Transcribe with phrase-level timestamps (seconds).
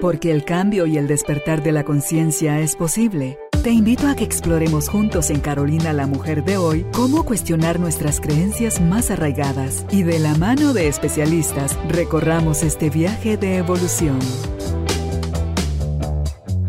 [0.00, 3.38] Porque el cambio y el despertar de la conciencia es posible.
[3.62, 8.20] Te invito a que exploremos juntos en Carolina la Mujer de hoy cómo cuestionar nuestras
[8.20, 14.18] creencias más arraigadas y de la mano de especialistas recorramos este viaje de evolución.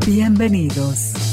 [0.05, 1.26] Bienvenidos.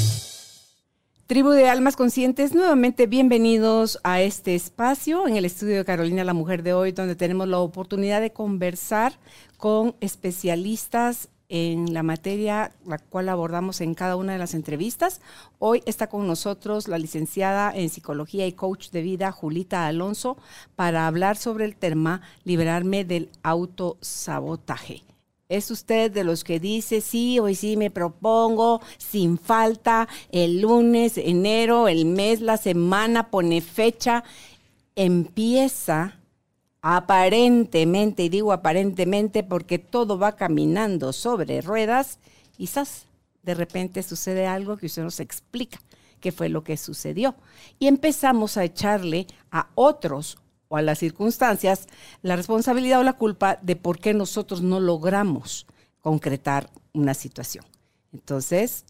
[1.27, 6.33] Tribu de Almas Conscientes, nuevamente bienvenidos a este espacio en el estudio de Carolina la
[6.33, 9.13] Mujer de hoy, donde tenemos la oportunidad de conversar
[9.57, 15.21] con especialistas en la materia la cual abordamos en cada una de las entrevistas.
[15.59, 20.37] Hoy está con nosotros la licenciada en psicología y coach de vida Julita Alonso
[20.75, 25.03] para hablar sobre el tema liberarme del autosabotaje.
[25.49, 31.17] ¿Es usted de los que dice, sí, hoy sí me propongo, sin falta, el lunes,
[31.17, 34.23] enero, el mes, la semana, pone fecha,
[34.95, 36.17] empieza
[36.83, 42.19] aparentemente, y digo aparentemente porque todo va caminando sobre ruedas,
[42.55, 43.07] quizás
[43.41, 45.79] de repente sucede algo que usted nos explica
[46.19, 47.35] qué fue lo que sucedió.
[47.79, 50.37] Y empezamos a echarle a otros
[50.77, 51.87] a las circunstancias
[52.21, 55.67] la responsabilidad o la culpa de por qué nosotros no logramos
[56.01, 57.65] concretar una situación.
[58.11, 58.85] Entonces,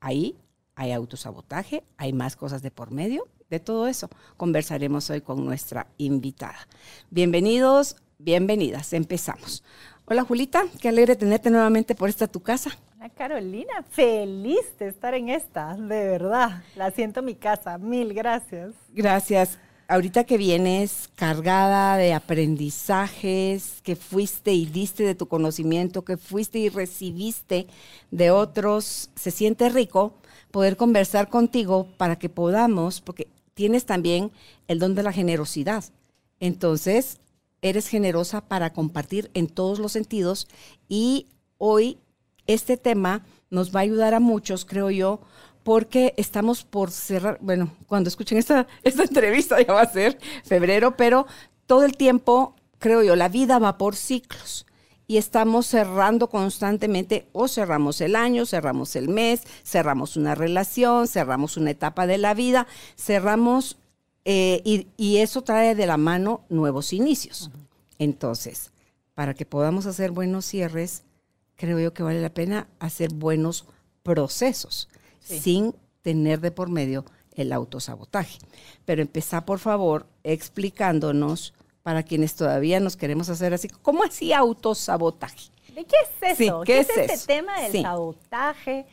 [0.00, 0.36] ahí
[0.74, 4.08] hay autosabotaje, hay más cosas de por medio, de todo eso
[4.38, 6.66] conversaremos hoy con nuestra invitada.
[7.10, 9.62] Bienvenidos, bienvenidas, empezamos.
[10.06, 12.70] Hola Julita, qué alegre tenerte nuevamente por esta tu casa.
[12.96, 16.62] Hola Carolina, feliz de estar en esta, de verdad.
[16.76, 18.72] La siento mi casa, mil gracias.
[18.88, 26.16] Gracias ahorita que vienes cargada de aprendizajes, que fuiste y diste de tu conocimiento, que
[26.16, 27.66] fuiste y recibiste
[28.10, 30.14] de otros, se siente rico
[30.50, 34.32] poder conversar contigo para que podamos, porque tienes también
[34.68, 35.84] el don de la generosidad.
[36.40, 37.18] Entonces,
[37.60, 40.48] eres generosa para compartir en todos los sentidos
[40.88, 41.28] y
[41.58, 41.98] hoy
[42.46, 45.20] este tema nos va a ayudar a muchos, creo yo,
[45.62, 50.96] porque estamos por cerrar, bueno, cuando escuchen esta, esta entrevista ya va a ser febrero,
[50.96, 51.26] pero
[51.66, 54.66] todo el tiempo, creo yo, la vida va por ciclos
[55.12, 61.58] y estamos cerrando constantemente o cerramos el año, cerramos el mes, cerramos una relación, cerramos
[61.58, 63.76] una etapa de la vida, cerramos
[64.24, 67.50] eh, y, eso trae de la mano nuevos inicios.
[67.98, 68.70] Entonces,
[69.12, 71.02] para que podamos hacer buenos cierres,
[71.56, 73.66] creo yo que vale la pena hacer buenos
[74.02, 74.88] procesos
[75.20, 78.38] sin tener de por medio el autosabotaje.
[78.86, 85.50] Pero empezá, por favor, explicándonos para quienes todavía nos queremos hacer así, ¿cómo así autosabotaje?
[85.74, 86.62] ¿De qué es eso?
[86.64, 88.86] ¿Qué, es, este tema del sabotaje?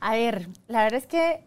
[0.00, 1.44] A ver, la verdad es que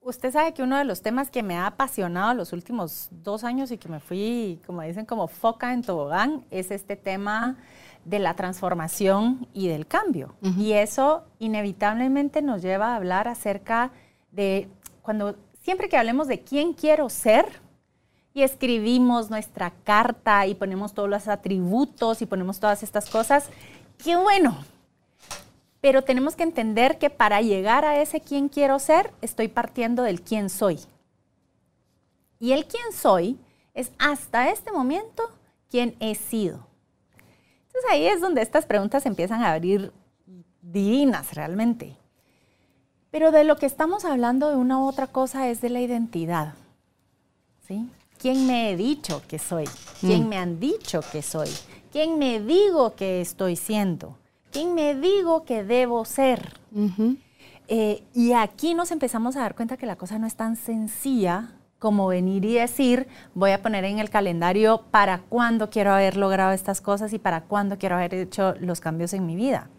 [0.00, 3.70] usted sabe que uno de los temas que me ha apasionado los últimos dos años
[3.70, 7.58] y que me fui, como dicen, como foca en tobogán, es este tema
[8.04, 10.34] de la transformación y del cambio.
[10.56, 13.92] Y eso inevitablemente nos lleva a hablar acerca
[14.32, 14.68] de
[15.02, 17.60] cuando siempre que hablemos de quién quiero ser
[18.32, 23.48] y escribimos nuestra carta y ponemos todos los atributos y ponemos todas estas cosas,
[24.02, 24.56] qué bueno.
[25.80, 30.20] Pero tenemos que entender que para llegar a ese quién quiero ser, estoy partiendo del
[30.20, 30.78] quién soy.
[32.38, 33.38] Y el quién soy
[33.74, 35.22] es hasta este momento
[35.70, 36.66] quién he sido.
[37.66, 39.92] Entonces ahí es donde estas preguntas empiezan a abrir
[40.60, 41.96] divinas realmente.
[43.10, 46.54] Pero de lo que estamos hablando de una u otra cosa es de la identidad.
[47.66, 47.88] ¿Sí?
[48.20, 49.64] ¿Quién me he dicho que soy?
[50.00, 50.28] ¿Quién mm.
[50.28, 51.48] me han dicho que soy?
[51.90, 54.18] ¿Quién me digo que estoy siendo?
[54.52, 56.60] ¿Quién me digo que debo ser?
[57.68, 61.52] Eh, y aquí nos empezamos a dar cuenta que la cosa no es tan sencilla
[61.78, 66.52] como venir y decir, voy a poner en el calendario para cuándo quiero haber logrado
[66.52, 69.70] estas cosas y para cuándo quiero haber hecho los cambios en mi vida.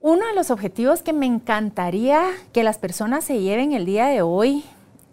[0.00, 2.22] Uno de los objetivos que me encantaría
[2.52, 4.62] que las personas se lleven el día de hoy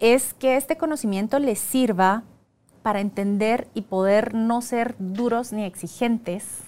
[0.00, 2.24] es que este conocimiento les sirva
[2.82, 6.60] para entender y poder no ser duros ni exigentes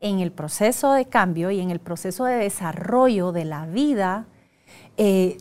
[0.00, 4.26] en el proceso de cambio y en el proceso de desarrollo de la vida,
[4.96, 5.38] eh,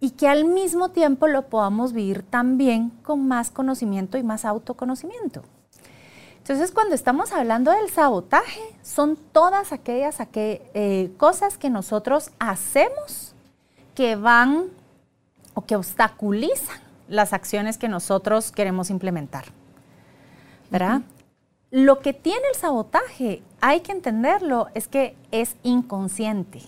[0.00, 5.42] y que al mismo tiempo lo podamos vivir también con más conocimiento y más autoconocimiento.
[6.38, 13.34] Entonces, cuando estamos hablando del sabotaje, son todas aquellas eh, cosas que nosotros hacemos
[13.94, 14.70] que van
[15.54, 19.46] o que obstaculizan las acciones que nosotros queremos implementar.
[20.70, 21.02] ¿Verdad?
[21.70, 26.62] Lo que tiene el sabotaje, hay que entenderlo, es que es inconsciente,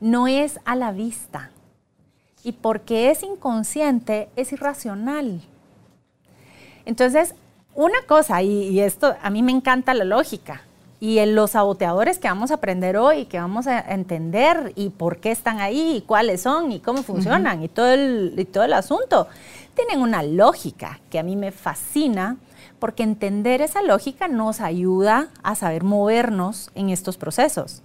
[0.00, 1.50] no es a la vista
[2.42, 5.40] y porque es inconsciente, es irracional.
[6.84, 7.34] Entonces,
[7.74, 10.62] una cosa, y, esto a mí me encanta la lógica,
[11.00, 15.16] y en los saboteadores que vamos a aprender hoy, que vamos a entender y por
[15.16, 18.74] qué están ahí, y cuáles son y cómo funcionan y, todo el, y todo el
[18.74, 19.26] asunto,
[19.74, 22.36] tienen una lógica que a mí me fascina
[22.78, 27.82] porque entender esa lógica nos ayuda a saber movernos en estos procesos.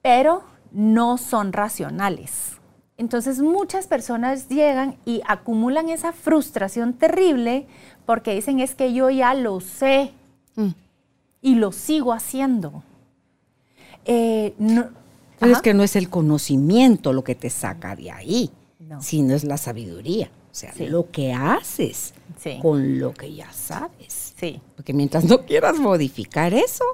[0.00, 2.52] Pero no son racionales.
[2.98, 7.66] Entonces muchas personas llegan y acumulan esa frustración terrible
[8.06, 10.12] porque dicen es que yo ya lo sé
[10.54, 10.70] mm.
[11.46, 12.82] Y lo sigo haciendo.
[14.04, 14.52] Eh,
[15.38, 18.50] Pero es que no es el conocimiento lo que te saca de ahí,
[18.98, 20.28] sino es la sabiduría.
[20.50, 22.14] O sea, lo que haces
[22.60, 24.34] con lo que ya sabes.
[24.36, 24.60] Sí.
[24.74, 26.84] Porque mientras no quieras modificar eso,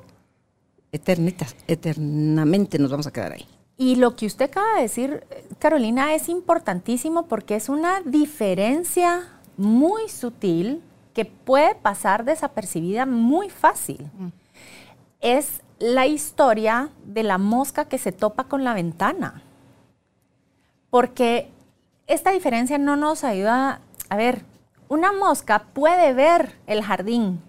[0.93, 3.47] eternamente nos vamos a quedar ahí.
[3.79, 5.25] Y lo que usted acaba de decir,
[5.61, 10.83] Carolina, es importantísimo porque es una diferencia muy sutil
[11.15, 14.11] que puede pasar desapercibida muy fácil.
[14.19, 14.42] Mm.
[15.23, 19.43] Es la historia de la mosca que se topa con la ventana.
[20.91, 21.49] Porque
[22.07, 23.81] esta diferencia no nos ayuda,
[24.11, 24.43] a ver,
[24.89, 27.41] una mosca puede ver el jardín,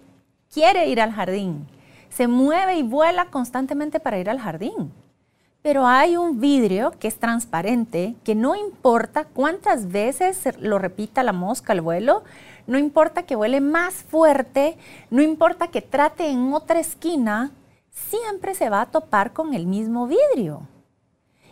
[0.50, 1.68] quiere ir al jardín,
[2.08, 4.94] se mueve y vuela constantemente para ir al jardín
[5.64, 11.32] pero hay un vidrio que es transparente, que no importa cuántas veces lo repita la
[11.32, 12.24] mosca al vuelo,
[12.68, 14.78] no importa que vuele más fuerte,
[15.10, 17.52] no importa que trate en otra esquina,
[17.94, 20.68] siempre se va a topar con el mismo vidrio.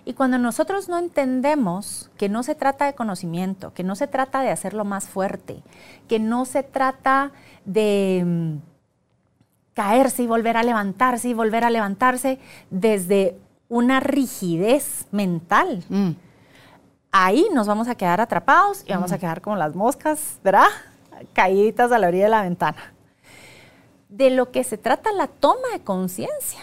[0.04, 4.42] Y cuando nosotros no entendemos que no se trata de conocimiento, que no se trata
[4.42, 5.62] de hacerlo más fuerte,
[6.08, 7.32] que no se trata
[7.66, 8.56] de mm,
[9.76, 12.40] caerse y volver a levantarse y volver a levantarse
[12.72, 13.38] desde
[13.70, 15.84] una rigidez mental.
[15.88, 16.12] Mm.
[17.12, 19.20] Ahí nos vamos a quedar atrapados y vamos a mm.
[19.20, 20.68] quedar como las moscas, ¿verdad?
[21.34, 22.94] Caíditas a la orilla de la ventana.
[24.12, 26.60] De lo que se trata la toma de conciencia,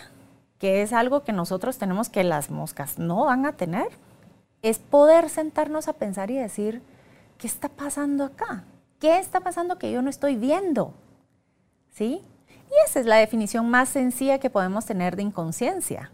[0.58, 3.88] que es algo que nosotros tenemos que las moscas no van a tener,
[4.62, 6.80] es poder sentarnos a pensar y decir,
[7.38, 8.62] ¿qué está pasando acá?
[9.00, 10.94] ¿Qué está pasando que yo no estoy viendo?
[11.90, 12.22] ¿Sí?
[12.48, 16.12] Y esa es la definición más sencilla que podemos tener de inconsciencia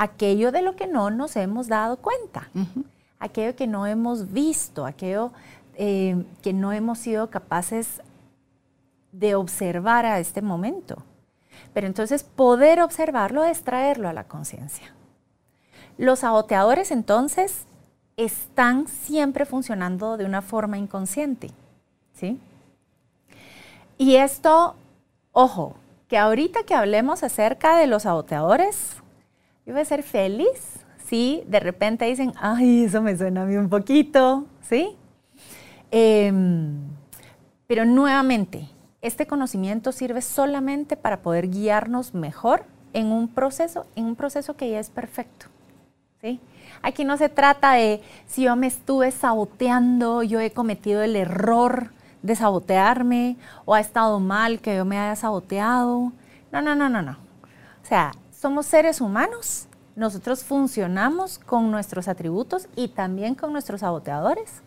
[0.00, 2.48] aquello de lo que no nos hemos dado cuenta,
[3.18, 5.30] aquello que no hemos visto, aquello
[5.74, 8.00] eh, que no hemos sido capaces
[9.12, 11.02] de observar a este momento.
[11.72, 14.92] Pero entonces poder observarlo es traerlo a la conciencia.
[15.98, 17.66] Los saboteadores entonces
[18.16, 21.50] están siempre funcionando de una forma inconsciente.
[22.14, 22.38] ¿sí?
[23.98, 24.76] Y esto,
[25.32, 25.76] ojo,
[26.08, 28.96] que ahorita que hablemos acerca de los saboteadores,
[29.66, 33.56] yo voy a ser feliz si de repente dicen, ay, eso me suena a mí
[33.56, 34.96] un poquito, ¿sí?
[35.90, 36.78] Em,
[37.66, 38.68] pero nuevamente,
[39.02, 44.70] este conocimiento sirve solamente para poder guiarnos mejor en un proceso, en un proceso que
[44.70, 45.46] ya es perfecto,
[46.20, 46.40] ¿sí?
[46.82, 51.92] Aquí no se trata de si yo me estuve saboteando, yo he cometido el error
[52.22, 56.12] de sabotearme o ha estado mal que yo me haya saboteado.
[56.52, 57.12] No, no, no, no, no.
[57.12, 64.62] O sea, somos seres humanos, nosotros funcionamos con nuestros atributos y también con nuestros saboteadores.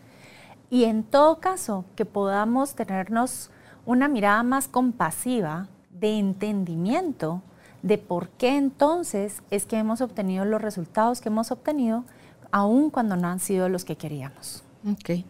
[0.70, 3.50] Y en todo caso, que podamos tenernos
[3.86, 7.42] una mirada más compasiva de entendimiento
[7.82, 12.04] de por qué entonces es que hemos obtenido los resultados que hemos obtenido,
[12.50, 14.64] aun cuando no han sido los que queríamos.
[15.00, 15.26] Okay.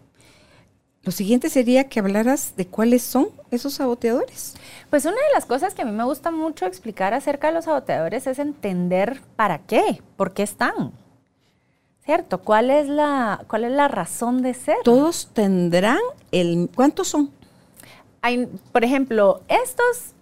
[1.03, 4.55] Lo siguiente sería que hablaras de cuáles son esos saboteadores.
[4.89, 7.67] Pues una de las cosas que a mí me gusta mucho explicar acerca de los
[7.67, 10.93] saboteadores es entender para qué, por qué están.
[12.05, 12.39] ¿Cierto?
[12.39, 14.77] ¿Cuál es la, cuál es la razón de ser?
[14.85, 15.99] Todos tendrán
[16.33, 16.71] el...
[16.75, 17.31] ¿Cuántos son?
[18.25, 20.15] Hay, por ejemplo, estos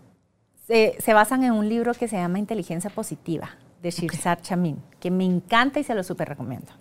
[0.67, 5.25] se, basan en un libro que se llama Inteligencia Positiva de Shirzad Chamin, que me
[5.25, 6.73] encanta y se lo súper recomiendo.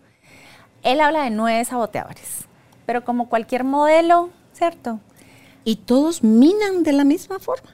[0.82, 2.48] Él habla de nueve saboteadores
[2.86, 5.00] pero como cualquier modelo, ¿cierto?
[5.64, 7.70] ¿Y todos minan de la misma forma?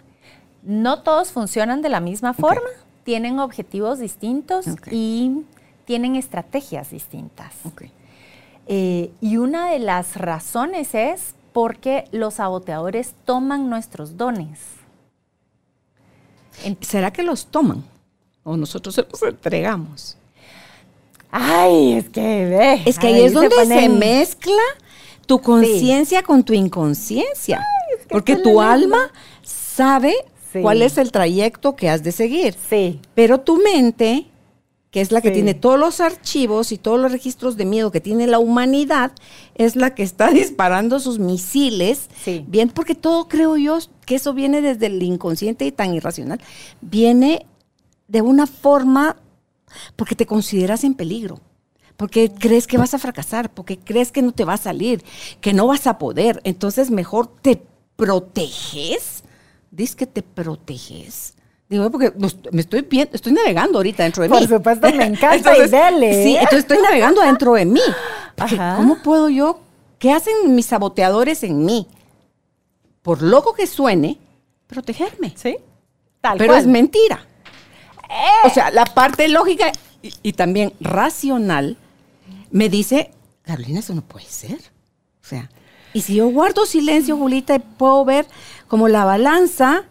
[0.62, 2.70] No todos funcionan de la misma forma,
[3.04, 5.44] tienen objetivos distintos y
[5.86, 7.56] tienen estrategias distintas.
[8.68, 14.60] Eh, y una de las razones es porque los saboteadores toman nuestros dones.
[16.82, 17.84] ¿Será que los toman?
[18.44, 20.18] ¿O nosotros se los entregamos?
[21.32, 22.82] Ay, es que ve.
[22.86, 24.62] Es que ahí, es donde se mezcla
[25.26, 27.64] tu conciencia con tu inconsciencia.
[28.10, 29.12] porque tu alma
[29.44, 30.16] sabe
[30.62, 32.56] cuál es el trayecto que has de seguir.
[32.70, 33.02] Sí.
[33.14, 34.26] Pero tu mente,
[34.92, 38.00] que es la que tiene todos los archivos y todos los registros de miedo que
[38.00, 39.12] tiene la humanidad,
[39.56, 42.10] es la que está disparando sus misiles.
[42.48, 46.40] Bien, porque todo creo yo que eso viene desde el inconsciente y tan irracional.
[46.82, 47.46] Viene
[48.08, 49.18] de una forma
[49.96, 51.42] porque te consideras en peligro,
[51.98, 55.04] porque crees que vas a fracasar, porque crees que no te va a salir,
[55.42, 56.40] que no vas a poder.
[56.46, 57.62] Entonces mejor te
[57.98, 59.24] proteges.
[59.70, 61.37] Dices que te proteges.
[61.70, 62.14] Digo, porque
[62.52, 64.38] me estoy viendo, estoy navegando ahorita dentro de mí.
[64.38, 66.24] Por supuesto, me encanta y dele.
[66.24, 67.82] Sí, entonces estoy navegando dentro de mí.
[68.78, 69.60] ¿Cómo puedo yo?
[70.00, 71.88] ¿Qué hacen mis saboteadores en mí?
[73.02, 74.18] Por loco que suene,
[74.68, 75.34] protegerme.
[75.36, 75.58] Sí.
[76.22, 77.26] Tal Pero es mentira.
[78.46, 79.72] O sea, la parte lógica
[80.02, 81.78] y, también racional
[82.52, 84.60] me dice, Carolina, eso no puede ser.
[85.22, 85.50] O sea,
[85.94, 88.28] y si yo guardo silencio, Julita, puedo ver
[88.68, 89.86] como la balanza,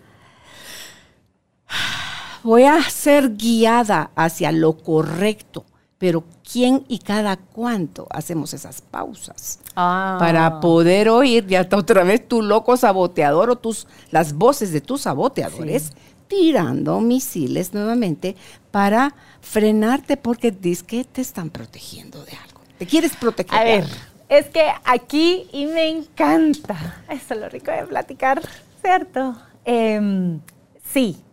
[2.47, 5.65] voy a ser guiada hacia lo correcto,
[5.99, 9.59] pero ¿quién y cada cuánto hacemos esas pausas?
[9.75, 10.17] Ah.
[10.21, 15.03] Para poder oír ya otra vez tu loco saboteador o tus, las voces de tus
[15.03, 15.93] saboteadores
[16.29, 18.37] tirando misiles nuevamente
[18.71, 22.61] para frenarte porque dices que te están protegiendo de algo.
[22.79, 23.59] Te quieres proteger.
[23.59, 23.87] A ver,
[24.29, 27.03] es que aquí y me encanta.
[27.11, 28.41] Eso es lo rico de platicar,
[28.83, 29.37] ¿cierto?
[29.65, 30.41] Em,
[30.85, 31.25] sí.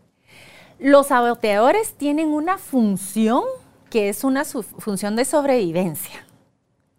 [0.79, 3.43] Los saboteadores tienen una función
[3.89, 6.25] que es una función de sobrevivencia.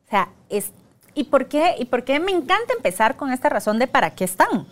[0.06, 0.70] O sea, es,
[1.14, 4.24] ¿y, por qué, ¿y por qué me encanta empezar con esta razón de para qué
[4.24, 4.66] están?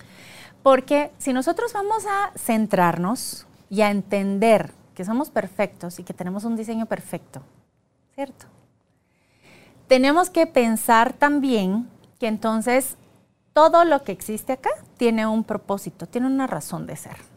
[0.62, 6.44] Porque si nosotros vamos a centrarnos y a entender que somos perfectos y que tenemos
[6.44, 7.42] un diseño perfecto,
[8.14, 8.46] ¿cierto?
[9.88, 11.88] Tenemos que pensar también
[12.20, 12.96] que entonces
[13.52, 17.31] todo lo que existe acá tiene un propósito, tiene una razón de ser.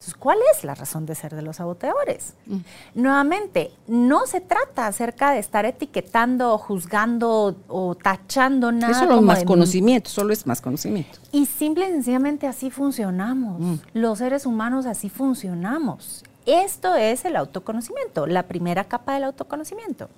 [0.00, 2.32] Entonces, ¿cuál es la razón de ser de los saboteadores?
[2.46, 2.56] Mm.
[2.94, 8.92] Nuevamente, no se trata acerca de estar etiquetando, juzgando o tachando nada.
[8.92, 11.18] Eso es más conocimiento, solo es más conocimiento.
[11.32, 13.60] Y simple y sencillamente así funcionamos.
[13.60, 13.74] Mm.
[13.92, 16.24] Los seres humanos así funcionamos.
[16.46, 20.08] Esto es el autoconocimiento, la primera capa del autoconocimiento.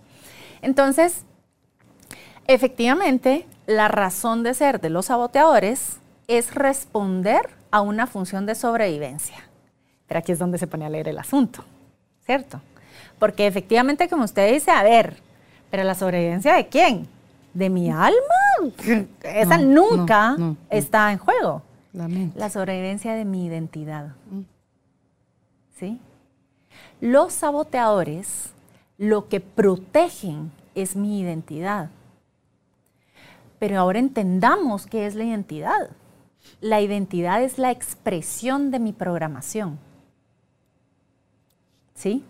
[0.60, 1.24] Entonces,
[2.46, 5.96] efectivamente, la razón de ser de los saboteadores
[6.28, 9.48] es responder a una función de sobrevivencia
[10.08, 11.64] aquí es donde se pone a leer el asunto,
[12.24, 12.60] ¿cierto?
[13.18, 15.16] Porque efectivamente, como usted dice, a ver,
[15.70, 17.08] pero la sobrevivencia de quién?
[17.54, 18.14] ¿De mi alma?
[19.22, 20.36] Esa nunca
[20.68, 21.62] está en juego.
[21.92, 24.14] La, la, sobrevivencia de mi identidad.
[24.30, 24.40] Mm.
[25.78, 26.00] ¿Sí?
[27.00, 28.52] Los saboteadores
[28.98, 31.90] lo que protegen es mi identidad.
[33.58, 35.90] Pero ahora entendamos qué es la identidad.
[36.60, 39.78] La identidad es la expresión de mi programación.
[42.02, 42.24] ¿Sí?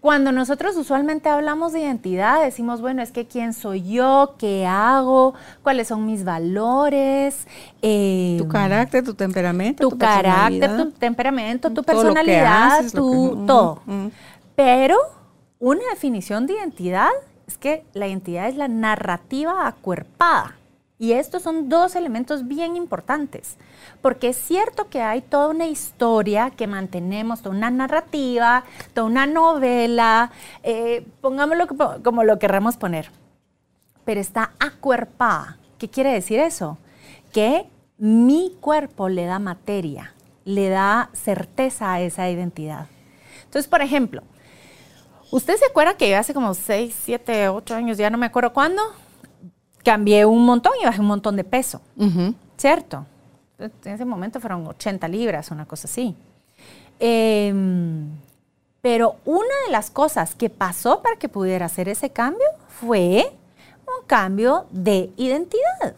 [0.00, 5.34] Cuando nosotros usualmente hablamos de identidad, decimos, bueno, es que quién soy yo, qué hago,
[5.62, 7.46] cuáles son mis valores.
[7.82, 9.86] Eh, tu carácter, tu temperamento.
[9.86, 13.82] Tu, carácter, tu temperamento, tu personalidad, tu, todo.
[14.56, 14.96] Pero
[15.58, 17.10] una definición de identidad
[17.46, 20.56] es que la identidad es la narrativa acuerpada.
[21.00, 23.56] Y estos son dos elementos bien importantes,
[24.02, 29.24] porque es cierto que hay toda una historia que mantenemos, toda una narrativa, toda una
[29.24, 30.30] novela,
[30.62, 31.68] eh, pongámoslo
[32.04, 33.10] como lo querramos poner,
[34.04, 35.56] pero está acuerpada.
[35.78, 36.76] ¿Qué quiere decir eso?
[37.32, 37.66] Que
[37.96, 40.12] mi cuerpo le da materia,
[40.44, 42.88] le da certeza a esa identidad.
[43.44, 44.22] Entonces, por ejemplo,
[45.30, 48.82] ¿usted se acuerda que hace como 6, 7, 8 años, ya no me acuerdo cuándo,
[49.82, 51.80] cambié un montón y bajé un montón de peso,
[52.56, 53.06] ¿cierto?
[53.58, 56.14] En ese momento fueron 80 libras, una cosa así.
[56.98, 58.08] Em,
[58.80, 63.32] pero una de las cosas que pasó para que pudiera hacer ese cambio fue
[63.86, 65.94] un cambio de identidad.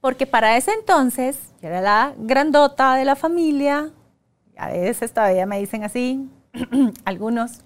[0.00, 3.90] Porque para ese entonces, yo era la grandota de la familia,
[4.56, 6.28] a veces todavía me dicen así,
[7.04, 7.60] algunos.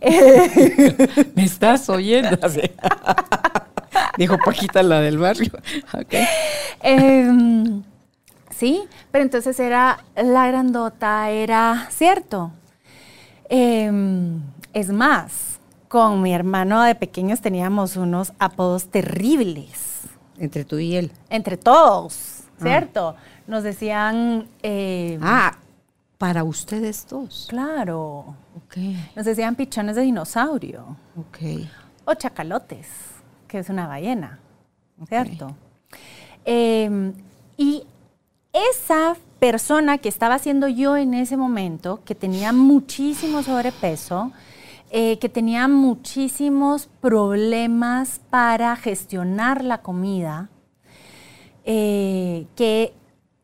[1.34, 2.38] me estás oyendo.
[4.16, 5.52] Dijo Paquita, la del barrio.
[6.86, 7.82] Em,
[8.50, 12.52] sí, pero entonces era la grandota, era cierto.
[13.48, 14.42] Em,
[14.74, 20.02] es más, con mi hermano de pequeños teníamos unos apodos terribles.
[20.38, 21.10] Entre tú y él.
[21.30, 22.62] Entre todos, ah.
[22.62, 23.16] ¿cierto?
[23.46, 24.46] Nos decían...
[24.62, 25.56] Em, ah,
[26.18, 27.46] para ustedes dos.
[27.48, 28.36] Claro.
[29.16, 30.96] Nos decían pichones de dinosaurio.
[31.16, 31.66] Ok.
[32.04, 33.13] O chacalotes
[33.54, 34.40] que es una ballena,
[35.06, 35.54] ¿cierto?
[36.44, 37.12] Em,
[37.56, 37.84] y
[38.52, 44.32] esa persona que estaba siendo yo en ese momento, que tenía muchísimo sobrepeso,
[44.90, 50.48] eh, que tenía muchísimos problemas para gestionar la comida,
[51.64, 52.92] eh, que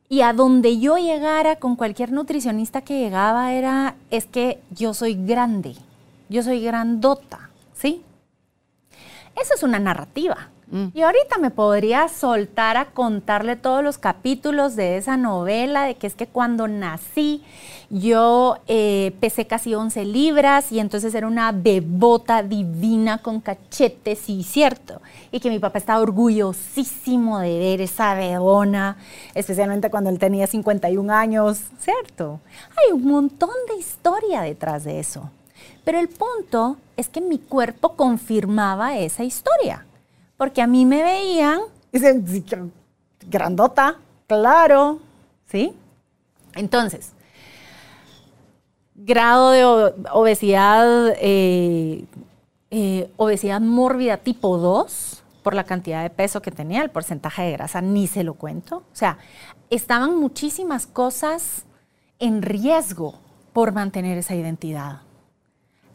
[0.08, 5.14] Y a donde yo llegara con cualquier nutricionista que llegaba era, es que yo soy
[5.14, 5.76] grande,
[6.28, 8.02] yo soy grandota, ¿sí?
[9.40, 10.48] Eso es una narrativa.
[10.70, 10.86] Mm.
[10.94, 16.06] Y ahorita me podría soltar a contarle todos los capítulos de esa novela, de que
[16.06, 17.42] es que cuando nací
[17.90, 24.44] yo eh, pesé casi 11 libras y entonces era una bebota divina con cachetes y
[24.44, 25.02] cierto.
[25.32, 28.96] Y que mi papá estaba orgullosísimo de ver esa bebona,
[29.34, 32.38] especialmente cuando él tenía 51 años, ¿cierto?
[32.76, 35.28] Hay un montón de historia detrás de eso.
[35.84, 39.86] Pero el punto es que mi cuerpo confirmaba esa historia
[40.40, 41.60] porque a mí me veían,
[41.92, 42.24] dicen,
[43.28, 44.98] grandota, claro,
[45.44, 45.74] ¿sí?
[46.54, 47.12] Entonces,
[48.94, 49.66] grado de
[50.10, 52.06] obesidad, eh,
[52.70, 57.52] eh, obesidad mórbida tipo 2, por la cantidad de peso que tenía, el porcentaje de
[57.52, 58.76] grasa, ni se lo cuento.
[58.76, 59.18] O sea,
[59.68, 61.66] estaban muchísimas cosas
[62.18, 63.12] en riesgo
[63.52, 65.02] por mantener esa identidad.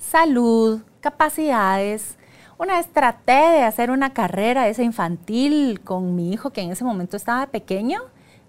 [0.10, 2.16] Salud, capacidades,
[2.58, 6.84] una vez traté de hacer una carrera esa infantil con mi hijo que en ese
[6.84, 8.02] momento estaba pequeño,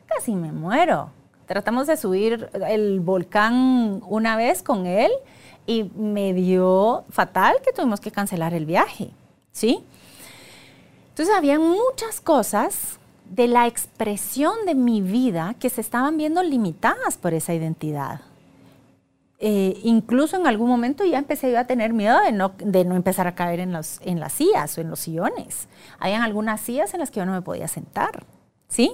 [0.06, 1.10] casi me muero.
[1.46, 5.10] Tratamos de subir el volcán una vez con él
[5.66, 9.10] y me dio fatal que tuvimos que cancelar el viaje,
[9.50, 9.82] ¿sí?
[11.08, 12.98] Entonces había muchas cosas
[13.30, 18.20] de la expresión de mi vida que se estaban viendo limitadas por esa identidad.
[19.38, 22.96] Eh, incluso en algún momento ya empecé yo a tener miedo de no, de no
[22.96, 25.68] empezar a caer en, los, en las sillas o en los sillones.
[25.98, 28.24] Habían algunas sillas en las que yo no me podía sentar,
[28.68, 28.92] ¿sí?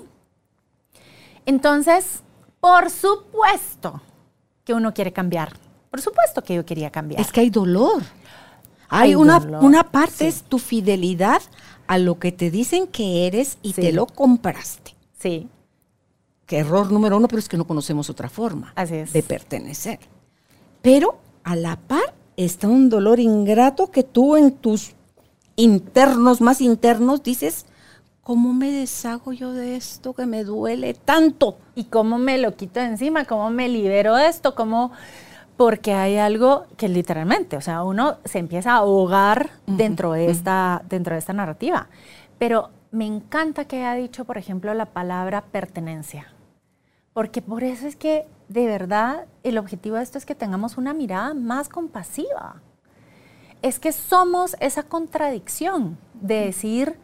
[1.46, 2.22] Entonces,
[2.60, 4.02] por supuesto
[4.64, 5.52] que uno quiere cambiar.
[5.90, 7.20] Por supuesto que yo quería cambiar.
[7.20, 8.02] Es que hay dolor.
[8.88, 11.40] Hay, una, una parte es tu fidelidad
[11.86, 14.94] a lo que te dicen que eres y te lo compraste.
[15.18, 15.48] Sí.
[16.46, 19.98] Que error número uno, pero es que no conocemos otra forma de pertenecer.
[20.82, 24.94] Pero a la par está un dolor ingrato que tú en tus
[25.56, 27.66] internos, más internos, dices,
[28.22, 31.56] ¿cómo me deshago yo de esto que me duele tanto?
[31.74, 33.24] ¿Y cómo me lo quito de encima?
[33.24, 34.54] ¿Cómo me libero de esto?
[34.54, 34.92] ¿Cómo...?
[35.56, 40.82] Porque hay algo que literalmente, o sea, uno se empieza a ahogar dentro, de esta,
[40.88, 41.88] dentro de esta narrativa.
[42.38, 46.32] Pero me encanta que haya dicho, por ejemplo, la palabra pertenencia.
[47.12, 50.94] Porque por eso es que de verdad el objetivo de esto es que tengamos una
[50.94, 52.62] mirada más compasiva.
[53.60, 56.98] Es que somos esa contradicción de decir,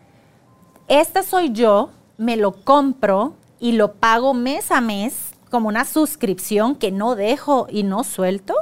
[0.88, 6.74] este soy yo, me lo compro y lo pago mes a mes como una suscripción
[6.74, 8.54] que no dejo y no suelto.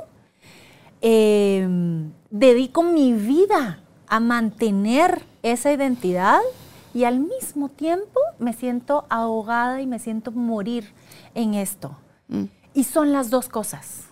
[1.00, 6.40] Em, dedico mi vida a mantener esa identidad
[6.94, 10.92] y al mismo tiempo me siento ahogada y me siento morir
[11.36, 11.96] en esto.
[12.28, 12.44] Mm.
[12.74, 14.06] Y son las dos cosas.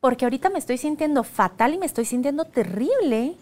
[0.00, 3.36] Porque ahorita me estoy sintiendo fatal y me estoy sintiendo terrible.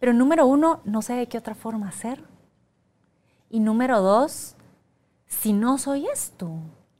[0.00, 2.24] Pero número uno, no sé de qué otra forma hacer.
[3.50, 4.56] Y número dos,
[5.26, 6.50] si no soy esto,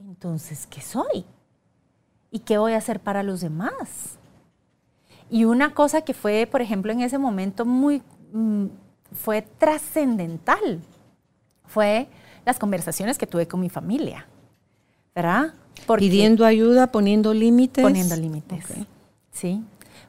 [0.00, 1.24] entonces, ¿qué soy?
[2.30, 4.18] ¿Y qué voy a hacer para los demás?
[5.30, 8.66] Y una cosa que fue, por ejemplo, en ese momento muy, mm,
[9.12, 10.80] fue trascendental,
[11.66, 12.08] fue
[12.46, 14.26] las conversaciones que tuve con mi familia,
[15.14, 15.54] ¿verdad?
[15.96, 17.82] Pidiendo ayuda, poniendo límites.
[17.82, 18.64] Poniendo límites.
[19.32, 19.62] Sí.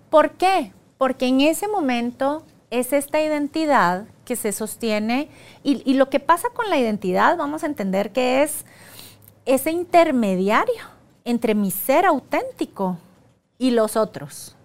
[0.09, 0.73] ¿Por qué?
[0.97, 5.29] Porque en ese momento es esta identidad que se sostiene
[5.63, 8.65] y, lo que pasa con la identidad, vamos a entender que es
[9.45, 10.83] ese intermediario
[11.25, 12.97] entre mi ser auténtico
[13.57, 14.55] y los otros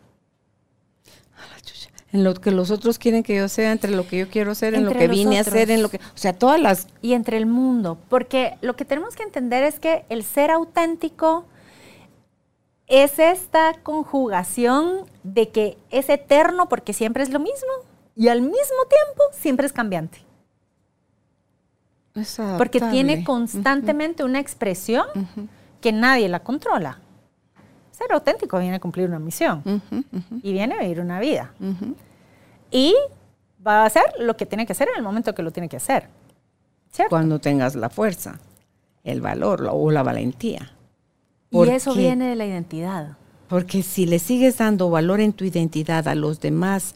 [2.15, 4.75] en lo que los otros quieren que yo sea, entre lo que yo quiero ser,
[4.75, 7.37] en lo que vine a ser, en lo que, o sea, todas las y entre
[7.37, 11.45] el mundo, porque lo que tenemos que entender es que el ser auténtico
[12.87, 17.73] es esta conjugación de que es eterno porque siempre es lo mismo
[18.15, 20.19] y al mismo tiempo siempre es cambiante.
[22.57, 25.05] porque tiene constantemente una expresión
[25.81, 27.01] que nadie la controla
[27.97, 29.63] ser auténtico viene a cumplir una misión
[30.43, 31.53] y viene a vivir una vida.
[32.71, 32.95] Y
[33.65, 35.77] va a hacer lo que tiene que hacer en el momento que lo tiene que
[35.77, 36.09] hacer.
[37.09, 38.41] Cuando tengas la fuerza,
[39.05, 40.73] el valor o la valentía.
[41.51, 43.17] y eso viene de la identidad.
[43.49, 46.95] Porque si le sigues dando valor en tu identidad a los demás,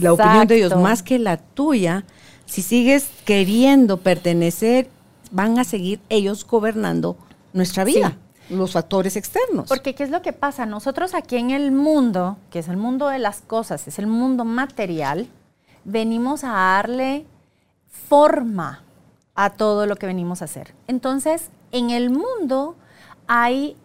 [0.00, 2.04] la opinión de ellos más que la tuya,
[2.46, 4.88] si sigues queriendo pertenecer,
[5.30, 7.16] van a seguir ellos gobernando
[7.52, 8.16] nuestra vida
[8.50, 9.68] los factores externos.
[9.68, 10.66] Porque ¿qué es lo que pasa?
[10.66, 14.44] Nosotros aquí en el mundo, que es el mundo de las cosas, es el mundo
[14.44, 15.28] material,
[15.84, 17.26] venimos a darle
[18.08, 18.82] forma
[19.34, 20.74] a todo lo que venimos a hacer.
[20.86, 22.76] Entonces, en el mundo
[23.26, 23.76] hay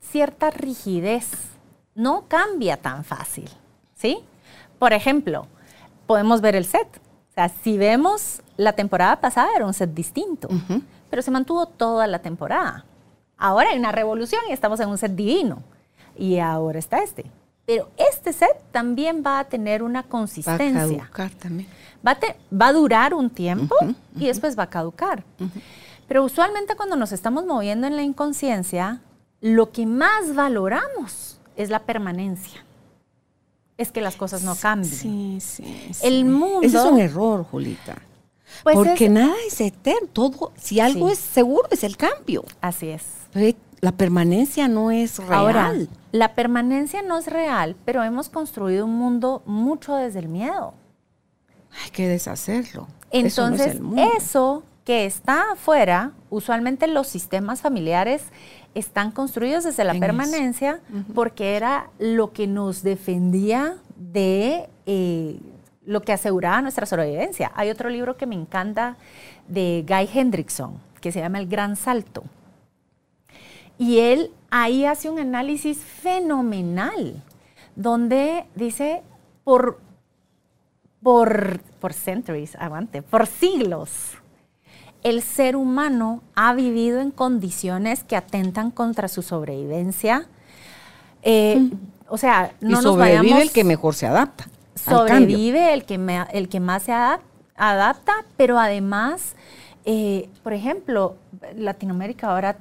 [0.00, 1.30] cierta rigidez.
[1.94, 3.50] No cambia tan fácil,
[3.94, 4.18] ¿sí?
[4.78, 5.46] Por ejemplo,
[6.06, 6.86] podemos ver el set.
[7.30, 10.48] O sea, si vemos la temporada pasada era un set distinto,
[11.10, 12.84] pero se mantuvo toda la temporada.
[13.36, 15.62] Ahora hay una revolución y estamos en un set divino.
[16.16, 17.26] Y ahora está este.
[17.66, 20.72] Pero este set también va a tener una consistencia.
[20.72, 21.68] Va a caducar también.
[22.06, 23.74] Va a, durar un tiempo
[24.14, 25.24] y después va a caducar.
[26.06, 29.00] Pero usualmente cuando nos estamos moviendo en la inconsciencia,
[29.40, 32.64] lo que más valoramos es la permanencia.
[33.76, 34.94] Es que las cosas no cambien.
[34.94, 35.90] Sí, sí.
[36.02, 36.62] El mundo.
[36.62, 37.96] Ese es un error, Julita.
[38.62, 40.08] Pues Porque nada es eterno.
[40.12, 42.44] Todo, si algo es seguro, es el cambio.
[42.60, 43.02] Así es.
[43.80, 45.34] La permanencia no es real.
[45.34, 45.72] Ahora,
[46.12, 50.74] la permanencia no es real, pero hemos construido un mundo mucho desde el miedo.
[51.84, 52.88] Hay que deshacerlo.
[53.10, 53.78] Entonces,
[54.16, 58.22] eso, que está afuera, usualmente los sistemas familiares
[58.74, 60.80] están construidos desde la permanencia
[61.14, 65.40] porque era lo que nos defendía de eh,
[65.84, 67.52] lo que aseguraba nuestra sobrevivencia.
[67.54, 68.96] Hay otro libro que me encanta
[69.48, 72.24] de Guy Hendrickson que se llama El Gran Salto.
[73.78, 77.22] Y él ahí hace un análisis fenomenal,
[77.74, 79.02] donde dice,
[79.44, 79.80] por,
[81.02, 84.16] por, por centuries, aguante, por siglos,
[85.02, 90.26] el ser humano ha vivido en condiciones que atentan contra su sobrevivencia.
[91.22, 91.70] Eh, mm.
[92.08, 94.48] O sea, no y sobrevive el que mejor se adapta.
[94.74, 99.36] Sobrevive el que, el que más se adapta, pero además,
[99.84, 101.16] eh, por ejemplo,
[101.56, 102.56] Latinoamérica ahora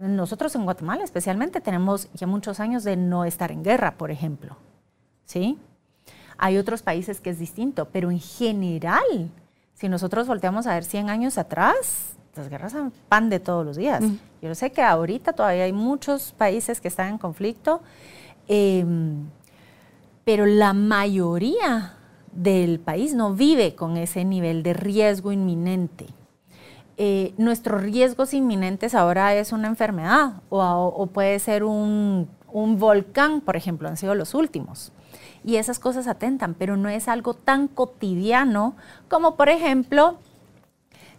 [0.00, 4.56] nosotros en Guatemala especialmente tenemos ya muchos años de no estar en guerra, por ejemplo.
[5.26, 5.58] ¿Sí?
[6.38, 9.30] Hay otros países que es distinto, pero en general,
[9.74, 13.76] si nosotros volteamos a ver 100 años atrás, las guerras son pan de todos los
[13.76, 14.00] días.
[14.00, 14.18] Mm.
[14.42, 17.82] Yo sé que ahorita todavía hay muchos países que están en conflicto,
[18.48, 19.26] em,
[20.24, 21.96] pero la mayoría
[22.32, 26.06] del país no vive con ese nivel de riesgo inminente.
[27.02, 33.88] Eh, nuestros riesgos inminentes ahora es una enfermedad o, puede ser un, volcán, por ejemplo,
[33.88, 34.92] han sido los últimos.
[35.42, 38.76] Y esas cosas atentan, pero no es algo tan cotidiano
[39.08, 40.18] como, por ejemplo,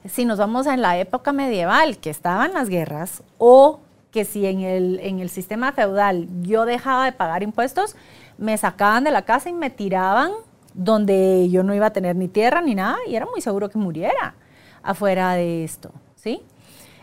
[0.05, 3.79] si nos vamos a la época medieval, que estaban las guerras, o
[4.11, 7.95] que si en el, en el sistema feudal yo dejaba de pagar impuestos,
[8.37, 10.29] me sacaban de la casa y me tiraban
[10.75, 13.79] donde yo no iba a tener ni tierra ni nada y era muy seguro que
[13.79, 14.35] muriera
[14.83, 16.41] afuera de esto, ¿sí?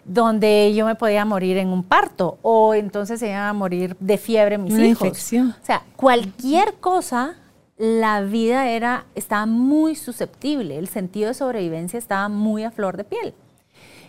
[0.05, 4.17] Donde yo me podía morir en un parto o entonces se iban a morir de
[4.19, 5.07] fiebre mis hijos.
[5.07, 5.55] Infección.
[5.61, 7.37] O sea, cualquier cosa,
[7.77, 13.05] la vida era, estaba muy susceptible, el sentido de sobrevivencia estaba muy a flor de
[13.05, 13.35] piel.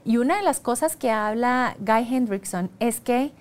[0.06, 3.32] Y una de las cosas que habla Guy Hendrickson es que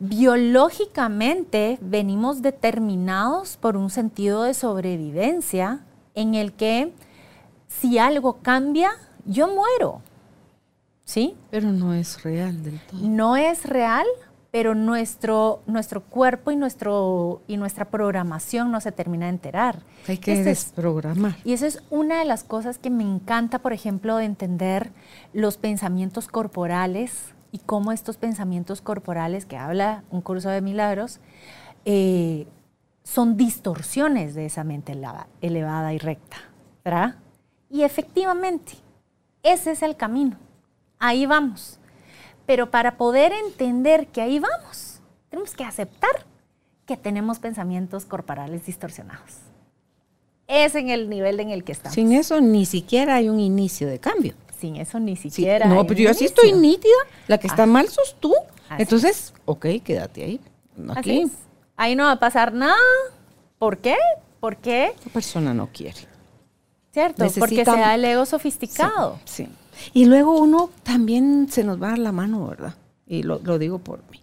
[0.00, 6.92] biológicamente venimos determinados por un sentido de sobrevivencia en el que
[7.68, 8.90] si algo cambia,
[9.24, 10.00] yo muero.
[11.04, 11.36] ¿Sí?
[11.50, 13.00] Pero no es real del todo.
[13.02, 14.06] No es real,
[14.50, 19.82] pero nuestro, nuestro cuerpo y, nuestro, y nuestra programación no se termina de enterar.
[20.08, 21.36] Hay que desprogramar.
[21.44, 24.92] y eso es una de las cosas que me encanta, por ejemplo, de entender
[25.32, 31.20] los pensamientos corporales y cómo estos pensamientos corporales que habla un curso de milagros
[31.84, 32.46] eh,
[33.02, 34.96] son distorsiones de esa mente
[35.40, 36.36] elevada y recta.
[36.84, 37.16] ¿verdad?
[37.70, 38.74] Y efectivamente,
[39.44, 40.36] ese es el camino.
[40.98, 41.78] Ahí vamos.
[42.46, 46.26] Pero para poder entender que ahí vamos, tenemos que aceptar
[46.86, 49.36] que tenemos pensamientos corporales distorsionados.
[50.46, 51.94] Es en el nivel en el que estamos.
[51.94, 54.34] Sin eso ni siquiera hay un inicio de cambio.
[54.58, 55.66] Sin eso ni siquiera.
[55.66, 56.92] no, pero yo así estoy nítida.
[57.28, 58.34] La que está mal sos tú.
[58.78, 60.40] Entonces, ok, quédate ahí.
[60.94, 61.30] Aquí.
[61.76, 62.76] Ahí no va a pasar nada.
[63.58, 63.96] ¿Por qué?
[64.40, 64.94] ¿Por qué?
[65.04, 66.13] La persona no quiere.
[66.94, 67.26] ¿Cierto?
[67.40, 69.18] Porque se da el ego sofisticado.
[69.24, 69.48] Sí,
[69.94, 72.76] Y luego uno también se nos va a la mano, ¿verdad?
[73.04, 74.20] Y lo, digo por mí.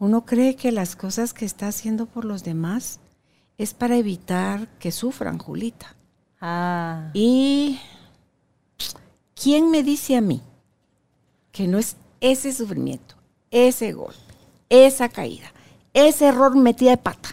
[0.00, 2.98] Uno cree que las cosas que está haciendo por los demás
[3.56, 5.94] es para evitar que sufran, Julita.
[6.40, 7.10] Ah.
[7.14, 7.78] Y
[9.40, 10.42] ¿quién me dice a mí
[11.52, 13.14] que no es ese sufrimiento,
[13.52, 14.18] ese golpe,
[14.70, 15.52] esa caída,
[15.94, 17.28] ese error metida de pata,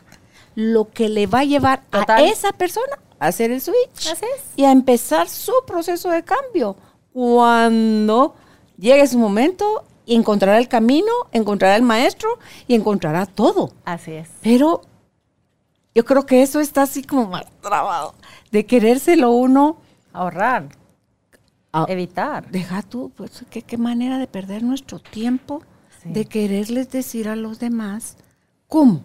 [0.54, 4.16] lo que le va a llevar a esa persona hacer el switch
[4.56, 6.76] y a empezar su proceso de cambio.
[7.14, 8.36] Cuando
[8.78, 13.72] llegue su momento, encontrará el camino, encontrará el maestro y encontrará todo.
[13.86, 14.30] Así es.
[14.42, 14.82] Pero
[15.96, 18.16] yo creo que eso está así como más trabado,
[18.52, 19.78] de querérselo uno
[20.12, 20.70] ahorrar,
[21.88, 22.50] evitar.
[22.50, 25.62] Deja tú, pues qué, qué manera de perder nuestro tiempo
[26.04, 28.18] de quererles decir a los demás
[28.68, 29.02] cómo.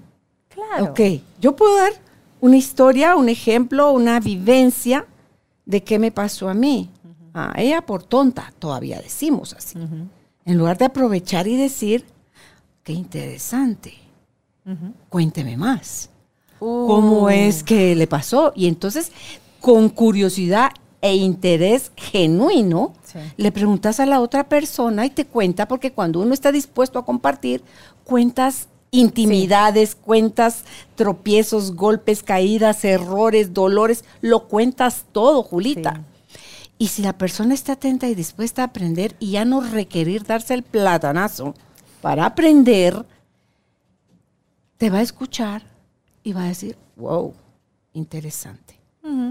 [0.49, 0.87] Claro.
[0.87, 1.01] Ok,
[1.41, 1.93] yo puedo dar
[2.41, 5.07] una historia, un ejemplo, una vivencia
[5.65, 6.91] de qué me pasó a mí.
[7.35, 9.79] A ella por tonta, todavía decimos así.
[10.45, 12.05] En lugar de aprovechar y decir,
[12.83, 13.95] qué interesante,
[15.09, 16.11] cuénteme más.
[16.59, 17.29] ¿Cómo uh.
[17.29, 18.53] es que le pasó?
[18.57, 19.13] Y entonces,
[19.61, 20.71] con curiosidad
[21.01, 22.95] e interés genuino,
[23.37, 27.05] le preguntas a la otra persona y te cuenta, porque cuando uno está dispuesto a
[27.05, 27.63] compartir,
[28.05, 36.05] cuentas intimidades, cuentas tropiezos, golpes, caídas, errores, dolores, lo cuentas todo, Julita.
[36.79, 40.55] Y si la persona está atenta y dispuesta a aprender y ya no requerir darse
[40.55, 41.55] el platanazo
[42.01, 43.05] para aprender,
[44.77, 45.63] te va a escuchar
[46.23, 47.35] y va a decir, wow,
[47.93, 48.79] interesante.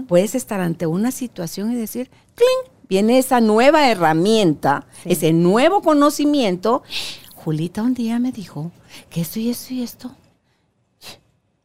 [0.08, 2.74] Puedes estar ante una situación y decir, ¡cling!
[2.88, 6.82] Viene esa nueva herramienta, ese nuevo conocimiento.
[7.36, 8.72] Julita un día me dijo
[9.10, 10.14] que esto y esto y esto.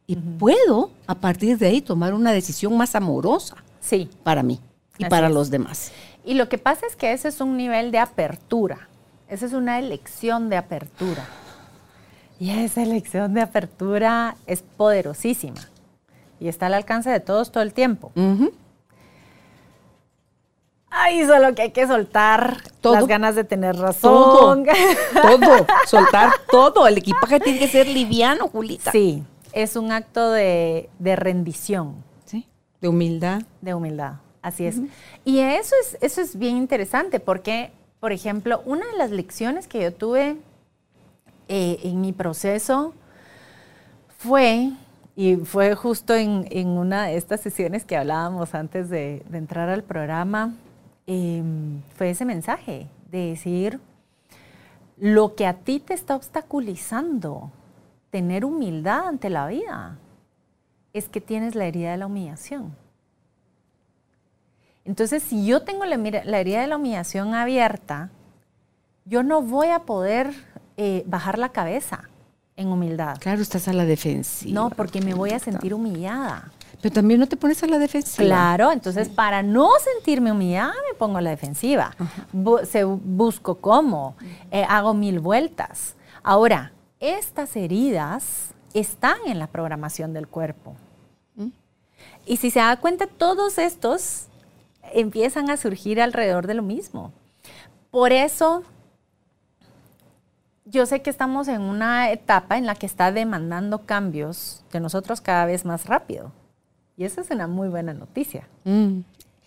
[0.06, 3.56] Y puedo, a partir de ahí, tomar una decisión más amorosa.
[3.80, 4.08] Sí.
[4.22, 4.60] Para mí
[4.98, 5.92] y para los demás.
[6.24, 8.88] Y lo que pasa es que ese es un nivel de apertura.
[9.28, 11.26] Esa es una elección de apertura.
[12.38, 15.60] Y esa elección de apertura es poderosísima.
[16.40, 18.12] Y está al alcance de todos todo el tiempo.
[20.96, 24.64] Ay, solo que hay que soltar las ganas de tener razón.
[24.64, 26.86] Todo, todo, soltar todo.
[26.86, 28.92] El equipaje tiene que ser liviano, Julita.
[28.92, 31.96] Sí, es un acto de, rendición.
[32.24, 32.46] Sí,
[32.80, 33.42] de humildad.
[33.60, 34.76] De humildad, así es.
[35.24, 39.82] Y eso es, eso es bien interesante porque, por ejemplo, una de las lecciones que
[39.82, 40.36] yo tuve
[41.48, 42.94] eh, en mi proceso
[44.18, 44.70] fue,
[45.14, 50.54] y fue justo en, una de estas sesiones que hablábamos antes de, entrar al programa,
[51.06, 53.80] em, fue ese mensaje de decir,
[54.96, 57.50] lo que a ti te está obstaculizando
[58.10, 59.98] tener humildad ante la vida
[60.92, 62.76] es que tienes la herida de la humillación.
[64.84, 68.10] Entonces, si yo tengo la, la herida de la humillación abierta,
[69.04, 70.32] yo no voy a poder
[70.76, 72.08] eh, bajar la cabeza
[72.56, 73.18] en humildad.
[73.18, 74.54] Claro, estás a la defensiva.
[74.54, 76.52] No, porque me voy a sentir humillada.
[76.84, 78.26] Pero también no te pones a la defensiva.
[78.26, 81.96] Claro, entonces para no sentirme humillada me pongo a la defensiva.
[82.66, 84.16] se, busco cómo,
[84.50, 85.94] eh, hago mil vueltas.
[86.22, 90.76] Ahora, estas heridas están en la programación del cuerpo.
[91.36, 91.48] ¿Mm?
[92.26, 94.26] Y si se da cuenta, todos estos
[94.92, 97.12] empiezan a surgir alrededor de lo mismo.
[97.90, 98.62] Por eso
[100.66, 105.22] yo sé que estamos en una etapa en la que está demandando cambios de nosotros
[105.22, 106.30] cada vez más rápido.
[106.96, 108.46] Y esa es una muy buena noticia.
[108.64, 109.00] Mm.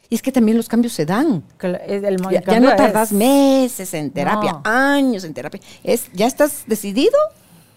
[0.09, 1.43] Y es que también los cambios se dan.
[1.59, 5.59] ya, no tardas meses en terapia, años en terapia.
[5.83, 7.17] Es, ya estás decidido,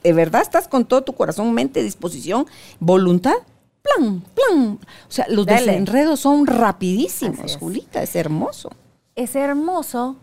[0.02, 2.46] de verdad estás con todo tu corazón, mente, disposición,
[2.78, 3.35] voluntad.
[3.83, 4.78] Plan, plan.
[5.09, 8.70] O sea, los desenredos son rapidísimos, Julita, es hermoso.
[9.16, 10.16] Es hermoso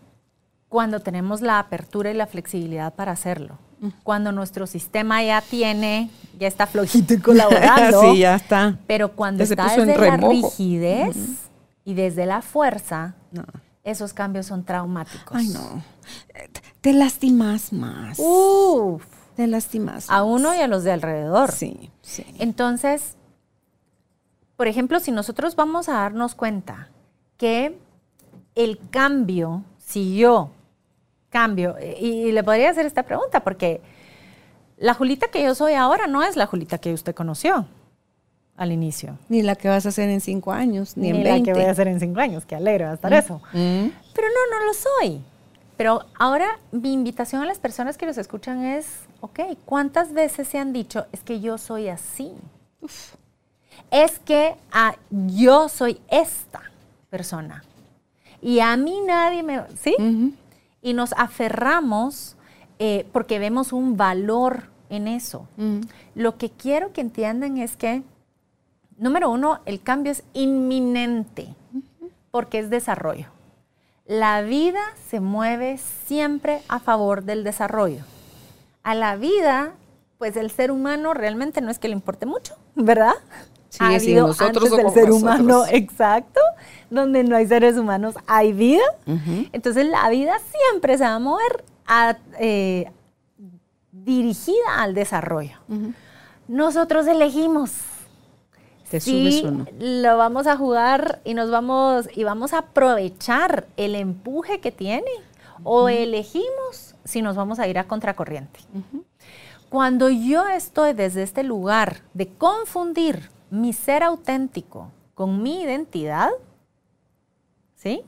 [0.69, 3.57] cuando tenemos la apertura y la flexibilidad para hacerlo.
[4.04, 6.10] Cuando nuestro sistema ya tiene,
[6.40, 8.02] ya está flojito y colaborando.
[8.02, 8.78] sí, ya está.
[8.88, 11.16] Pero cuando está desde la rigidez
[11.86, 13.16] y desde la fuerza,
[13.84, 15.38] esos cambios son traumáticos.
[15.38, 15.84] Ay, no.
[16.82, 18.18] Te lastimas más.
[18.20, 19.04] Uf.
[19.36, 20.10] Te lastimas.
[20.10, 21.52] A uno y a los de alrededor.
[21.52, 22.26] Sí, sí.
[22.40, 23.16] Entonces,
[24.56, 26.90] por ejemplo, si nosotros vamos a darnos cuenta
[27.38, 27.78] que
[28.56, 30.50] el cambio, si yo
[31.30, 31.76] cambio?
[32.00, 33.82] Y, le podría hacer esta pregunta, porque
[34.78, 37.68] la Julita que yo soy ahora no es la Julita que usted conoció
[38.56, 39.18] al inicio.
[39.30, 41.72] Ni la que vas a hacer en cinco años, ni, en la que voy a
[41.72, 43.16] hacer en cinco años, que alegre va a estar mm.
[43.16, 43.42] eso.
[43.54, 43.88] Mm.
[44.13, 45.22] Pero no, no lo soy.
[45.78, 48.88] Pero ahora mi invitación a las personas que los escuchan es,
[49.22, 52.32] ok, ¿cuántas veces se han dicho, es que yo soy así?
[53.92, 56.63] Es que ah, yo soy esta
[57.12, 57.63] persona.
[58.42, 59.62] Y a mí nadie me...
[59.80, 59.96] ¿Sí?
[60.82, 62.36] Y nos aferramos
[62.80, 65.48] eh, porque vemos un valor en eso.
[65.58, 65.82] Mm.
[66.16, 68.04] Lo que quiero que entiendan es que,
[68.98, 71.48] número uno, el cambio es inminente
[72.32, 73.28] porque es desarrollo.
[74.06, 78.04] La vida se mueve siempre a favor del desarrollo.
[78.84, 79.74] A la vida,
[80.18, 83.16] pues el ser humano realmente no es que le importe mucho, ¿verdad?
[83.69, 86.39] Sí, ha habido nosotros antes del ser humano, exacto,
[86.89, 88.84] donde no hay seres humanos, hay vida.
[89.51, 91.63] Entonces la vida siempre se va a mover
[92.39, 92.89] eh,
[93.91, 95.58] dirigida al desarrollo.
[96.47, 97.71] Nosotros elegimos.
[98.89, 103.95] Te si subes lo vamos a jugar y nos vamos y vamos a aprovechar el
[103.95, 105.12] empuje que tiene
[105.65, 108.62] o elegimos si nos vamos a ir a contracorriente.
[109.67, 116.29] Cuando yo estoy desde este lugar de confundir mi ser auténtico con mi identidad,
[117.75, 118.03] ¿sí?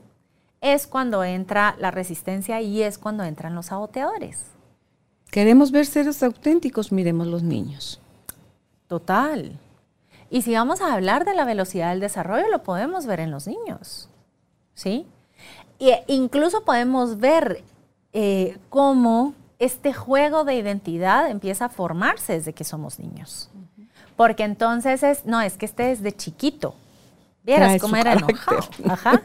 [0.60, 4.44] Es cuando entra la resistencia y es cuando entran los saboteadores.
[5.30, 8.00] Queremos ver seres auténticos, miremos los niños.
[8.86, 9.58] Total.
[10.28, 13.46] Y si vamos a hablar de la velocidad del desarrollo, lo podemos ver en los
[13.46, 14.08] niños.
[14.74, 15.06] ¿Sí?
[15.78, 17.64] E incluso podemos ver
[18.12, 23.49] eh, cómo este juego de identidad empieza a formarse desde que somos niños.
[24.20, 26.74] Porque entonces es, no, es que este desde chiquito.
[27.42, 28.60] Vieras cómo era enojado.
[28.90, 29.22] Ajá.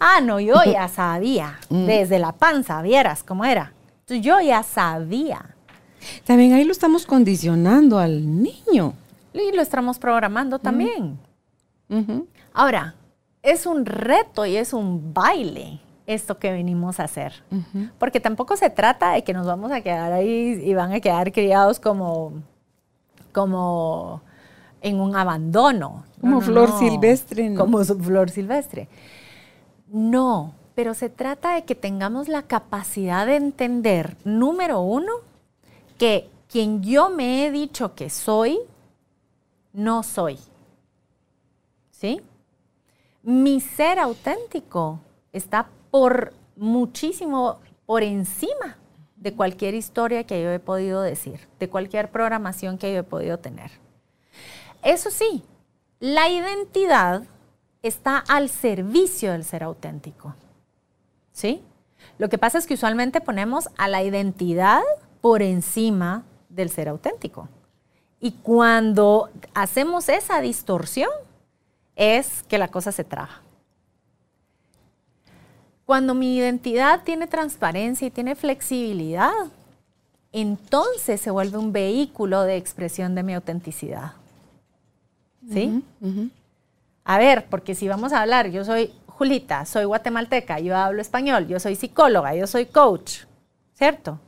[0.00, 1.58] Ah, no, yo ya sabía.
[1.68, 1.84] Mm.
[1.84, 3.74] Desde la panza, vieras cómo era.
[4.08, 5.54] Yo ya sabía.
[6.24, 8.94] También ahí lo estamos condicionando al niño.
[9.34, 11.18] Y lo estamos programando también.
[12.54, 12.94] Ahora,
[13.42, 17.34] es un reto y es un baile esto que venimos a hacer.
[17.98, 21.32] Porque tampoco se trata de que nos vamos a quedar ahí y van a quedar
[21.32, 22.40] criados como,
[23.32, 24.22] como
[24.80, 26.04] en un abandono.
[26.20, 27.50] Como flor silvestre.
[27.50, 27.60] ¿no?
[27.60, 28.88] Como flor silvestre.
[29.88, 35.12] No, pero se trata de que tengamos la capacidad de entender, número uno,
[35.98, 38.58] que quien yo me he dicho que soy,
[39.72, 40.38] no soy.
[41.90, 42.20] ¿Sí?
[43.22, 45.00] Mi ser auténtico
[45.32, 48.76] está por muchísimo por encima
[49.22, 53.38] de cualquier historia que yo he podido decir, de cualquier programación que yo he podido
[53.38, 53.70] tener.
[54.82, 55.44] Eso sí,
[56.00, 57.22] la identidad
[57.82, 60.34] está al servicio del ser auténtico.
[61.30, 61.62] ¿Sí?
[62.18, 64.82] Lo que pasa es que usualmente ponemos a la identidad
[65.20, 67.48] por encima del ser auténtico.
[68.18, 71.10] Y cuando hacemos esa distorsión,
[71.94, 73.41] es que la cosa se traba.
[75.92, 79.30] Cuando mi identidad tiene transparencia y tiene flexibilidad,
[80.32, 84.12] entonces se vuelve un vehículo de expresión de mi autenticidad.
[85.52, 85.84] ¿Sí?
[87.04, 91.46] A ver, porque si vamos a hablar, yo soy Julita, soy guatemalteca, yo hablo español,
[91.46, 93.24] yo soy psicóloga, yo soy coach,
[93.74, 94.18] ¿cierto?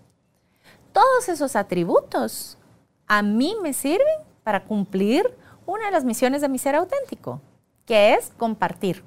[0.93, 2.59] Todos esos atributos
[3.07, 7.41] a mí me sirven para cumplir una de las misiones de mi ser auténtico,
[7.87, 9.03] que es compartir.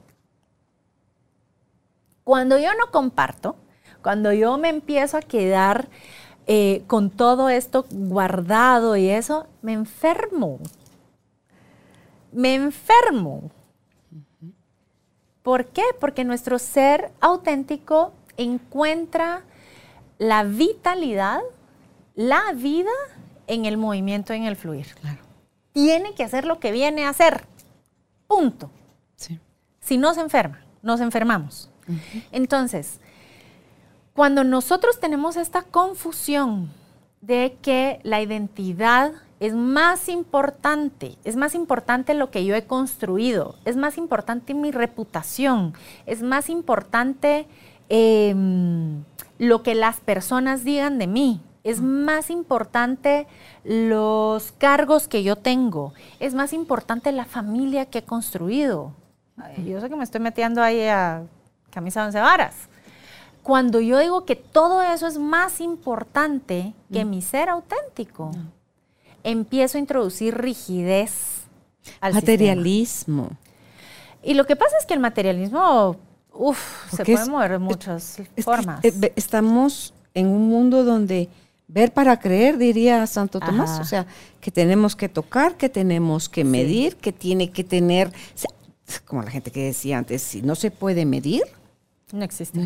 [2.27, 3.55] Cuando yo no comparto,
[4.03, 5.87] cuando yo me empiezo a quedar
[6.45, 10.59] eh, con todo esto guardado y eso, me enfermo.
[12.33, 13.49] Me enfermo.
[15.41, 15.83] ¿Por qué?
[16.01, 19.43] Porque nuestro ser auténtico encuentra
[20.17, 21.39] la vitalidad,
[22.13, 22.91] la vida
[23.47, 24.87] en el movimiento, en el fluir.
[25.71, 27.45] Tiene que hacer lo que viene a hacer.
[28.27, 28.69] Punto.
[29.79, 31.71] Si no se enferma, nos enfermamos.
[32.31, 32.99] Entonces,
[34.13, 36.71] cuando nosotros tenemos esta confusión
[37.21, 43.55] de que la identidad es más importante, es más importante lo que yo he construido,
[43.65, 45.73] es más importante mi reputación,
[46.05, 47.45] es más importante
[47.89, 49.03] em,
[49.37, 53.27] lo que las personas digan de mí, es más importante
[53.63, 58.93] los cargos que yo tengo, es más importante la familia que he construido.
[59.63, 61.23] Yo sé que me estoy metiendo ahí a
[61.77, 62.55] camisa once varas.
[63.43, 67.09] Cuando yo digo que todo eso es más importante que mm.
[67.09, 68.31] mi ser auténtico,
[69.23, 71.43] empiezo a introducir rigidez
[72.01, 73.29] al materialismo.
[74.23, 75.97] Y lo que pasa es que el materialismo,
[76.33, 78.83] uff, se puede mover de muchas formas.
[78.83, 81.29] Eh, estamos en un mundo donde
[81.67, 84.07] ver para creer, diría Santo Tomás, o sea,
[84.41, 88.11] que tenemos que tocar, que tenemos que medir, que tiene que tener,
[89.05, 91.43] como la gente que decía antes, si no se puede medir,
[92.11, 92.59] no existe.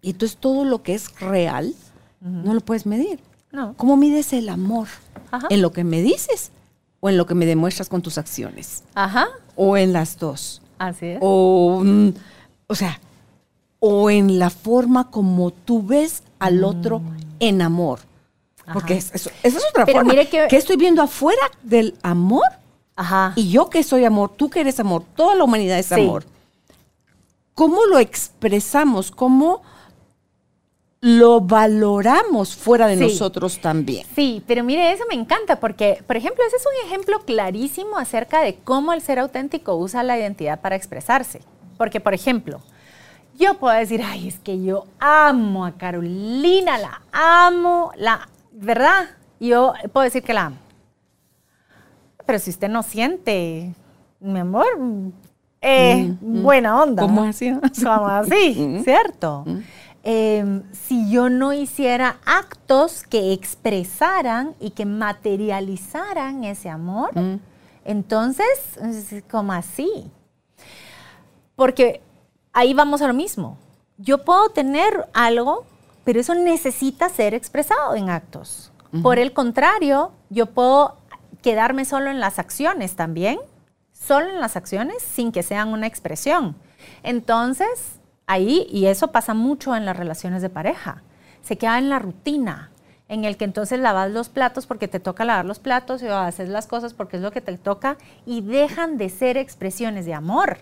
[0.00, 1.74] y entonces todo lo que es real
[2.20, 3.20] no lo puedes medir.
[3.50, 3.74] No.
[3.76, 4.88] ¿Cómo mides el amor?
[5.50, 6.52] ¿En lo que me dices
[7.00, 8.84] o en lo que me demuestras con tus acciones?
[8.94, 9.28] Ajá.
[9.56, 10.62] O en las dos.
[10.78, 11.18] Así es.
[11.20, 12.10] O, mm,
[12.68, 13.00] o sea,
[13.80, 16.64] o en la forma como tú ves al mm.
[16.64, 17.02] otro
[17.40, 18.00] en amor.
[18.72, 20.12] Porque eso, es otra Pero forma.
[20.12, 22.46] Mire que, ¿Qué estoy viendo afuera del amor?
[22.94, 23.32] Ajá.
[23.36, 26.24] Y yo que soy amor, tú que eres amor, toda la humanidad es amor
[27.54, 29.62] cómo lo expresamos, cómo
[31.02, 34.06] lo valoramos fuera de nosotros también.
[34.14, 38.40] Sí, pero mire, eso me encanta porque, por ejemplo, ese es un ejemplo clarísimo acerca
[38.40, 41.40] de cómo el ser auténtico usa la identidad para expresarse.
[41.76, 42.60] Porque, por ejemplo,
[43.36, 49.10] yo puedo decir, ay, es que yo amo a Carolina, la amo, la, ¿verdad?
[49.40, 50.58] Yo puedo decir que la amo.
[52.24, 53.74] Pero si usted no siente,
[54.20, 54.66] mi amor,
[55.62, 57.02] eh, buena onda.
[57.02, 57.52] ¿Cómo así?
[57.82, 59.44] Como así, ¿cierto?
[60.02, 67.38] em, si yo no hiciera actos que expresaran y que materializaran ese amor, mm.
[67.84, 68.46] entonces,
[69.30, 70.10] como así.
[71.54, 72.00] Porque
[72.52, 73.58] ahí vamos a lo mismo.
[73.98, 75.64] Yo puedo tener algo,
[76.02, 78.72] pero eso necesita ser expresado en actos.
[79.02, 80.98] Por el contrario, yo puedo
[81.40, 83.38] quedarme solo en las acciones también,
[84.06, 86.56] solo en las acciones sin que sean una expresión.
[87.02, 91.02] Entonces, ahí, y eso pasa mucho en las relaciones de pareja,
[91.42, 92.70] se queda en la rutina,
[93.08, 96.48] en el que entonces lavas los platos porque te toca lavar los platos y haces
[96.48, 100.58] las cosas porque es lo que te toca y dejan de ser expresiones de amor.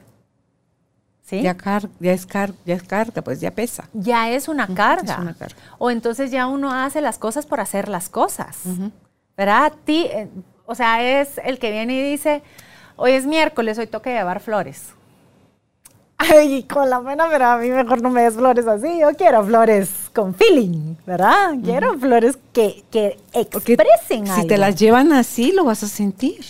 [1.23, 1.43] ¿Sí?
[1.43, 1.57] Ya,
[2.01, 2.27] ya, es
[2.67, 3.89] ya es carga, pues ya pesa.
[3.93, 5.37] Ya es una, carga.
[5.79, 8.63] O entonces ya uno hace las cosas por hacer las cosas.
[9.37, 9.73] ¿Verdad?
[9.85, 10.29] ti, eh,
[10.67, 12.43] o sea, es el que viene y dice,
[13.01, 14.95] hoy es miércoles, hoy toca llevar flores.
[16.19, 19.01] Ay, con la pena, pero a mí mejor no me des flores así.
[19.01, 21.55] Yo quiero flores con feeling, ¿verdad?
[21.65, 26.45] Quiero flores que, que expresen Si te las llevan así, lo vas a sentir.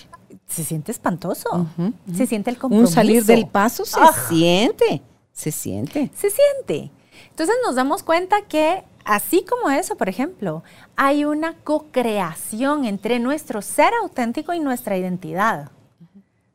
[0.49, 1.69] Se siente espantoso.
[2.13, 2.89] Se siente el compromiso.
[2.89, 5.03] Un salir del paso se siente.
[5.33, 6.11] Se siente.
[6.17, 6.91] Se siente.
[7.29, 10.65] Entonces nos damos cuenta que así como eso, por ejemplo,
[10.97, 15.71] hay una co-creación entre nuestro ser auténtico y nuestra identidad.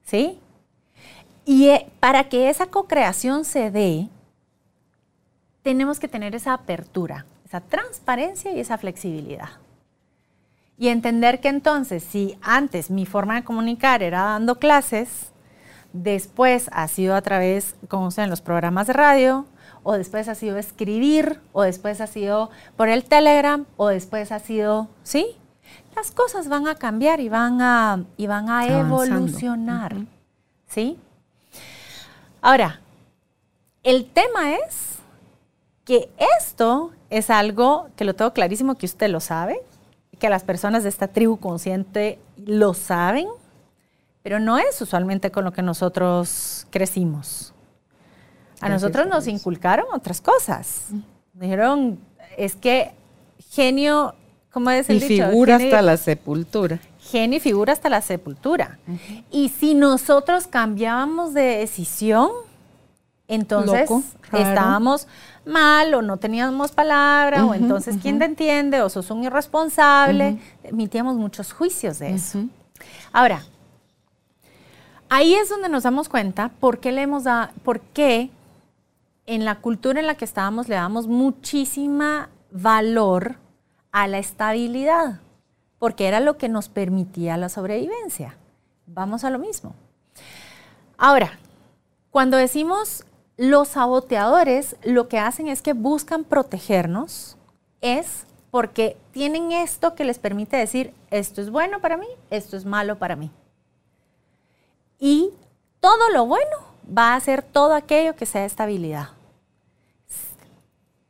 [0.06, 0.40] ¿Sí?
[1.46, 4.10] Y eh, para que esa co-creación se dé,
[5.62, 9.50] tenemos que tener esa apertura, esa transparencia y esa flexibilidad.
[10.78, 15.32] Y entender que entonces, si antes mi forma de comunicar era dando clases,
[15.94, 19.46] después ha sido a través, como en los programas de radio,
[19.84, 24.40] o después ha sido escribir, o después ha sido por el Telegram, o después ha
[24.40, 25.38] sido, ¿sí?
[25.96, 29.96] Las cosas van a cambiar y van a, y van a evolucionar,
[30.68, 31.00] ¿sí?
[32.42, 32.82] Ahora,
[33.84, 34.98] el tema es
[35.86, 39.62] que esto es algo que lo tengo clarísimo que usted lo sabe,
[40.20, 43.28] que las personas de esta tribu consciente lo saben,
[44.24, 47.54] pero no es usualmente con lo que nosotros crecimos.
[48.62, 50.88] A nosotros nos inculcaron otras cosas.
[51.34, 52.00] Dijeron,
[52.38, 52.94] es que
[53.52, 54.16] genio,
[54.56, 56.80] ¿cómo es el y figura hasta la sepultura.
[56.98, 58.80] Genio y figura hasta la sepultura.
[59.30, 62.30] Y si nosotros cambiábamos de decisión,
[63.28, 63.90] entonces
[64.32, 65.10] estábamos
[65.46, 68.82] mal o no teníamos palabra o entonces ¿quién te entiende?
[68.82, 70.40] o sos un irresponsable.
[70.64, 72.46] Emitíamos muchos juicios de eso.
[73.12, 73.44] Ahora,
[75.10, 78.30] ahí es donde nos damos cuenta por qué le hemos dado, por qué
[79.26, 83.44] en la cultura en la que estábamos le damos muchísima valor
[83.96, 85.22] a la estabilidad
[85.80, 88.36] porque era lo que nos permitía la sobrevivencia.
[88.88, 89.74] Vamos a lo mismo.
[90.98, 91.40] Ahora,
[92.12, 93.06] cuando decimos
[93.38, 97.38] los saboteadores, lo que hacen es que buscan protegernos,
[97.80, 102.66] es porque tienen esto que les permite decir, esto es bueno para mí, esto es
[102.66, 103.32] malo para mí.
[105.00, 105.32] Y
[105.80, 109.15] todo lo bueno va a ser todo aquello que sea estabilidad.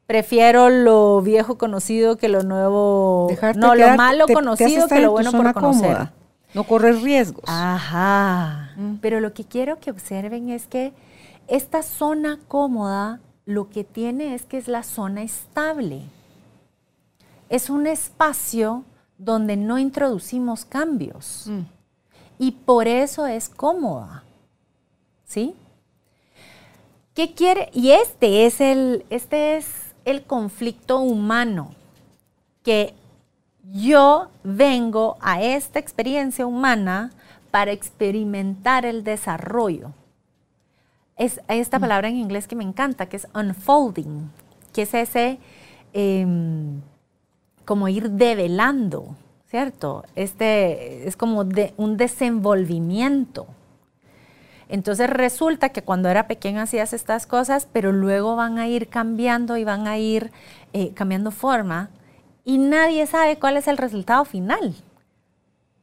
[0.08, 3.28] Prefiero lo viejo conocido que lo nuevo.
[3.56, 6.10] no, lo malo conocido que lo bueno por conocer.
[6.54, 7.44] No corres riesgos.
[7.48, 8.72] Ajá.
[8.78, 8.96] Mm.
[9.02, 10.94] Pero lo que quiero que observen es que
[11.48, 16.04] esta zona cómoda lo que tiene es que es la zona estable.
[17.50, 18.84] Es un espacio
[19.18, 21.46] donde no introducimos cambios.
[21.48, 21.62] Mm.
[22.38, 24.24] Y por eso es cómoda.
[25.26, 25.56] ¿Sí?
[27.14, 27.70] ¿Qué quiere?
[27.74, 31.72] Y este es el, este es el conflicto humano,
[32.64, 32.94] que
[33.74, 37.12] yo vengo a esta experiencia humana
[37.52, 39.92] para experimentar el desarrollo.
[41.18, 44.30] Es esta palabra en inglés que me encanta, que es unfolding,
[44.74, 45.40] que es ese
[45.94, 46.82] em,
[47.64, 49.16] como ir develando,
[49.48, 50.04] ¿cierto?
[50.16, 53.48] Este es como de, un desenvolvimiento.
[54.68, 59.58] Entonces resulta que cuando era pequeño hacías estas cosas, pero luego van a ir cambiando
[59.58, 60.32] y van a ir
[60.74, 61.90] eh, cambiando forma
[62.44, 64.76] y nadie sabe cuál es el resultado final,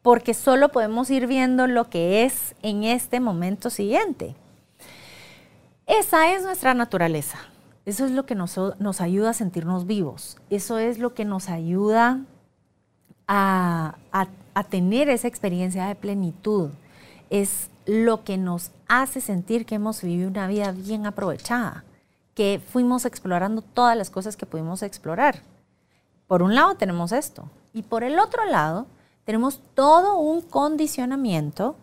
[0.01, 4.37] porque solo podemos ir viendo lo que es en este momento siguiente.
[5.87, 7.39] Esa es nuestra naturaleza.
[7.85, 8.57] Eso es lo que nos,
[9.01, 10.39] ayuda a sentirnos vivos.
[10.51, 12.21] Eso es lo que nos ayuda
[13.27, 13.97] a,
[14.55, 16.71] a tener esa experiencia de plenitud.
[17.29, 21.85] Es lo que nos hace sentir que hemos vivido una vida bien aprovechada,
[22.35, 25.43] que fuimos explorando todas las cosas que pudimos explorar.
[26.27, 28.87] Por un lado tenemos esto y por el otro lado
[29.25, 31.77] tenemos todo un condicionamiento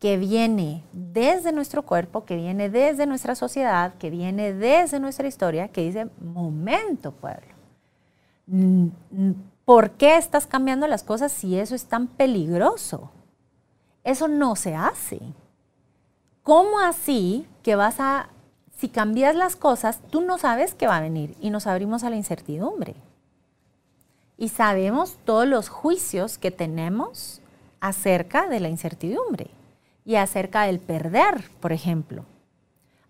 [0.00, 5.68] que viene desde nuestro cuerpo, que viene desde nuestra sociedad, que viene desde nuestra historia,
[5.68, 7.54] que dice, momento pueblo,
[9.66, 13.10] ¿por qué estás cambiando las cosas si eso es tan peligroso?
[14.04, 15.20] Eso no se hace.
[16.42, 18.28] ¿Cómo así que vas a,
[18.78, 22.10] si cambias las cosas, tú no sabes qué va a venir y nos abrimos a
[22.10, 22.94] la incertidumbre?
[24.38, 27.42] Y sabemos todos los juicios que tenemos
[27.80, 29.50] acerca de la incertidumbre
[30.04, 32.24] y acerca del perder, por ejemplo.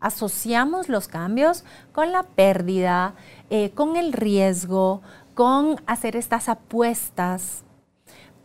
[0.01, 3.14] Asociamos los cambios con la pérdida,
[3.51, 5.03] eh, con el riesgo,
[5.34, 7.62] con hacer estas apuestas.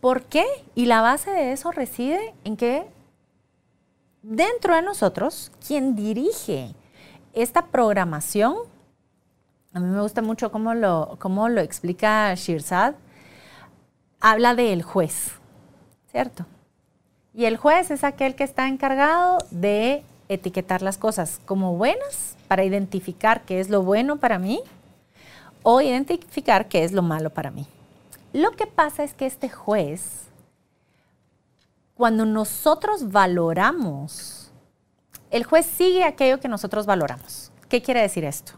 [0.06, 0.44] ¿Por qué?
[0.76, 2.86] Y la base de eso reside en que
[4.22, 6.76] dentro de nosotros, quien dirige
[7.32, 8.54] esta programación,
[9.72, 12.94] a mí me gusta mucho cómo lo, cómo lo explica Shirzad,
[14.20, 15.32] habla del juez,
[16.12, 16.46] ¿cierto?
[17.34, 22.62] Y el juez es aquel que está encargado de etiquetar las cosas como buenas para
[22.62, 24.60] identificar qué es lo bueno para mí
[25.64, 27.66] o identificar qué es lo malo para mí.
[28.36, 30.24] Lo que pasa es que este juez,
[31.94, 34.52] cuando nosotros valoramos,
[35.30, 37.50] el juez sigue aquello que nosotros valoramos.
[37.70, 38.52] ¿Qué quiere decir esto?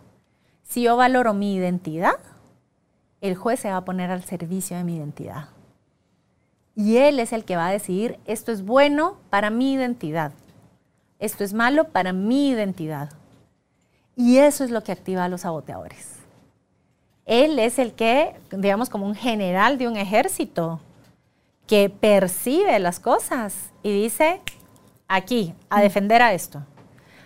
[0.64, 2.16] Si yo valoro mi identidad,
[3.20, 5.50] el juez se va a poner al servicio de mi identidad.
[6.74, 10.32] Y Él es el que va a decidir, esto es bueno para mi identidad,
[11.20, 13.10] esto es malo para mi identidad.
[14.16, 16.17] Y eso es lo que activa a los saboteadores.
[17.28, 20.80] Él es el que, digamos, como un general de un ejército,
[21.66, 24.40] que percibe las cosas y dice,
[25.06, 26.64] aquí, a defender a esto,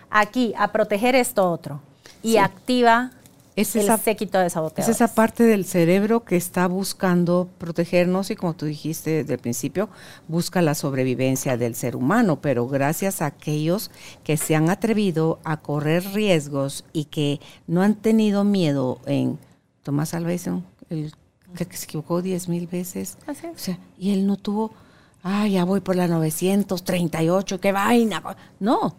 [0.09, 1.81] aquí, a proteger esto otro,
[2.21, 3.11] y activa
[3.55, 8.55] es esa, séquito de Es esa parte del cerebro que está buscando protegernos y como
[8.55, 9.89] tú dijiste desde el principio,
[10.27, 13.89] busca la sobrevivencia del ser humano, pero gracias a aquellos
[14.25, 19.37] que se han atrevido a correr riesgos y que no han tenido miedo en
[19.83, 21.13] Tomás Alba el
[21.53, 23.17] que se equivocó diez mil veces.
[23.97, 24.71] y él no tuvo,
[25.21, 28.23] ah, ya voy por la 938, qué vaina.
[28.59, 28.95] No,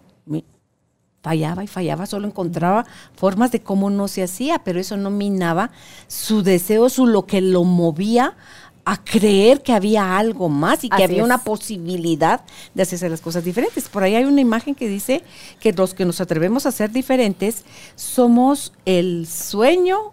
[1.24, 2.85] fallaba y fallaba, solo encontraba
[3.16, 5.70] formas de cómo no se hacía, pero eso no minaba
[6.07, 8.37] su deseo, su lo que lo movía
[8.85, 12.43] a creer que había algo más y que había una posibilidad
[12.74, 13.89] de hacerse las cosas diferentes.
[13.89, 15.24] Por ahí hay una imagen que dice
[15.59, 17.64] que los que nos atrevemos a ser diferentes
[17.95, 20.12] somos el sueño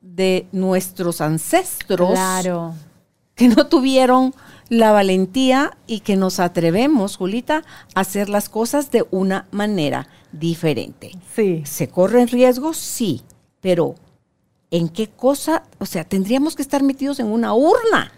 [0.00, 2.74] de nuestros ancestros claro.
[3.34, 4.34] que no tuvieron
[4.68, 11.12] la valentía y que nos atrevemos, Julita, a hacer las cosas de una manera diferente.
[11.34, 11.62] Sí.
[11.64, 12.76] ¿Se corren riesgos?
[12.76, 13.22] Sí,
[13.60, 13.94] pero
[14.70, 15.64] ¿en qué cosa?
[15.78, 18.12] O sea, tendríamos que estar metidos en una urna,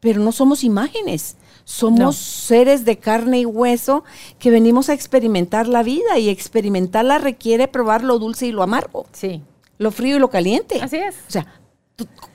[0.00, 1.36] pero no somos imágenes.
[1.64, 4.02] Somos seres de carne y hueso
[4.38, 9.04] que venimos a experimentar la vida y experimentarla requiere probar lo dulce y lo amargo.
[9.12, 9.42] Sí.
[9.78, 10.80] Lo frío y lo caliente.
[10.82, 11.14] Así es.
[11.28, 11.46] O sea,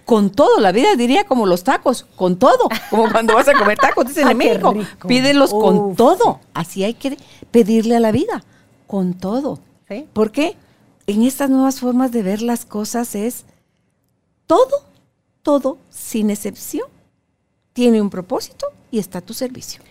[0.06, 3.78] con todo, la vida diría como los tacos, con todo, como cuando vas a comer
[3.78, 4.74] tacos, dicen en México,
[5.08, 6.40] pídelos con todo.
[6.54, 7.18] Así hay que
[7.52, 8.44] pedirle a la vida
[8.88, 9.60] con todo.
[10.14, 10.58] Porque
[11.06, 13.46] en estas nuevas formas de ver las cosas es
[14.48, 14.86] todo,
[15.44, 16.88] todo, sin excepción,
[17.74, 19.84] tiene un propósito y está a tu servicio.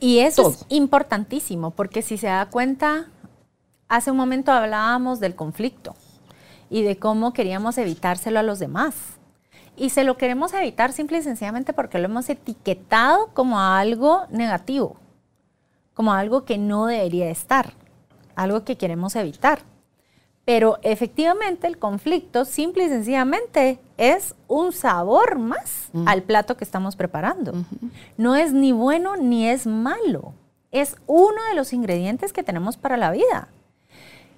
[0.00, 3.10] Y eso es importantísimo, porque si se da cuenta,
[3.88, 5.94] hace un momento hablábamos del conflicto
[6.70, 8.94] y de cómo queríamos evitárselo a los demás.
[9.76, 14.96] Y se lo queremos evitar simple y sencillamente porque lo hemos etiquetado como algo negativo,
[15.94, 17.74] como algo que no debería estar
[18.36, 19.60] algo que queremos evitar.
[20.44, 26.96] Pero efectivamente el conflicto simple y sencillamente es un sabor más al plato que estamos
[26.96, 27.54] preparando.
[28.18, 30.34] No es ni bueno ni es malo.
[30.70, 33.48] Es uno de los ingredientes que tenemos para la vida.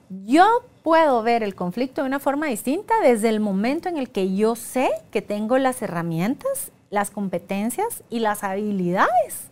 [0.08, 0.46] Yo
[0.86, 4.54] puedo ver el conflicto de una forma distinta desde el momento en el que yo
[4.54, 9.48] sé que tengo las herramientas, las competencias y las habilidades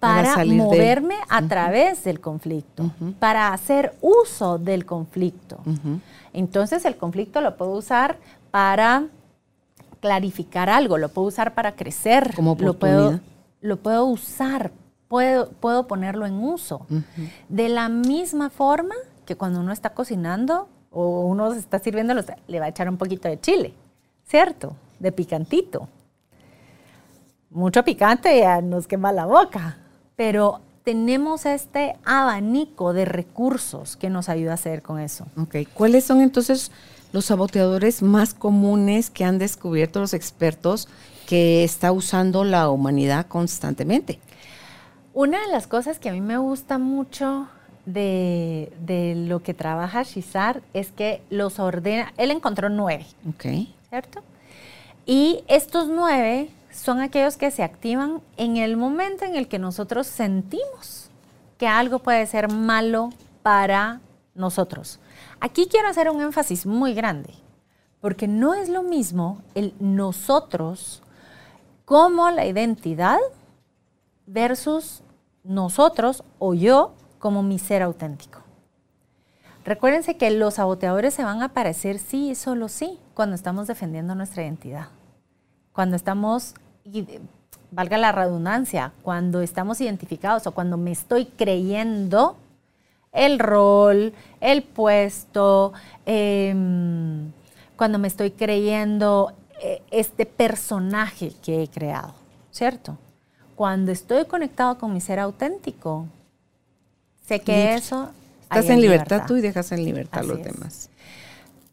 [0.00, 5.58] para, moverme a través del conflicto, para hacer uso del conflicto.
[6.32, 8.16] Entonces el conflicto lo puedo usar
[8.50, 9.08] para
[10.00, 13.20] clarificar algo, lo puedo usar para crecer, Como lo puedo,
[13.60, 14.72] lo puedo usar,
[15.08, 16.86] puedo, puedo ponerlo en uso.
[17.50, 18.94] De la misma forma
[19.24, 22.14] que cuando uno está cocinando o uno se está sirviendo,
[22.46, 23.74] le va a echar un poquito de chile,
[24.26, 24.76] ¿cierto?
[24.98, 25.88] De picantito.
[27.50, 29.78] Mucho picante ya nos quema la boca
[30.16, 35.26] pero tenemos este abanico de recursos que nos ayuda a hacer con eso.
[35.36, 36.70] Ok, ¿cuáles son entonces
[37.12, 40.88] los saboteadores más comunes que han descubierto los expertos
[41.26, 44.18] que está usando la humanidad constantemente?
[45.14, 47.48] Una de las cosas que a mí me gusta mucho
[47.84, 53.06] de, lo que trabaja Shizar es que los ordena, él encontró nueve.
[53.28, 53.68] Ok.
[53.88, 54.22] ¿Cierto?
[55.06, 60.06] Y estos nueve son aquellos que se activan en el momento en el que nosotros
[60.06, 61.10] sentimos
[61.58, 63.10] que algo puede ser malo
[63.42, 64.00] para
[64.34, 64.98] nosotros.
[65.40, 67.34] Aquí quiero hacer un énfasis muy grande,
[68.00, 71.02] porque no es lo mismo el nosotros
[71.84, 73.18] como la identidad
[74.26, 75.02] versus
[75.44, 78.40] nosotros o yo como mi ser auténtico.
[79.64, 84.16] Recuérdense que los saboteadores se van a aparecer sí y solo sí cuando estamos defendiendo
[84.16, 84.88] nuestra identidad.
[85.72, 86.54] Cuando estamos,
[87.70, 92.38] valga la redundancia, cuando estamos identificados o cuando me estoy creyendo
[93.12, 97.30] el rol, el puesto, em,
[97.76, 102.14] cuando me estoy creyendo eh, este personaje que he creado,
[102.50, 102.98] ¿cierto?
[103.54, 106.08] Cuando estoy conectado con mi ser auténtico,
[107.32, 108.10] sé que eso...
[108.42, 110.90] Estás en libertad, tú y dejas en libertad a los demás.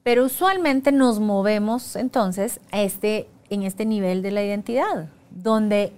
[0.02, 5.92] Pero usualmente nos movemos entonces a este, en este nivel de la identidad, donde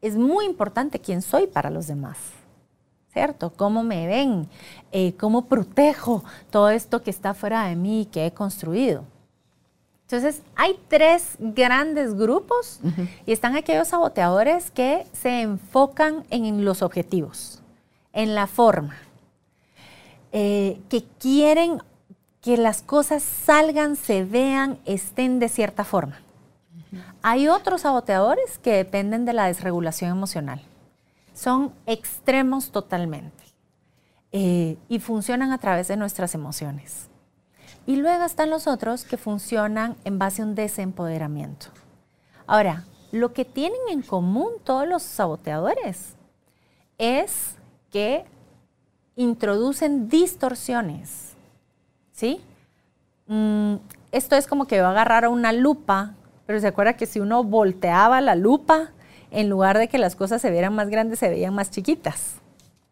[0.00, 2.18] es muy importante quién soy para los demás.
[3.12, 3.50] ¿Cierto?
[3.50, 4.48] ¿Cómo me ven?
[4.92, 9.02] Eh, ¿Cómo protejo todo esto que está fuera de mí y que he construido?
[10.02, 12.80] Entonces, hay tres grandes grupos
[13.26, 17.60] y están aquellos saboteadores que se enfocan en los objetivos,
[18.12, 18.96] en la forma,
[20.32, 21.82] eh, que quieren
[22.40, 26.20] que las cosas salgan, se vean, estén de cierta forma.
[27.22, 30.62] Hay otros saboteadores que dependen de la desregulación emocional.
[31.34, 33.44] Son extremos totalmente
[34.32, 37.08] eh, y funcionan a través de nuestras emociones.
[37.86, 41.68] Y luego están los otros que funcionan en base a un desempoderamiento.
[42.46, 46.14] Ahora, lo que tienen en común todos los saboteadores
[46.98, 47.56] es
[47.90, 48.24] que
[49.18, 51.34] introducen distorsiones.
[52.12, 52.40] ¿Sí?
[53.26, 53.74] Mm,
[54.12, 56.14] esto es como que va a agarrar una lupa,
[56.46, 58.92] pero se acuerda que si uno volteaba la lupa,
[59.30, 62.36] en lugar de que las cosas se vieran más grandes, se veían más chiquitas.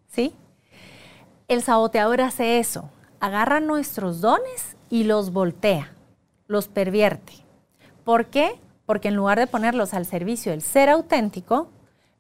[0.09, 0.35] ¿Sí?
[1.47, 5.93] El saboteador hace eso, agarra nuestros dones y los voltea,
[6.49, 7.35] los pervierte.
[8.05, 8.61] ¿Por qué?
[8.85, 11.69] Porque en lugar de ponerlos al servicio del ser auténtico,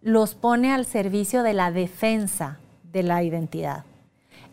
[0.01, 3.85] los pone al servicio de la defensa de la identidad.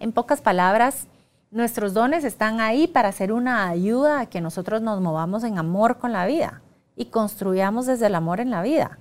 [0.03, 1.07] En pocas palabras,
[1.49, 5.97] nuestros dones están ahí para ser una ayuda a que nosotros nos movamos en amor
[5.97, 6.61] con la vida
[6.97, 8.99] y construyamos desde el amor en la vida.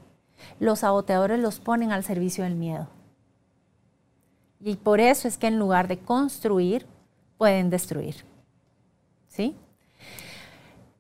[0.61, 2.86] Los saboteadores los ponen al servicio del miedo.
[4.61, 6.86] Y por eso es que en lugar de construir,
[7.36, 8.24] pueden destruir.
[9.26, 9.57] ¿sí?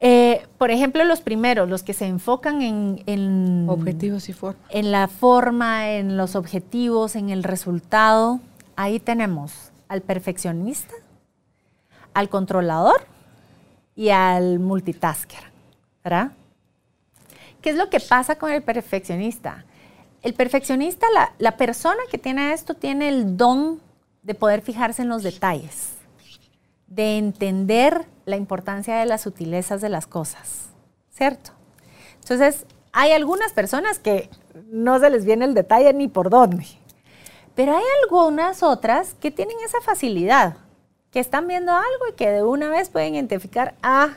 [0.00, 4.58] Eh, por ejemplo, los primeros, los que se enfocan en, objetivos y forma.
[4.70, 8.40] En la forma, en los objetivos, en el resultado,
[8.74, 10.94] ahí tenemos al perfeccionista,
[12.14, 13.06] al controlador
[13.94, 15.40] y al multitasker,
[16.02, 16.32] ¿verdad?
[17.60, 19.66] ¿Qué es lo que pasa con el perfeccionista?
[20.22, 21.06] El perfeccionista,
[21.38, 23.80] la persona que tiene esto, tiene el don
[24.22, 25.92] de poder fijarse en los detalles
[26.86, 30.70] de entender la importancia de las sutilezas de las cosas,
[31.10, 31.50] ¿cierto?
[32.20, 34.30] Entonces, hay algunas personas que
[34.70, 36.66] no se les viene el detalle ni por dónde,
[37.54, 40.56] pero hay algunas otras que tienen esa facilidad,
[41.10, 44.10] que están viendo algo y que de una vez pueden identificar, ah,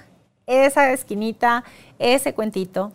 [0.45, 1.63] esa esquinita,
[1.99, 2.91] ese cuentito.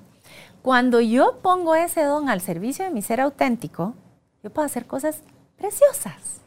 [0.63, 3.95] Cuando yo pongo ese don al servicio de mi ser auténtico,
[4.43, 5.23] yo puedo hacer cosas
[5.57, 6.41] preciosas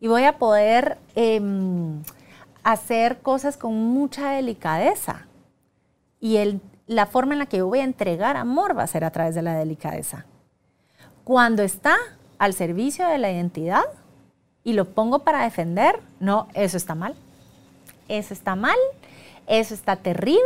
[0.00, 0.98] y voy a poder...
[1.14, 2.02] Em,
[2.66, 5.28] hacer cosas con mucha delicadeza.
[6.18, 9.04] Y el, la forma en la que yo voy a entregar amor va a ser
[9.04, 10.26] a través de la delicadeza.
[11.22, 11.96] Cuando está
[12.38, 13.84] al servicio de la identidad
[14.64, 17.14] y lo pongo para defender, no, eso está mal.
[18.08, 18.78] Eso está mal,
[19.46, 20.40] eso está terrible,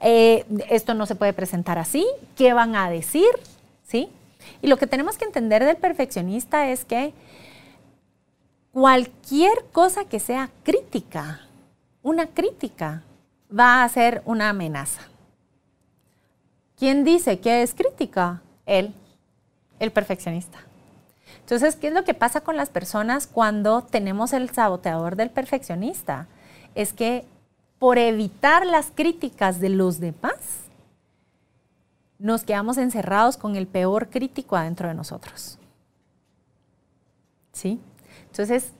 [0.00, 2.06] eh, esto no se puede presentar así,
[2.36, 3.28] ¿qué van a decir?
[3.86, 4.08] ¿Sí?
[4.62, 7.12] Y lo que tenemos que entender del perfeccionista es que
[8.72, 11.40] cualquier cosa que sea crítica,
[12.02, 13.02] una crítica
[13.50, 15.02] va a ser una amenaza.
[16.78, 18.42] ¿Quién dice que es crítica?
[18.66, 18.92] Él,
[19.80, 20.58] el perfeccionista.
[21.46, 26.26] Entonces, ¿qué es lo que pasa con las personas cuando tenemos el saboteador del perfeccionista?
[26.74, 27.24] Es que
[27.78, 30.64] por evitar las críticas de los demás,
[32.18, 35.56] nos quedamos encerrados con el peor crítico adentro de nosotros.
[37.52, 37.78] ¿Sí?
[38.24, 38.72] Entonces,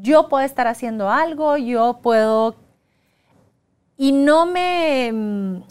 [0.00, 2.54] yo puedo estar haciendo algo, yo puedo...
[3.98, 5.62] Y no me,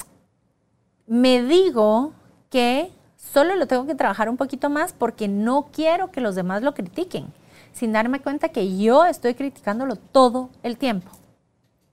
[1.08, 2.14] me digo
[2.52, 2.92] que
[3.32, 6.74] Solo lo tengo que trabajar un poquito más porque no quiero que los demás lo
[6.74, 7.28] critiquen,
[7.74, 11.12] sin darme cuenta que yo estoy criticándolo todo el tiempo.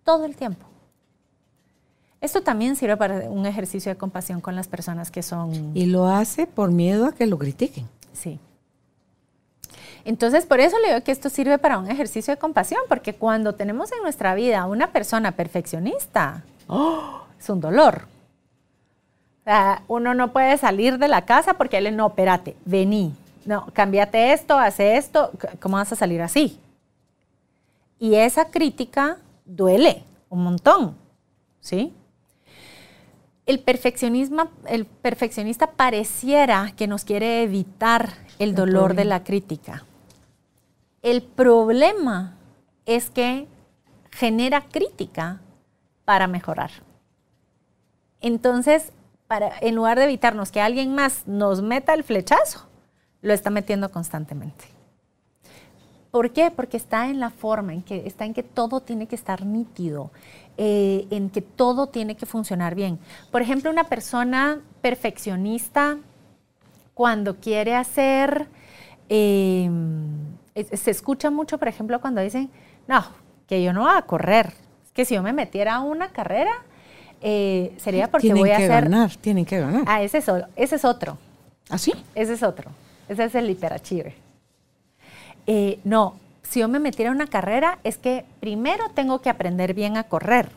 [0.03, 0.65] Todo el tiempo.
[2.23, 5.73] Esto también sirve para un ejercicio de compasión con las personas que son...
[5.77, 7.87] Y lo hace por miedo a que lo critiquen.
[8.15, 8.41] Sí.
[10.07, 13.55] Entonces, por eso le digo que esto sirve para un ejercicio de compasión, porque cuando
[13.55, 17.25] tenemos en nuestra vida una persona perfeccionista, ¡oh!
[17.39, 18.16] es un dolor.
[19.47, 24.33] Sea, uno no puede salir de la casa porque él, no, espérate, vení, no, cámbiate
[24.33, 25.31] esto, hace esto,
[25.61, 26.59] ¿cómo vas a salir así?
[28.01, 30.97] Y esa crítica duele un montón,
[31.61, 31.95] ¿sí?
[33.47, 39.85] El perfeccionismo, el perfeccionista pareciera que nos quiere evitar el dolor de la crítica.
[41.03, 42.35] El problema
[42.85, 43.47] es que
[44.11, 45.41] genera crítica
[46.05, 46.73] para mejorar.
[48.21, 48.91] Entonces,
[49.27, 52.67] para, en lugar de evitarnos que alguien más nos meta el flechazo,
[53.23, 54.65] lo está metiendo constantemente.
[56.11, 56.51] ¿Por qué?
[56.51, 60.13] Porque está en la forma, en que, está en que todo tiene que estar nítido,
[60.57, 62.99] eh, en que todo tiene que funcionar bien.
[63.31, 65.99] Por ejemplo, una persona perfeccionista,
[66.95, 68.49] cuando quiere hacer,
[69.11, 69.71] eh,
[70.73, 72.51] se escucha mucho, por ejemplo, cuando dicen,
[72.89, 73.05] no,
[73.47, 74.55] que yo no voy a correr,
[74.95, 76.65] que si yo me metiera a una carrera,
[77.29, 78.69] eh, sería porque voy a hacer...
[78.69, 79.83] Tienen que ganar, tienen que ganar.
[79.87, 81.19] Ah, ese es, ese es otro.
[81.69, 81.93] ¿Ah, sí?
[82.15, 82.71] Ese es otro.
[83.09, 84.15] Ese es el hiperachiever.
[85.49, 86.15] Eh, no,
[86.45, 90.05] si yo me metiera a una carrera, es que primero tengo que aprender bien a
[90.05, 90.51] correr,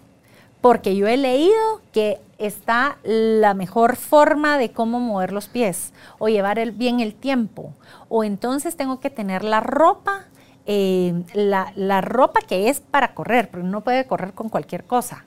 [0.62, 6.30] porque yo he leído que está la mejor forma de cómo mover los pies o
[6.30, 7.74] llevar bien el tiempo,
[8.10, 10.26] o entonces tengo que tener la ropa,
[10.68, 15.26] eh, la, la ropa que es para correr, pero no puede correr con cualquier cosa,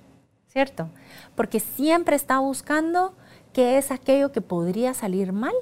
[0.52, 0.90] ¿cierto?
[1.34, 3.14] Porque siempre está buscando
[3.52, 5.54] qué es aquello que podría salir mal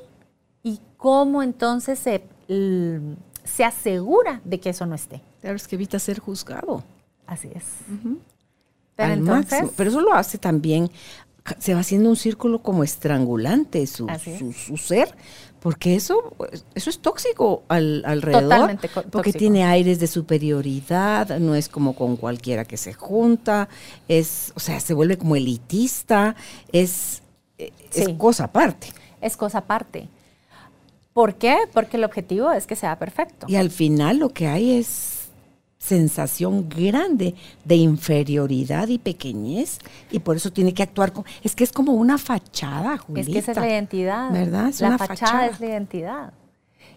[0.62, 2.24] y cómo entonces se,
[3.44, 5.22] se asegura de que eso no esté.
[5.40, 6.82] Claro, es que evita ser juzgado.
[7.26, 7.64] Así es.
[8.96, 10.90] Pero, entonces, pero eso lo hace también,
[11.58, 14.06] se va haciendo un círculo como estrangulante su,
[14.52, 15.14] su, ser,
[15.60, 16.34] porque eso,
[16.74, 18.42] eso es tóxico al, alrededor.
[18.42, 23.68] Totalmente Porque tiene aires de superioridad, no es como con cualquiera que se junta,
[24.08, 26.34] es, o sea, se vuelve como elitista,
[26.72, 27.22] es,
[27.58, 28.88] es cosa aparte.
[29.20, 30.08] Es cosa aparte.
[31.12, 31.56] ¿Por qué?
[31.74, 33.46] Porque el objetivo es que sea perfecto.
[33.48, 35.19] Y al final lo que hay es
[35.80, 39.78] sensación grande de inferioridad y pequeñez
[40.10, 43.20] y por eso tiene que actuar como es que es como una fachada Julita.
[43.20, 46.32] es que esa es la identidad verdad la fachada, es la identidad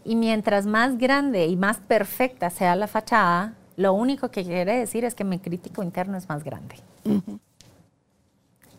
[0.04, 5.06] y mientras más grande y más perfecta sea la fachada lo único que quiere decir
[5.06, 6.76] es que mi crítico interno es más grande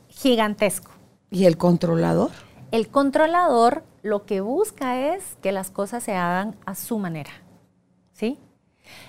[0.08, 0.92] gigantesco
[1.30, 2.30] y el controlador
[2.74, 7.30] el controlador lo que busca es que las cosas se hagan a su manera.
[8.12, 8.38] ¿Sí?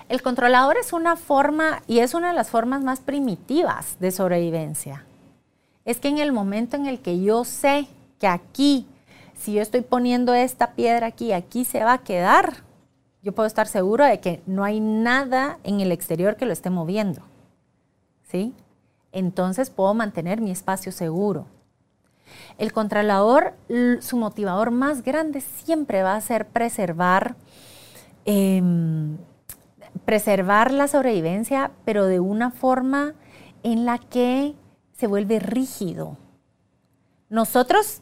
[0.08, 5.04] El controlador es una forma y es una de las formas más primitivas de sobrevivencia.
[5.84, 7.86] Es que en el momento en el que yo sé
[8.18, 8.86] que aquí,
[9.34, 12.64] si yo estoy poniendo esta piedra aquí, aquí se va a quedar,
[13.22, 16.70] yo puedo estar seguro de que no hay nada en el exterior que lo esté
[16.70, 17.22] moviendo.
[18.30, 18.54] ¿Sí?
[19.12, 21.46] Entonces puedo mantener mi espacio seguro.
[22.58, 23.54] El controlador,
[24.00, 27.36] su motivador más grande siempre va a ser preservar,
[28.24, 29.16] em,
[30.06, 33.12] preservar la sobrevivencia, pero de una forma
[33.62, 34.54] en la que
[34.92, 36.16] se vuelve rígido.
[37.28, 38.00] Nosotros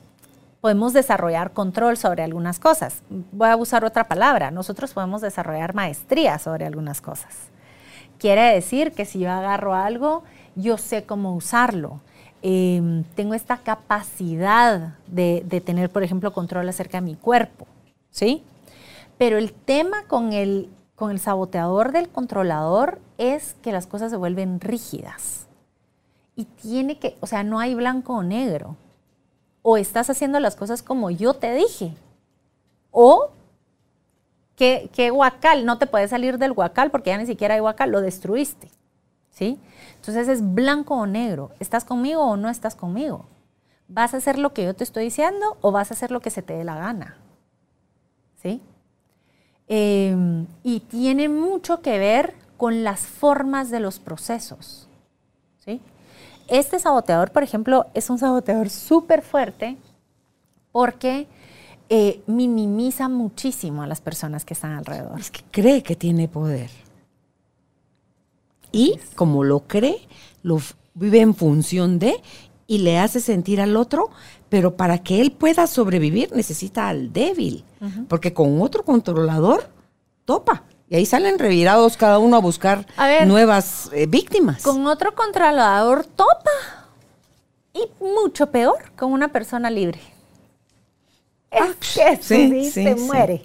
[0.60, 3.02] podemos desarrollar control sobre algunas cosas.
[3.32, 4.52] Voy a usar otra palabra.
[4.52, 7.50] Nosotros podemos desarrollar maestría sobre algunas cosas.
[8.18, 10.22] Quiere decir que si yo agarro algo,
[10.54, 12.00] yo sé cómo usarlo
[12.46, 17.66] Em, tengo esta capacidad de, tener, por ejemplo, control acerca de mi cuerpo,
[18.10, 18.42] ¿sí?
[19.16, 24.16] Pero el tema con el, con el saboteador del controlador es que las cosas se
[24.16, 25.46] vuelven rígidas.
[26.36, 28.76] Y tiene que, o sea, no hay blanco o negro.
[29.62, 31.94] O estás haciendo las cosas como yo te dije.
[32.90, 33.30] O
[34.56, 38.00] que, guacal, no te puedes salir del guacal porque ya ni siquiera hay guacal, lo
[38.00, 38.70] destruiste.
[39.30, 39.58] ¿Sí?
[39.96, 41.50] Entonces es blanco o negro.
[41.58, 43.26] ¿Estás conmigo o no estás conmigo?
[43.88, 46.30] ¿Vas a hacer lo que yo te estoy diciendo o vas a hacer lo que
[46.30, 47.16] se te dé la gana?
[48.36, 48.62] ¿Sí?
[49.68, 54.88] Em, y tiene mucho que ver con las formas de los procesos.
[55.64, 55.80] ¿sí?
[56.48, 59.76] Este saboteador, por ejemplo, es un saboteador súper fuerte
[60.70, 61.26] porque
[61.88, 65.18] eh, minimiza muchísimo a las personas que están alrededor.
[65.18, 66.70] Es que cree que tiene poder.
[68.72, 70.00] Y como lo cree,
[70.42, 70.60] lo
[70.94, 72.20] vive en función de
[72.66, 74.10] y le hace sentir al otro,
[74.48, 77.64] pero para que él pueda sobrevivir necesita al débil,
[78.08, 79.68] porque con otro controlador
[80.24, 80.64] topa.
[80.88, 82.86] Y ahí salen revirados cada uno a buscar
[83.26, 84.62] nuevas eh, víctimas.
[84.62, 86.50] Con otro controlador topa.
[87.72, 89.98] Y mucho peor con una persona libre.
[91.50, 93.42] Es ah, sí, se muere.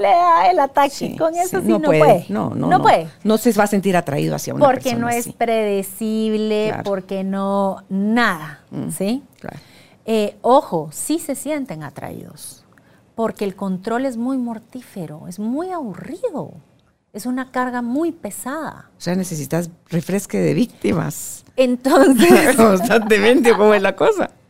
[0.00, 1.16] Le da el ataque.
[1.18, 2.26] con eso sí no, puede.
[2.28, 3.08] No, no, no, puede.
[3.24, 5.06] No se va a sentir atraído hacia una porque persona.
[5.06, 7.84] Porque no es predecible, porque no.
[7.88, 8.60] Nada.
[8.70, 9.22] Mm, ¿Sí?
[9.40, 9.58] Claro.
[10.04, 12.61] Eh, ojo, sí se sienten atraídos.
[13.14, 16.52] Porque el control es muy mortífero, es muy aburrido.
[17.12, 18.90] Es una carga muy pesada.
[18.96, 21.44] O sea, necesitas refresque de víctimas.
[21.56, 22.56] Entonces.
[22.56, 24.30] Constantemente, ¿cómo es la cosa?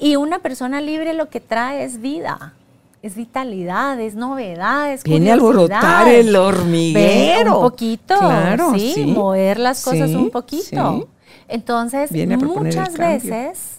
[0.00, 2.54] Y una persona libre lo que trae es vida,
[3.02, 7.56] es vitalidad, es novedad, es Viene a alborotar el hormiguero.
[7.56, 11.08] un poquito, claro, sí, mover las cosas un poquito.
[11.48, 13.77] Entonces, muchas veces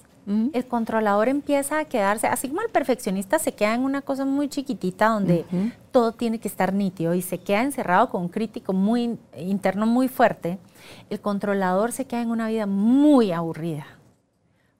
[0.53, 4.47] el controlador empieza a quedarse, así como el perfeccionista se queda en una cosa muy
[4.47, 5.45] chiquitita donde
[5.91, 10.07] todo tiene que estar nítido y se queda encerrado con un crítico muy interno muy
[10.07, 10.59] fuerte,
[11.09, 13.87] el controlador se queda en una vida muy aburrida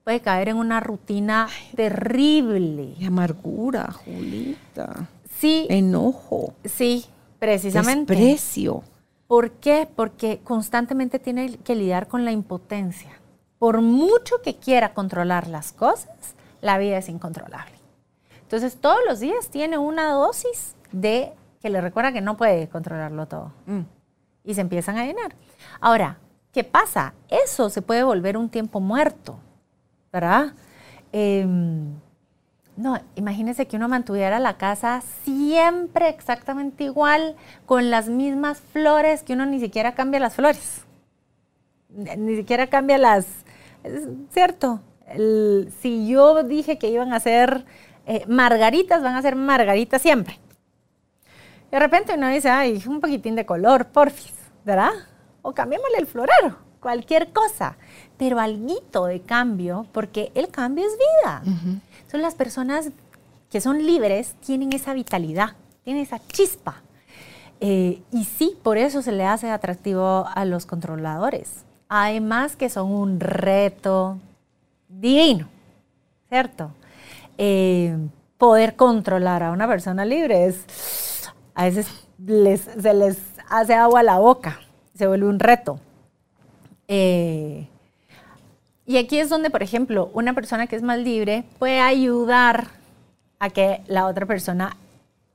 [0.04, 2.94] puede caer en una rutina terrible.
[2.98, 5.08] Y amargura, Julita.
[5.38, 5.66] Sí.
[5.70, 6.54] Enojo.
[6.64, 7.04] Sí,
[7.38, 8.14] precisamente.
[8.14, 8.82] Desprecio.
[9.26, 9.88] ¿Por qué?
[9.94, 13.20] Porque constantemente tiene que lidiar con la impotencia.
[13.60, 17.76] Por mucho que quiera controlar las cosas, la vida es incontrolable.
[18.42, 21.32] Entonces, todos los días tiene una dosis de
[21.62, 23.52] que le recuerda que no puede controlarlo todo.
[23.66, 23.82] Mm.
[24.42, 25.36] Y se empiezan a llenar.
[25.80, 26.18] Ahora,
[26.50, 27.14] ¿qué pasa?
[27.28, 29.38] Eso se puede volver un tiempo muerto.
[30.12, 30.52] ¿verdad?
[31.12, 31.94] Em,
[32.76, 37.36] no, imagínese que uno mantuviera la casa siempre exactamente igual,
[37.66, 40.84] con las mismas flores, que uno ni siquiera cambia las flores.
[41.90, 43.26] Ni siquiera cambia las...
[43.82, 44.80] Es cierto,
[45.80, 47.64] si yo dije que iban a ser
[48.06, 50.38] eh, margaritas, van a ser margaritas siempre.
[51.70, 54.90] De repente uno dice, ay, un poquitín de color, porfis, ¿verdad?
[55.42, 57.76] O cambiémosle el florero, cualquier cosa
[58.20, 61.42] pero algo de cambio, porque el cambio es vida.
[62.12, 62.90] Son las personas
[63.50, 66.82] que son libres, tienen esa vitalidad, tienen esa chispa.
[67.60, 71.64] Eh, y sí, por eso se le hace atractivo a los controladores.
[71.92, 74.16] Además que son un reto
[74.88, 75.48] divino,
[76.28, 76.70] ¿cierto?
[77.36, 77.96] Eh,
[78.38, 81.88] poder controlar a una persona libre es, a veces
[82.80, 83.18] se les
[83.48, 84.60] hace agua a la boca,
[84.94, 85.80] se vuelve un reto.
[86.86, 87.66] Eh,
[88.86, 92.68] y aquí es donde, por ejemplo, una persona que es más libre puede ayudar
[93.40, 94.76] a que la otra persona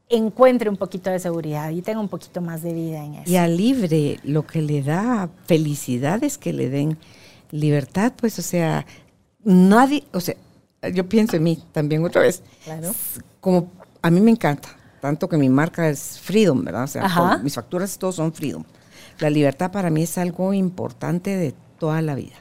[0.10, 3.32] encuentre un poquito de seguridad y tenga un poquito más de vida en eso.
[3.32, 6.98] Y al libre lo que le da felicidad es que le den
[7.52, 8.86] libertad, pues, o sea,
[9.44, 10.36] nadie, o sea,
[10.94, 12.44] yo pienso en mí también otra vez.
[12.64, 12.94] Claro.
[13.40, 14.70] Como a mí me encanta,
[15.02, 16.84] tanto que mi marca es Freedom, ¿verdad?
[16.84, 18.64] O sea, mis facturas todos son Freedom.
[19.20, 22.36] La libertad para mí es algo importante de toda la vida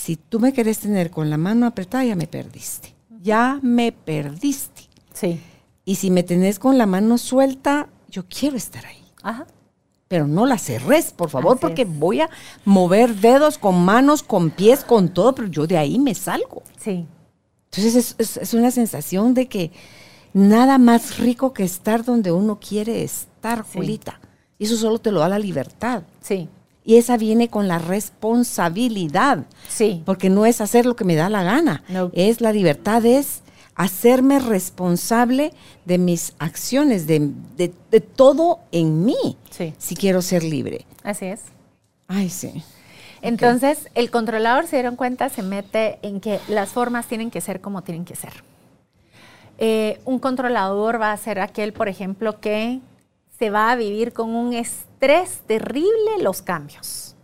[0.00, 2.94] si tú me querés tener con la mano apretada, ya me perdiste.
[3.20, 4.84] Ya me perdiste.
[5.12, 5.38] Sí.
[5.90, 9.02] Y si me tenés con la mano suelta, yo quiero estar ahí.
[9.24, 9.48] Ajá.
[10.06, 12.30] Pero no la cerres, por favor, porque voy a
[12.64, 16.62] mover dedos con manos, con pies, con todo, pero yo de ahí me salgo.
[16.78, 17.08] Sí.
[17.72, 19.72] Entonces es, una sensación de que
[20.32, 24.20] nada más rico que estar donde uno quiere estar, Julita.
[24.60, 26.04] Y eso solo te lo da la libertad.
[26.20, 26.48] Sí.
[26.84, 29.44] Y esa viene con la responsabilidad.
[29.68, 30.04] Sí.
[30.06, 31.82] Porque no es hacer lo que me da la gana.
[32.12, 33.42] Es la libertad, es
[33.80, 35.54] hacerme responsable
[35.86, 37.72] de mis acciones, de,
[38.14, 39.38] todo en mí.
[39.48, 39.72] Sí.
[39.78, 40.84] Si quiero ser libre.
[41.02, 41.40] Así es.
[42.06, 42.62] Ay, sí.
[43.22, 47.62] Entonces, el controlador, se dieron cuenta, se mete en que las formas tienen que ser
[47.62, 48.44] como tienen que ser.
[49.56, 52.80] Eh, un controlador va a ser aquel, por ejemplo, que
[53.38, 57.16] se va a vivir con un estrés terrible los cambios.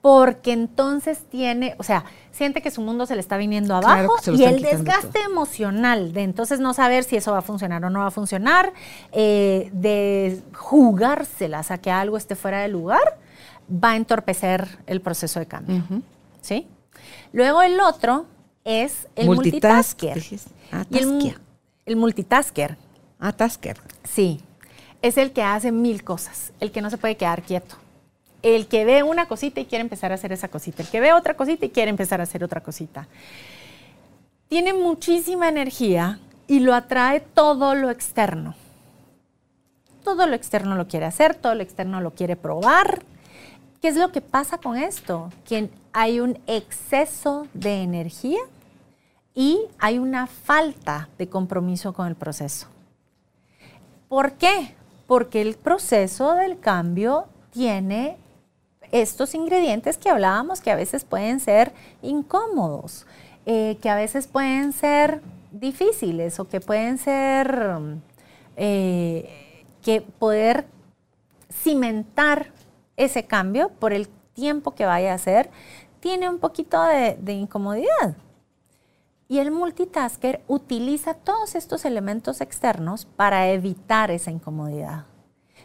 [0.00, 2.06] Porque entonces tiene, o sea,
[2.40, 6.58] siente que su mundo se le está viniendo abajo y el desgaste emocional de entonces
[6.58, 8.72] no saber si eso va a funcionar o no va a funcionar,
[9.12, 13.18] eh, de jugárselas a que algo esté fuera de lugar,
[13.72, 15.84] va a entorpecer el proceso de cambio.
[16.40, 16.66] ¿Sí?
[17.32, 18.24] Luego el otro
[18.64, 20.22] es el multitasker.
[20.72, 21.36] Ah, el,
[21.84, 22.76] el multitasker.
[23.18, 23.76] Ah, tasker.
[24.02, 24.42] Sí
[25.02, 27.76] es el que hace mil cosas, el que no se puede quedar quieto.
[28.42, 30.82] El que ve una cosita y quiere empezar a hacer esa cosita.
[30.82, 33.08] El que ve otra cosita y quiere empezar a hacer otra cosita.
[34.48, 38.54] Tiene muchísima energía y lo atrae todo lo externo.
[40.02, 43.02] Todo lo externo lo quiere hacer, todo lo externo lo quiere probar
[43.80, 45.30] ¿Qué es lo que pasa con esto?
[45.46, 48.40] Que hay un exceso de energía
[49.34, 52.66] y hay una falta de compromiso con el proceso.
[54.08, 54.74] ¿Por qué?
[55.06, 58.18] Porque el proceso del cambio tiene
[58.92, 61.72] estos ingredientes que hablábamos que a veces pueden ser
[62.02, 63.06] incómodos,
[63.46, 67.72] eh, que a veces pueden ser difíciles o que pueden ser
[68.56, 70.66] eh, que poder
[71.52, 72.52] cimentar
[72.96, 75.50] ese cambio por el tiempo que vaya a ser,
[76.00, 78.16] tiene un poquito de incomodidad.
[79.28, 85.04] Y el multitasker utiliza todos estos elementos externos para evitar esa incomodidad.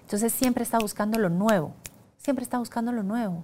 [0.01, 1.73] Entonces siempre está buscando lo nuevo,
[2.25, 3.43] siempre está buscando lo nuevo.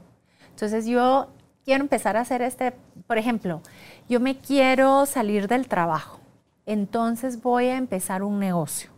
[0.49, 1.29] Entonces yo
[1.63, 2.73] quiero empezar a hacer este,
[3.07, 3.61] por ejemplo,
[4.09, 6.19] yo me quiero salir del trabajo,
[6.65, 8.89] entonces voy a empezar un negocio,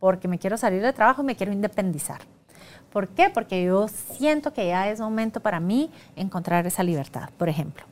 [0.00, 2.22] porque me quiero salir del trabajo y me quiero independizar.
[2.90, 3.28] ¿Por qué?
[3.28, 7.84] Porque yo siento que ya es momento para mí encontrar esa libertad, por ejemplo.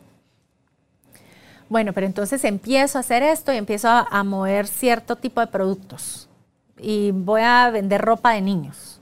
[1.68, 6.28] Bueno, pero entonces empiezo a hacer esto y empiezo a, mover cierto tipo de productos.
[6.78, 8.95] Y voy a vender ropa de niños.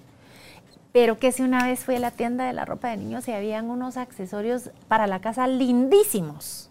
[0.94, 3.32] Pero que si una vez fui a la tienda de la ropa de niños y
[3.32, 6.70] habían unos accesorios para la casa lindísimos.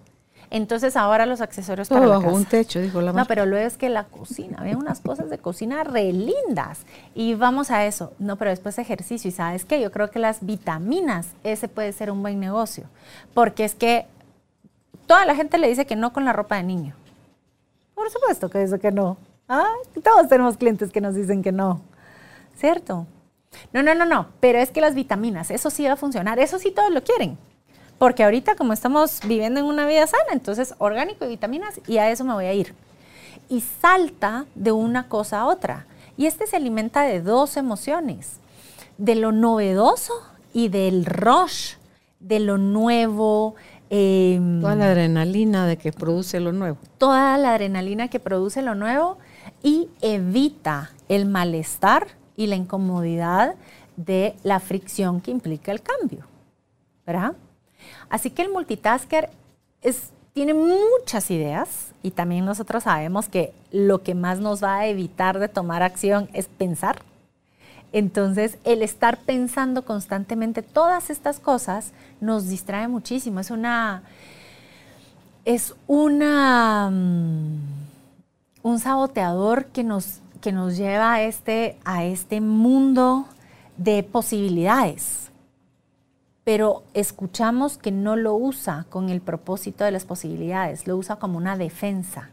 [0.50, 2.28] Entonces ahora los accesorios para la casa.
[2.30, 5.38] un techo, dijo la No, pero luego es que la cocina, había unas cosas de
[5.38, 6.86] cocina re lindas.
[7.14, 8.14] Y vamos a eso.
[8.18, 9.30] No, pero después ejercicio.
[9.30, 12.86] Y sabes qué, yo creo que las vitaminas, ese puede ser un buen negocio.
[13.34, 14.08] Porque es que
[15.06, 16.96] Toda la gente le dice que no con la ropa de niño.
[17.94, 19.18] Por supuesto que dice que no.
[19.48, 21.82] Ah, todos tenemos clientes que nos dicen que no.
[22.56, 23.06] ¿Cierto?
[23.72, 24.28] No, no, no, no.
[24.40, 26.40] Pero es que las vitaminas, eso sí va a funcionar.
[26.40, 27.38] Eso sí todos lo quieren.
[27.98, 32.10] Porque ahorita como estamos viviendo en una vida sana, entonces orgánico y vitaminas y a
[32.10, 32.74] eso me voy a ir.
[33.50, 35.86] Y salta de una cosa a otra.
[36.18, 38.40] Y este se alimenta de dos emociones.
[38.98, 40.14] De lo novedoso
[40.54, 41.76] y del rush,
[42.20, 43.56] de lo nuevo,
[43.96, 46.80] Em, toda la adrenalina de que produce lo nuevo.
[46.98, 49.20] Toda la adrenalina que produce lo nuevo
[49.62, 53.56] y evita el malestar y la incomodidad
[53.96, 56.26] de la fricción que implica el cambio.
[57.06, 57.34] ¿Verdad?
[58.10, 59.30] Así que el multitasker
[59.82, 64.88] es, tiene muchas ideas y también nosotros sabemos que lo que más nos va a
[64.88, 67.02] evitar de tomar acción es pensar.
[67.92, 73.40] Entonces, el estar pensando constantemente todas estas cosas nos distrae muchísimo.
[73.40, 74.02] Es una.
[75.46, 76.90] Es una.
[76.92, 77.84] Mm,
[78.64, 83.26] un saboteador que nos, que nos lleva a este, a este mundo
[83.78, 85.32] de posibilidades.
[86.44, 91.38] Pero escuchamos que no lo usa con el propósito de las posibilidades, lo usa como
[91.38, 92.30] una defensa.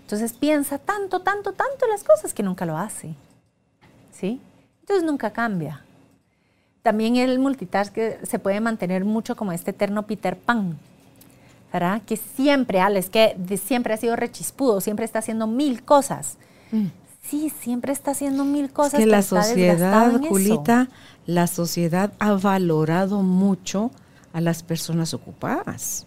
[0.00, 3.14] Entonces piensa tanto, tanto, tanto las cosas que nunca lo hace.
[4.10, 4.40] ¿Sí?
[4.80, 5.84] Entonces nunca cambia.
[6.82, 10.78] También el multitask se puede mantener mucho como este eterno Peter Pan,
[11.70, 12.00] ¿verdad?
[12.06, 16.38] Que siempre, Al, es que siempre ha sido rechispudo, siempre está haciendo mil cosas.
[16.72, 17.03] Mm.
[17.28, 18.94] Sí, siempre está haciendo mil cosas.
[18.94, 20.88] Es que la sociedad, Julita,
[21.26, 23.90] la sociedad ha valorado mucho
[24.32, 26.06] a las personas ocupadas.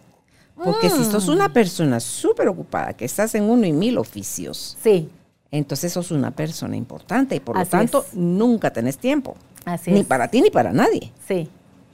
[0.62, 1.52] Porque si sos una mm.
[1.52, 5.08] persona súper ocupada, que estás en uno y mil oficios, sí
[5.50, 9.36] entonces sos una persona importante y por lo tanto nunca tenés tiempo.
[9.64, 11.12] Así ni para ti ni para nadie.
[11.26, 11.48] Sí.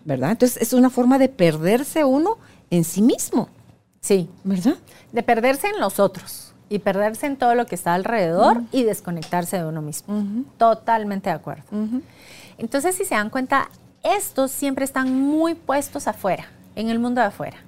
[0.04, 0.32] ¿Verdad?
[0.32, 2.38] Entonces es una forma de perderse uno
[2.70, 3.48] en sí mismo.
[4.00, 4.28] Sí.
[4.42, 4.76] ¿Verdad?
[5.12, 9.58] De perderse en los otros y perderse en todo lo que está alrededor y desconectarse
[9.58, 10.44] de uno mismo.
[10.58, 11.64] Totalmente de acuerdo.
[12.58, 13.68] Entonces, si se dan cuenta,
[14.02, 16.46] estos siempre están muy puestos afuera,
[16.76, 17.58] en el mundo de afuera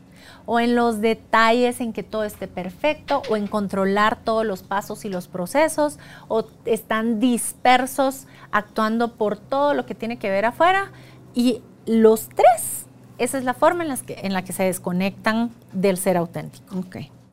[0.46, 5.04] o en los detalles en que todo esté perfecto o en controlar todos los pasos
[5.04, 10.92] y los procesos o están dispersos actuando por todo lo que tiene que ver afuera
[11.34, 12.86] y los tres,
[13.18, 16.74] esa es la forma en, que, en la que se desconectan del ser auténtico.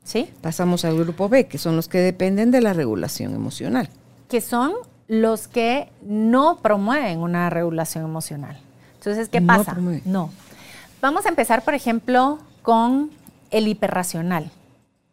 [0.03, 0.29] ¿Sí?
[0.41, 3.89] Pasamos al grupo B, que son los que dependen de la regulación emocional.
[4.27, 4.73] Que son
[5.07, 8.57] los que no promueven una regulación emocional.
[8.95, 9.77] Entonces, ¿qué pasa?
[10.05, 10.29] No.
[11.01, 13.11] Vamos a empezar, por ejemplo, con
[13.51, 14.49] el hiperracional.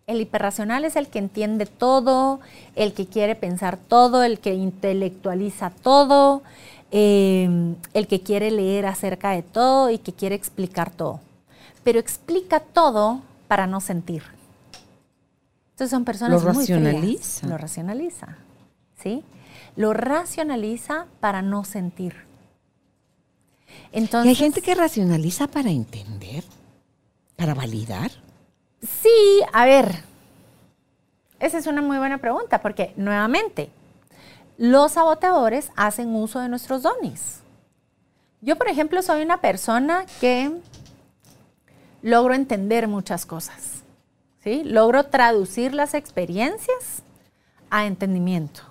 [0.07, 2.41] El hiperracional es el que entiende todo,
[2.74, 6.43] el que quiere pensar todo, el que intelectualiza todo,
[6.91, 11.20] em, el que quiere leer acerca de todo y que quiere explicar todo.
[11.84, 14.22] Pero explica todo para no sentir.
[15.81, 17.47] Entonces son personas lo racionaliza.
[17.47, 18.37] Lo racionaliza,
[19.03, 19.24] ¿sí?
[19.76, 22.16] Lo racionaliza para no sentir.
[23.91, 26.45] Entonces, ¿Y hay gente que racionaliza para entender?
[27.35, 28.11] ¿Para validar?
[28.83, 30.05] Sí, a ver.
[31.39, 33.70] Esa es una muy buena pregunta porque nuevamente,
[34.59, 37.41] los saboteadores hacen uso de nuestros dones.
[38.43, 40.53] Yo, por ejemplo, soy una persona que
[42.03, 43.80] logro entender muchas cosas.
[44.43, 44.62] ¿Sí?
[44.64, 47.03] Logro traducir las experiencias
[47.70, 48.62] a entendimiento.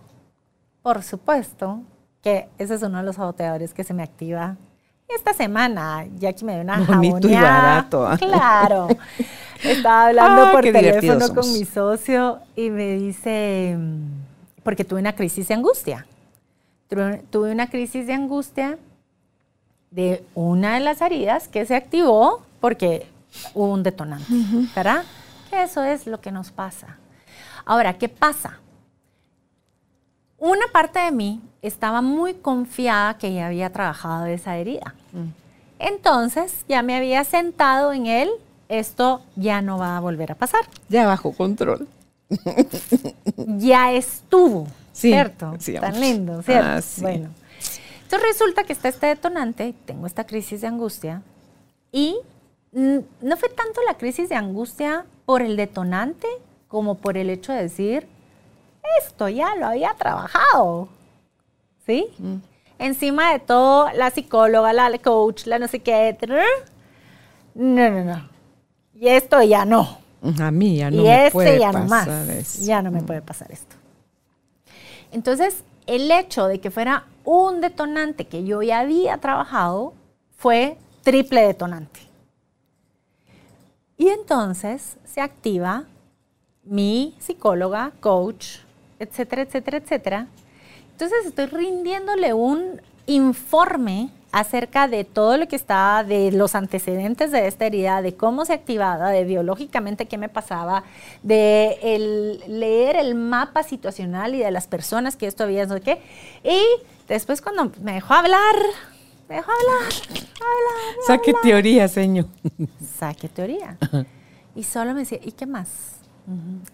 [0.81, 1.81] Por supuesto
[2.21, 4.55] que ese es uno de los saboteadores que se me activa
[5.07, 6.05] esta semana.
[6.17, 8.07] Ya que me dio una Bonito y barato.
[8.07, 8.17] ¿ah?
[8.17, 8.87] Claro.
[9.63, 13.77] Estaba hablando ah, por teléfono con mi socio y me dice,
[14.63, 16.05] porque tuve una crisis de angustia.
[16.87, 18.77] Tuve una crisis de angustia
[19.91, 23.05] de una de las heridas que se activó porque
[23.53, 24.33] hubo un detonante,
[24.75, 25.03] ¿verdad?
[25.51, 26.97] Eso es lo que nos pasa.
[27.65, 28.59] Ahora, ¿qué pasa?
[30.37, 34.95] Una parte de mí estaba muy confiada que ya había trabajado esa herida.
[35.11, 35.27] Mm.
[35.79, 38.29] Entonces, ya me había sentado en él,
[38.69, 40.61] esto ya no va a volver a pasar.
[40.89, 41.87] Ya bajo control.
[43.57, 45.57] ya estuvo, ¿cierto?
[45.79, 46.67] Tan lindo, ¿cierto?
[46.67, 47.29] Ah, bueno.
[48.03, 51.21] Entonces resulta que está este detonante, tengo esta crisis de angustia
[51.91, 52.17] y
[52.71, 56.27] no fue tanto la crisis de angustia por el detonante
[56.67, 58.07] como por el hecho de decir,
[59.01, 60.87] esto ya lo había trabajado.
[61.85, 62.07] ¿Sí?
[62.19, 62.35] Mm.
[62.77, 66.17] Encima de todo, la psicóloga, la coach, la no sé qué,
[67.55, 68.29] no, no, no.
[68.93, 69.99] Y esto ya no.
[70.39, 72.33] A mí ya no me puede ya pasar no
[72.65, 73.75] Ya no me puede pasar esto.
[75.11, 79.93] Entonces, el hecho de que fuera un detonante que yo ya había trabajado
[80.37, 82.08] fue triple detonante.
[83.99, 85.83] Y entonces se activa
[86.63, 88.59] mi psicóloga, coach,
[88.97, 90.27] etcétera, etcétera, etcétera.
[90.93, 97.45] Entonces estoy rindiéndole un informe acerca de todo lo que está, de los antecedentes de
[97.45, 100.85] esta herida, de cómo se activaba, de biológicamente qué me pasaba,
[101.21, 106.01] de leer el mapa situacional y de las personas que esto había, no sé qué.
[106.45, 106.61] Y
[107.09, 108.55] después cuando me dejó hablar,
[109.29, 110.95] me dejó hablar, hablar.
[111.05, 112.25] Saque teoría, señor.
[112.97, 113.77] Saque teoría.
[114.55, 115.69] Y solo me decía, ¿y qué más?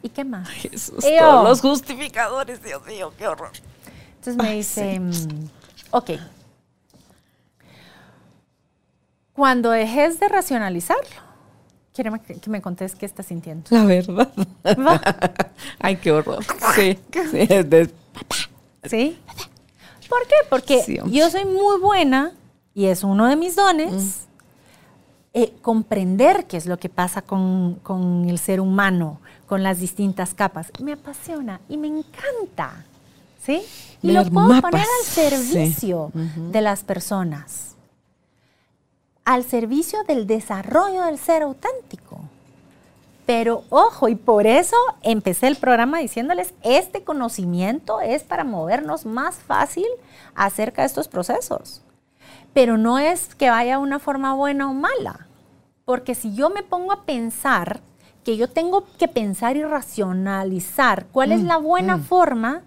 [0.01, 0.47] ¿Y qué más?
[0.49, 3.51] Jesús, todos los justificadores, Dios mío, qué horror.
[4.16, 5.49] Entonces me dice, mm,
[5.91, 6.12] ok,
[9.34, 11.22] cuando dejes de racionalizarlo,
[11.93, 13.66] quiero que me contes qué estás sintiendo.
[13.70, 14.32] La verdad.
[15.80, 16.43] Ay, qué horror.
[16.74, 16.97] Sí,
[17.32, 17.47] sí.
[18.86, 19.20] ¿Sí?
[20.08, 20.36] ¿Por qué?
[20.49, 22.32] Porque yo soy muy buena
[22.76, 25.34] y es uno de mis dones, mm.
[25.34, 27.80] eh, comprender qué es lo que pasa con,
[28.28, 30.71] el ser humano, con las distintas capas.
[30.82, 32.86] Me apasiona y me encanta,
[33.41, 33.63] ¿sí?
[34.01, 37.76] Y lo puedo poner al servicio de las personas,
[39.23, 42.19] al servicio del desarrollo del ser auténtico.
[43.26, 49.38] Pero ojo, y por eso empecé el programa diciéndoles, este conocimiento es para movernos más
[49.38, 49.88] fácil
[50.36, 51.82] acerca de estos procesos
[52.56, 55.28] pero no es que vaya de una forma buena o mala.
[55.84, 57.82] Porque si yo me pongo a pensar
[58.24, 62.03] que yo tengo que pensar y racionalizar cuál es mm, la buena mm.
[62.03, 62.62] forma,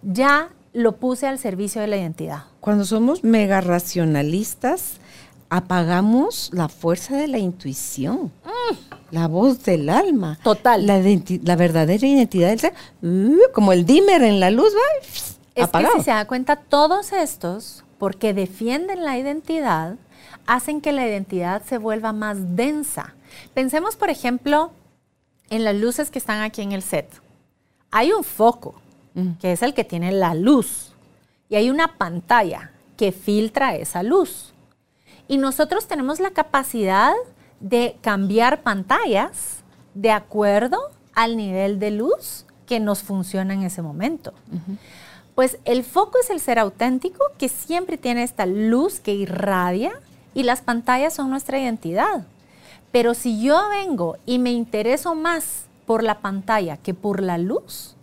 [0.00, 2.44] ya lo puse al servicio de la identidad.
[2.60, 4.98] Cuando somos mega racionalistas,
[5.50, 8.94] apagamos la fuerza de la intuición, mm.
[9.10, 10.38] la voz del alma.
[10.42, 10.86] Total.
[10.86, 12.72] La, verdadera identidad del ser,
[13.02, 15.06] uh, como el dimmer en la luz, va
[15.54, 19.96] es que si se da cuenta, todos estos porque defienden la identidad,
[20.46, 23.14] hacen que la identidad se vuelva más densa.
[23.54, 24.72] Pensemos, por ejemplo,
[25.50, 27.08] en las luces que están aquí en el set.
[27.90, 28.74] Hay un foco,
[29.14, 29.32] mm.
[29.40, 30.92] que es el que tiene la luz,
[31.48, 34.52] y hay una pantalla que filtra esa luz.
[35.26, 37.12] Y nosotros tenemos la capacidad
[37.60, 39.62] de cambiar pantallas
[39.94, 40.78] de acuerdo
[41.14, 44.32] al nivel de luz que nos funciona en ese momento.
[45.38, 49.92] Pues el foco es el ser auténtico que siempre tiene esta luz que irradia
[50.34, 52.26] y las pantallas son nuestra identidad.
[52.90, 57.94] Pero si yo vengo y me intereso más por la pantalla que por la luz,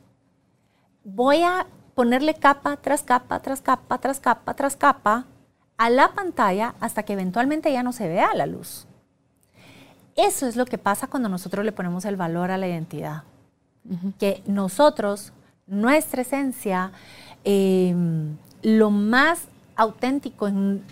[1.03, 5.25] voy a ponerle capa tras capa, tras capa, tras capa, tras capa
[5.75, 8.87] a la pantalla hasta que eventualmente ya no se vea la luz.
[10.15, 13.23] Eso es lo que pasa cuando nosotros le ponemos el valor a la identidad.
[14.19, 15.33] Que nosotros,
[15.67, 16.93] nuestra esencia,
[17.45, 19.41] Em, lo más
[19.75, 20.49] auténtico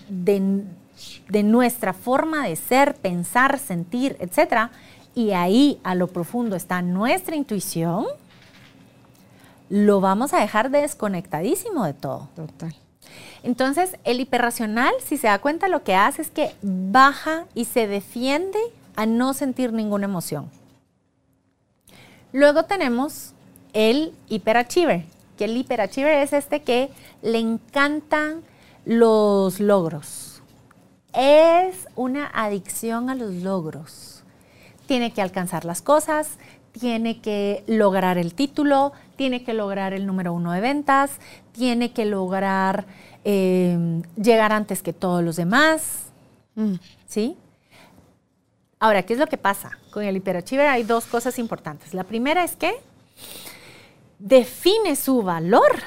[0.07, 0.63] de,
[1.43, 4.69] nuestra forma de ser, pensar, sentir, etc.
[5.15, 8.05] Y ahí a lo profundo está nuestra intuición,
[9.69, 12.29] lo vamos a dejar desconectadísimo de todo.
[12.35, 12.75] Total.
[13.41, 17.87] Entonces, el hiperracional, si se da cuenta, lo que hace es que baja y se
[17.87, 18.59] defiende
[18.95, 20.51] a no sentir ninguna emoción.
[22.31, 23.33] Luego tenemos
[23.73, 25.05] el hiperachiever,
[25.43, 26.89] el hiperachiever es este que
[27.21, 28.41] le encantan
[28.85, 30.41] los logros,
[31.13, 34.23] es una adicción a los logros.
[34.87, 36.37] Tiene que alcanzar las cosas,
[36.71, 41.11] tiene que lograr el título, tiene que lograr el número uno de ventas,
[41.53, 42.85] tiene que lograr
[43.23, 46.07] eh, llegar antes que todos los demás.
[46.55, 46.73] Mm.
[47.07, 47.37] ¿Sí?
[48.79, 49.71] Ahora, ¿qué es lo que pasa?
[49.91, 51.93] Con el hiperachiever hay dos cosas importantes.
[51.93, 52.73] La primera es que
[54.23, 55.81] define su valor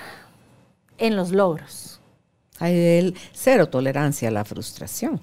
[0.98, 2.00] en los logros.
[2.58, 5.20] Hay el cero tolerancia a la frustración.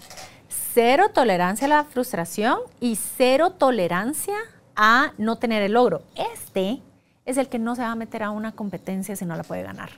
[0.73, 4.35] Cero tolerancia a la frustración y cero tolerancia
[4.75, 6.01] a no tener el logro.
[6.33, 6.81] Este
[7.25, 9.61] es el que no se va a meter a una competencia si no la puede
[9.61, 9.91] ganar.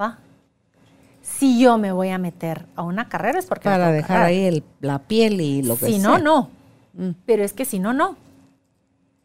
[0.00, 0.18] ¿Va?
[1.22, 3.68] Si yo me voy a meter a una carrera es porque...
[3.68, 5.88] Para dejar ahí la piel y lo que sea.
[5.88, 6.50] Si no, no.
[6.94, 7.10] Mm.
[7.24, 8.16] Pero es que si no, no.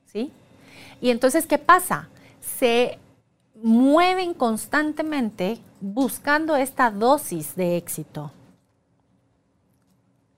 [0.06, 0.32] ¿Sí?
[1.02, 2.10] Y entonces, ¿qué pasa?
[2.42, 2.98] Se
[3.62, 8.32] mueven constantemente buscando esta dosis de éxito.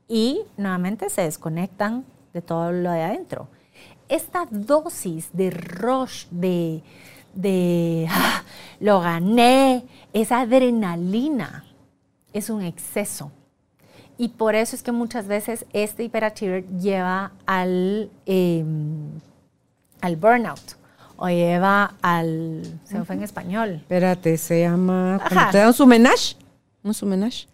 [0.07, 3.47] Y nuevamente se desconectan de todo lo de adentro.
[4.07, 6.81] Esta dosis de rush, de,
[7.33, 8.07] de
[8.79, 11.65] lo gané, esa adrenalina,
[12.33, 13.31] es un exceso.
[14.17, 19.11] Y por eso es que muchas veces este hiperachiever lleva al, em,
[20.01, 20.79] al burnout
[21.19, 22.79] o lleva al.
[22.83, 23.75] Se fue en español.
[23.75, 25.21] Espérate, se llama.
[25.51, 26.35] ¿Te da un sumenage?
[26.81, 27.47] ¿Un sumenage?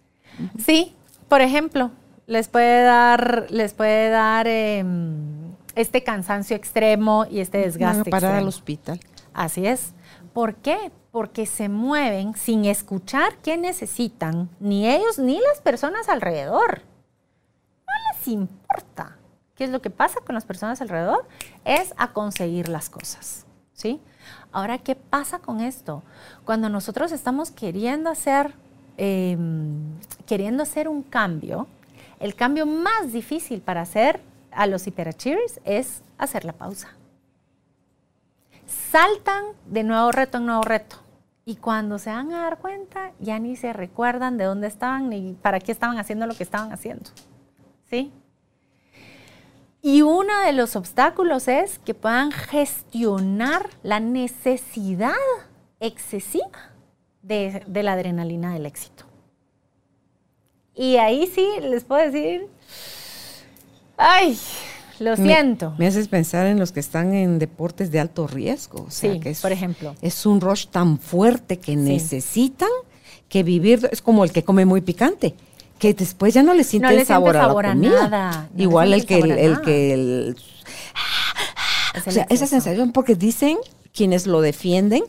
[0.64, 0.94] Sí,
[1.28, 1.90] por ejemplo,
[2.26, 8.08] les puede dar, les puede dar em, este cansancio extremo y este desgaste.
[8.10, 9.00] Van a al hospital.
[9.34, 9.92] Así es.
[10.32, 10.92] ¿Por qué?
[11.10, 16.82] Porque se mueven sin escuchar qué necesitan, ni ellos ni las personas alrededor.
[17.86, 19.15] No les importa
[19.56, 21.26] qué es lo que pasa con las personas alrededor,
[21.64, 23.46] es a conseguir las cosas.
[23.72, 24.00] ¿Sí?
[24.52, 26.02] Ahora, ¿qué pasa con esto?
[26.44, 28.54] Cuando nosotros estamos queriendo hacer,
[28.96, 31.66] em, queriendo hacer un cambio,
[32.20, 34.20] el cambio más difícil para hacer
[34.50, 36.88] a los hiperachievers es hacer la pausa.
[38.66, 40.96] Saltan de nuevo reto en nuevo reto.
[41.44, 45.34] Y cuando se van a dar cuenta, ya ni se recuerdan de dónde estaban ni
[45.34, 47.10] para qué estaban haciendo lo que estaban haciendo.
[47.88, 48.10] ¿Sí?
[49.86, 55.14] Y uno de los obstáculos es que puedan gestionar la necesidad
[55.78, 56.72] excesiva
[57.22, 59.04] de, de la adrenalina del éxito.
[60.74, 62.48] Y ahí sí les puedo decir,
[63.96, 64.36] ay,
[64.98, 65.72] lo siento.
[65.78, 68.86] Me, haces pensar en los que están en deportes de alto riesgo.
[68.88, 69.94] sí, que es, por ejemplo.
[70.02, 72.70] Es un rush tan fuerte que necesitan
[73.28, 75.36] que vivir, es como el que come muy picante,
[75.78, 78.48] que después ya no le siente el sabor, a, la Nada.
[78.56, 80.34] Igual el que el, que
[82.06, 83.58] o sea, esa sensación, porque dicen
[83.92, 85.02] quienes lo defienden,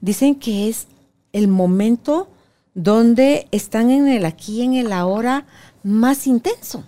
[0.00, 0.86] dicen que es
[1.32, 2.28] el momento
[2.74, 5.46] donde están en el aquí, en el ahora
[5.82, 6.84] más intenso.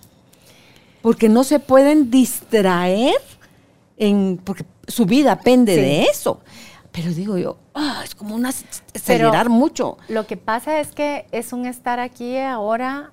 [1.01, 3.13] Porque no se pueden distraer,
[3.97, 6.39] en, porque su vida pende de eso.
[6.91, 8.53] Pero digo yo, ah, es como una
[8.95, 9.97] acelerar mucho.
[10.07, 13.11] Lo que pasa es que es un estar aquí ahora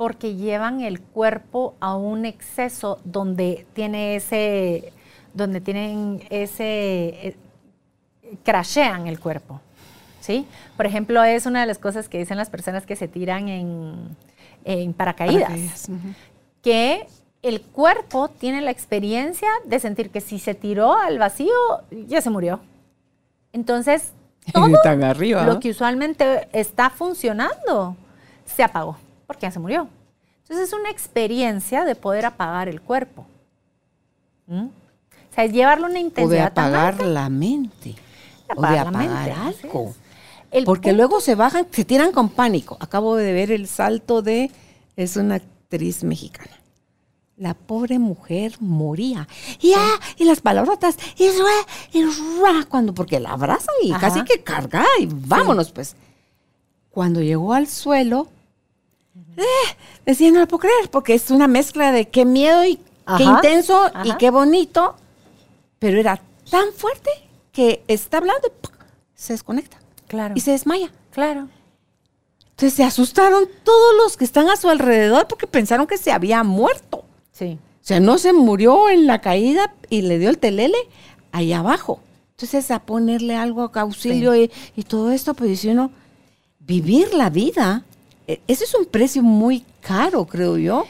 [0.00, 4.94] porque llevan el cuerpo a un exceso donde tiene ese,
[5.34, 7.36] donde tienen ese, eh,
[8.42, 9.60] crashean el cuerpo.
[10.22, 10.46] ¿sí?
[10.78, 14.94] Por ejemplo, es una de las cosas que dicen las personas que se tiran en,
[14.94, 15.90] paracaídas,
[16.62, 17.06] que
[17.42, 21.52] el cuerpo tiene la experiencia de sentir que si se tiró al vacío,
[22.08, 22.60] ya se murió.
[23.52, 24.14] Entonces,
[24.54, 24.66] todo
[25.44, 27.98] lo que usualmente está funcionando
[28.46, 28.96] se apagó,
[29.30, 29.86] porque ya se murió.
[30.42, 33.24] Entonces es una experiencia de poder apagar el cuerpo.
[34.48, 34.64] ¿Mm?
[34.64, 36.26] O sea, es llevarle una intensidad.
[36.26, 37.94] O de apagar la mente.
[38.56, 39.94] o de apagar algo.
[40.64, 42.76] Porque luego se bajan, se tiran con pánico.
[42.80, 44.50] Acabo de ver el salto de,
[44.96, 46.58] es una actriz mexicana.
[47.36, 49.28] La pobre mujer moría.
[49.60, 51.26] Y, ah, y las palabrotas, y,
[51.96, 52.04] y
[52.68, 55.94] cuando, porque la abrazan y casi que carga y vámonos pues.
[56.90, 58.26] Cuando llegó al suelo,
[59.36, 59.42] eh,
[60.06, 62.76] decía, no lo puedo creer, porque es una mezcla de qué miedo y
[63.16, 64.94] qué intenso y qué bonito,
[65.78, 66.20] pero era
[66.50, 67.10] tan fuerte
[67.52, 68.68] que está hablando y
[69.14, 69.78] se desconecta.
[70.06, 70.34] Claro.
[70.36, 70.90] Y se desmaya.
[71.12, 71.48] Claro.
[72.50, 76.42] Entonces se asustaron todos los que están a su alrededor porque pensaron que se había
[76.44, 77.04] muerto.
[77.32, 77.58] Sí.
[77.80, 80.76] O sea, no se murió en la caída y le dio el telele
[81.32, 82.00] ahí abajo.
[82.32, 84.48] Entonces, a ponerle algo a auxilio y,
[84.88, 85.90] todo esto, pues dice uno,
[86.58, 87.84] vivir la vida,
[88.46, 90.86] ese es un precio muy caro, creo yo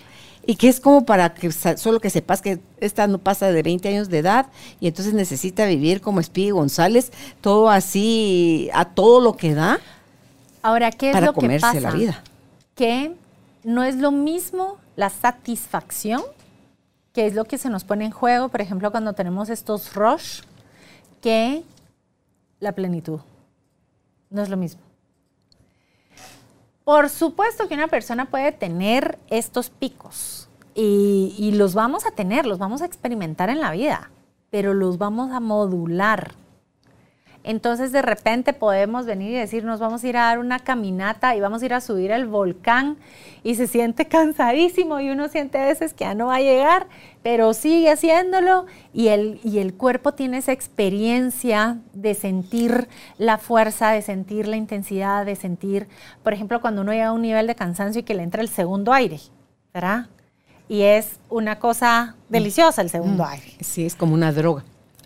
[0.46, 3.88] y que es como para que solo que sepas que esta no pasa de 20
[3.88, 4.46] años de edad
[4.80, 9.78] y entonces necesita vivir como Speedy González, todo así, a todo lo que da.
[10.62, 12.22] Ahora, ¿qué es para lo comerse que la vida?
[12.74, 13.14] Que
[13.64, 16.22] no es lo mismo la satisfacción,
[17.12, 20.40] que es lo que se nos pone en juego, por ejemplo, cuando tenemos estos rush,
[21.20, 21.62] que
[22.60, 23.20] la plenitud.
[24.30, 24.80] No es lo mismo.
[26.90, 32.58] Por supuesto que una persona puede tener estos picos y, los vamos a tener, los
[32.58, 34.10] vamos a experimentar en la vida,
[34.50, 36.32] pero los vamos a modular.
[37.42, 41.34] Entonces de repente podemos venir y decir, nos vamos a ir a dar una caminata
[41.34, 42.98] y vamos a ir a subir el volcán
[43.42, 46.86] y se siente cansadísimo y uno siente a veces que ya no va a llegar,
[47.22, 53.90] pero sigue haciéndolo y el, y el cuerpo tiene esa experiencia de sentir la fuerza,
[53.90, 55.88] de sentir la intensidad, de sentir,
[56.22, 58.50] por ejemplo, cuando uno llega a un nivel de cansancio y que le entra el
[58.50, 59.18] segundo aire,
[59.72, 60.08] ¿verdad?
[60.68, 63.28] Y es una cosa deliciosa el segundo mm.
[63.28, 63.52] aire.
[63.60, 64.62] Sí, es como una droga.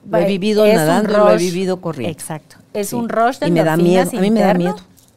[0.09, 2.13] Lo he vivido nadando, lo he vivido corriendo.
[2.13, 2.57] Exacto.
[2.73, 4.77] Es un rush de Y me da miedo, a mí me da miedo.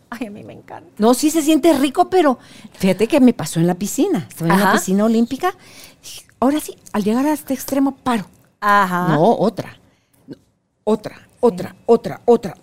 [0.10, 0.90] Ay, a mí me encanta.
[0.98, 2.40] No, sí se siente rico, pero
[2.74, 4.26] fíjate que me pasó en la piscina.
[4.30, 5.54] Estaba en la piscina olímpica.
[6.40, 8.26] Ahora sí, al llegar a este extremo, paro.
[8.62, 9.10] Ajá.
[9.10, 9.78] No, otra.
[10.84, 12.56] Otra, otra, otra, otra.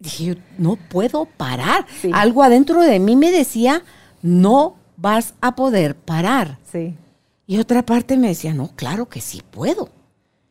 [0.00, 1.86] Dije, yo no puedo parar.
[2.12, 3.84] Algo adentro de mí me decía,
[4.22, 6.58] no vas a poder parar.
[6.72, 6.96] Sí.
[7.46, 9.90] Y otra parte me decía, no, claro que sí puedo.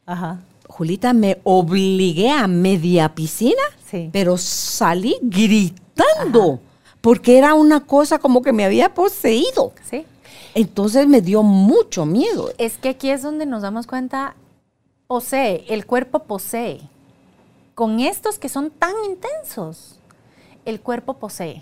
[0.05, 0.39] Ajá.
[0.67, 3.61] Julita, me obligué a media piscina,
[4.11, 6.59] pero salí gritando,
[7.01, 9.73] porque era una cosa como que me había poseído.
[9.89, 10.05] Sí.
[10.53, 12.51] Entonces me dio mucho miedo.
[12.57, 14.35] Es que aquí es donde nos damos cuenta,
[15.07, 16.81] posee, el cuerpo posee.
[17.73, 19.99] Con estos que son tan intensos,
[20.63, 21.61] el cuerpo posee,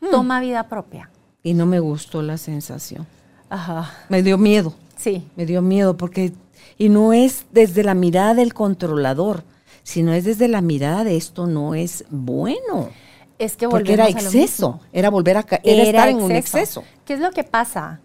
[0.00, 0.10] hmm.
[0.10, 1.10] toma vida propia.
[1.42, 3.06] Y no me gustó la sensación.
[3.50, 3.92] Ajá.
[4.08, 4.72] Me dio miedo.
[4.96, 5.26] Sí.
[5.36, 6.32] Me dio miedo porque
[6.78, 9.42] y no es desde la mirada del controlador,
[9.82, 12.90] sino es desde la mirada de esto no es bueno.
[13.38, 16.84] Es que Porque era exceso, era volver a era, estar en un exceso.
[17.04, 18.00] ¿Qué es lo que pasa?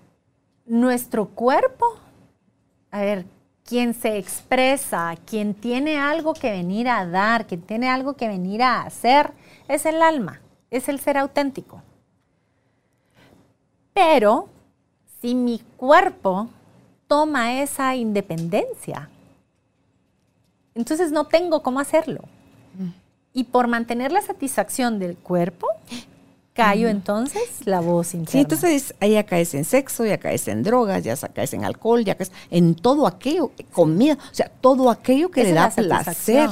[0.65, 1.85] Nuestro cuerpo,
[2.91, 3.25] a ver,
[3.63, 8.61] quien se expresa, quien tiene algo que venir a dar, quien tiene algo que venir
[8.63, 9.31] a hacer,
[9.67, 11.81] es el alma, es el ser auténtico.
[13.93, 14.49] Pero
[15.21, 16.49] si mi cuerpo
[17.13, 19.07] toma esa independencia.
[20.73, 22.21] Entonces no tengo cómo hacerlo.
[22.73, 22.89] Mm.
[23.33, 25.67] Y por mantener la satisfacción del cuerpo,
[26.53, 28.31] callo entonces la voz interna.
[28.31, 32.03] Sí, entonces ahí ya caes en sexo, ya caes en drogas, ya caes en alcohol,
[32.03, 36.49] ya caes en todo aquello, comida, o sea, todo aquello que le da placer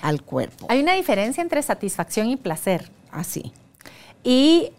[0.00, 0.64] al cuerpo.
[0.70, 2.90] Hay una diferencia entre satisfacción y placer.
[3.10, 3.52] Así.
[3.54, 3.90] Ah,
[4.24, 4.72] ¿Y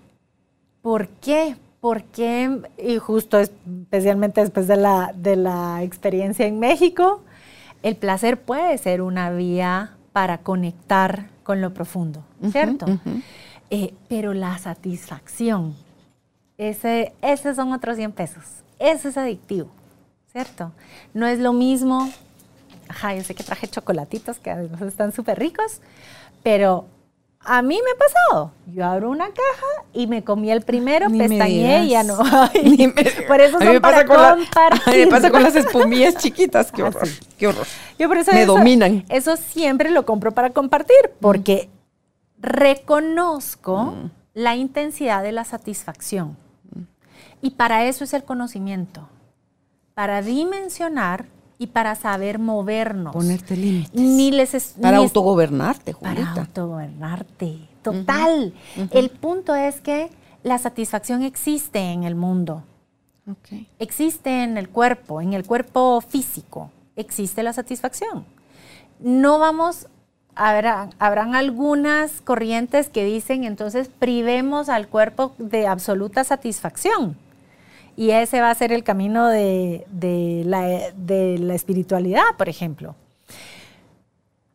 [0.82, 1.58] por qué?
[1.82, 7.24] Porque, y justo especialmente después de la, de la experiencia en México,
[7.82, 12.86] el placer puede ser una vía para conectar con lo profundo, ¿cierto?
[13.72, 15.76] Eh, pero la satisfacción,
[16.58, 18.44] ese, ese son otros 100 pesos.
[18.78, 19.70] Eso es adictivo,
[20.32, 20.72] ¿cierto?
[21.16, 22.12] No es lo mismo,
[22.90, 25.82] ajá, yo sé que traje chocolatitos que además están súper ricos,
[26.44, 26.86] pero
[27.44, 28.52] a mí me ha pasado.
[28.68, 32.18] Yo abro una caja y me comí el primero, pestañé y ya no.
[33.28, 34.82] por eso son para compartir.
[34.86, 36.72] a mí me pasa con las espumillas chiquitas.
[36.72, 37.08] Qué horror,
[37.38, 37.66] qué horror.
[37.98, 39.06] Yo por eso me dominan.
[39.10, 41.70] Eso siempre lo compro para compartir porque
[42.40, 44.12] reconozco mm.
[44.36, 46.38] la intensidad de la satisfacción.
[47.42, 49.10] Y para eso es el conocimiento.
[49.96, 51.26] Para dimensionar
[51.62, 53.14] y para saber movernos.
[53.14, 53.94] Ponerte límites.
[53.94, 56.30] Ni les para autogobernarte, Juanita.
[56.30, 57.70] Para autogobernarte.
[57.84, 58.52] Total.
[58.90, 60.10] El punto es que
[60.42, 62.64] la satisfacción existe en el mundo.
[63.78, 66.72] Existe en el cuerpo, en el cuerpo físico.
[66.96, 68.26] Existe la satisfacción.
[69.00, 69.86] No vamos,
[70.34, 77.18] habrá, habrán algunas corrientes que dicen entonces privemos al cuerpo de absoluta satisfacción
[78.02, 79.86] y ese va a ser el camino de,
[80.48, 82.96] la, espiritualidad, por ejemplo.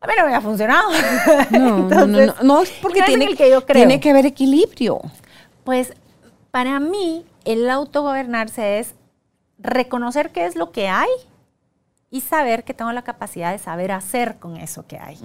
[0.01, 0.89] A mí no me ha funcionado.
[1.51, 3.77] No, no, no, no, es porque tiene, que yo creo.
[3.77, 4.99] tiene que haber equilibrio.
[5.63, 5.93] Pues
[6.51, 8.95] para mí el autogobernarse es
[9.59, 11.07] reconocer qué es lo que hay
[12.11, 15.17] y saber que tengo la capacidad de saber hacer con eso que hay.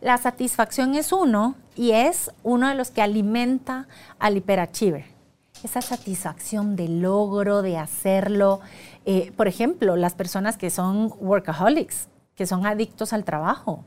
[0.00, 3.88] La satisfacción es uno y es uno de los que alimenta
[4.20, 5.19] al hiperachiever
[5.64, 8.60] esa satisfacción de logro, de hacerlo.
[9.04, 13.84] Eh, por ejemplo, las personas que son workaholics, que son adictos al trabajo.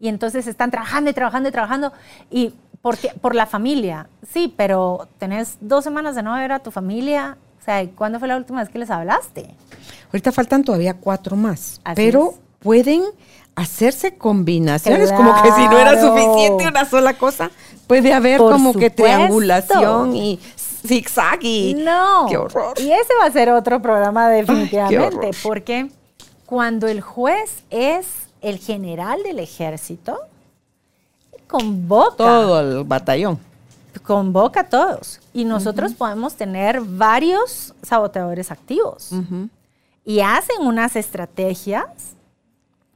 [0.00, 1.92] Y entonces están trabajando y trabajando y trabajando.
[2.30, 6.72] Y porque, por la familia, sí, pero tenés dos semanas de no ver a tu
[6.72, 7.38] familia.
[7.60, 9.54] O sea, ¿cuándo fue la última vez que les hablaste?
[10.08, 13.04] Ahorita faltan todavía cuatro más, pero pueden
[13.54, 17.50] hacerse combinaciones, como que si no era suficiente una sola cosa,
[17.86, 20.40] puede haber como que triangulación y
[20.86, 21.74] zigzaggy.
[21.74, 22.26] No.
[22.28, 22.74] Qué horror.
[22.78, 25.90] Y ese va a ser otro programa definitivamente, porque
[26.46, 28.06] cuando el juez es
[28.40, 30.18] el general del ejército,
[31.46, 32.16] convoca.
[32.16, 33.38] Todo el batallón.
[34.02, 35.20] Convoca a todos.
[35.32, 39.10] Y nosotros podemos tener varios saboteadores activos.
[40.04, 41.86] Y hacen unas estrategias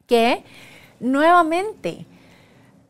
[0.06, 0.42] que,
[0.98, 2.06] nuevamente,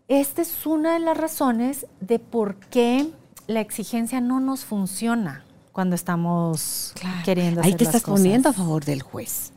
[0.09, 3.11] esta es una de las razones de por qué
[3.47, 6.95] la exigencia no nos funciona cuando estamos
[7.25, 9.53] queriendo hacer Ahí te estás poniendo a favor del juez.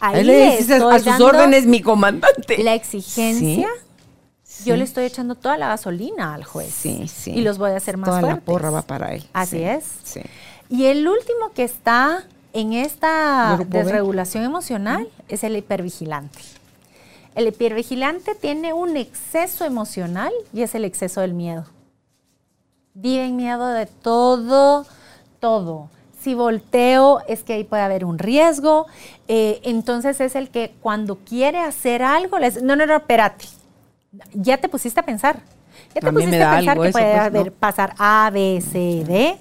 [0.00, 2.62] Ahí, le dices a sus órdenes mi comandante.
[2.62, 3.68] La exigencia,
[4.64, 6.72] yo le estoy echando toda la gasolina al juez.
[6.72, 7.32] Sí, sí.
[7.32, 8.40] Y los voy a hacer más toda fuertes.
[8.40, 9.24] la porra va para él.
[9.34, 9.84] Así es.
[10.70, 16.40] Y el último que está en esta desregulación emocional es el hipervigilante.
[17.34, 21.66] El hipervigilante tiene un exceso emocional y es el exceso del miedo.
[22.94, 24.86] Vive en miedo de todo,
[25.38, 25.88] todo.
[26.20, 28.86] Si volteo es que ahí puede haber un riesgo.
[29.28, 33.46] Eh, entonces es el que cuando quiere hacer algo, les, no, no, no, espérate.
[34.32, 35.40] Ya te pusiste a pensar.
[35.94, 39.36] Ya te pusiste a pensar que puede pues, pasar A, B, C, D.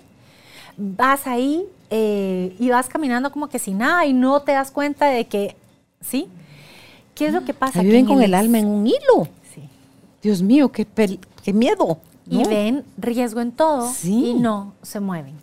[0.77, 5.07] Vas ahí eh, y vas caminando como que sin nada y no te das cuenta
[5.07, 5.55] de que,
[6.01, 6.29] ¿sí?
[7.15, 7.81] ¿Qué es lo que pasa?
[7.81, 9.27] viven con el, alma en un hilo.
[9.53, 9.63] Sí.
[10.21, 10.87] Dios mío, qué,
[11.43, 11.99] qué miedo.
[12.29, 15.35] Y ven riesgo en todo y no se mueven.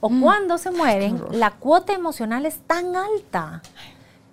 [0.00, 0.20] O mm.
[0.20, 3.62] cuando se mueven, la cuota emocional es tan alta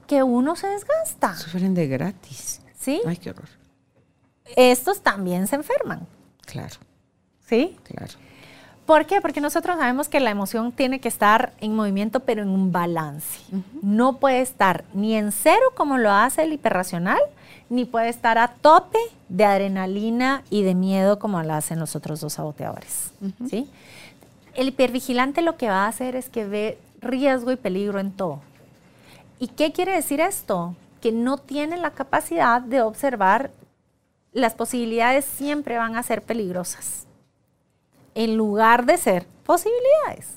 [0.08, 1.36] que uno se desgasta.
[1.36, 2.62] Sufren de gratis.
[2.78, 3.02] ¿Sí?
[3.06, 3.48] Ay, qué horror.
[4.56, 6.06] Estos también se enferman.
[6.46, 6.76] Claro.
[7.48, 7.78] ¿Sí?
[7.84, 8.14] Claro.
[8.86, 9.22] ¿Por qué?
[9.22, 13.40] Porque nosotros sabemos que la emoción tiene que estar en movimiento, pero en un balance.
[13.82, 17.22] No puede estar ni en cero como lo hace el hiperracional,
[17.74, 22.22] ni puede estar a tope de adrenalina y de miedo como lo hacen los otros
[22.22, 23.12] dos saboteadores.
[23.50, 23.68] ¿sí?
[24.54, 28.42] El hipervigilante lo que va a hacer es que ve riesgo y peligro en todo.
[29.40, 30.76] ¿Y qué quiere decir esto?
[31.02, 33.52] Que no tiene la capacidad de observar
[34.34, 37.08] las posibilidades siempre van a ser peligrosas
[38.16, 40.36] en lugar de ser posibilidades,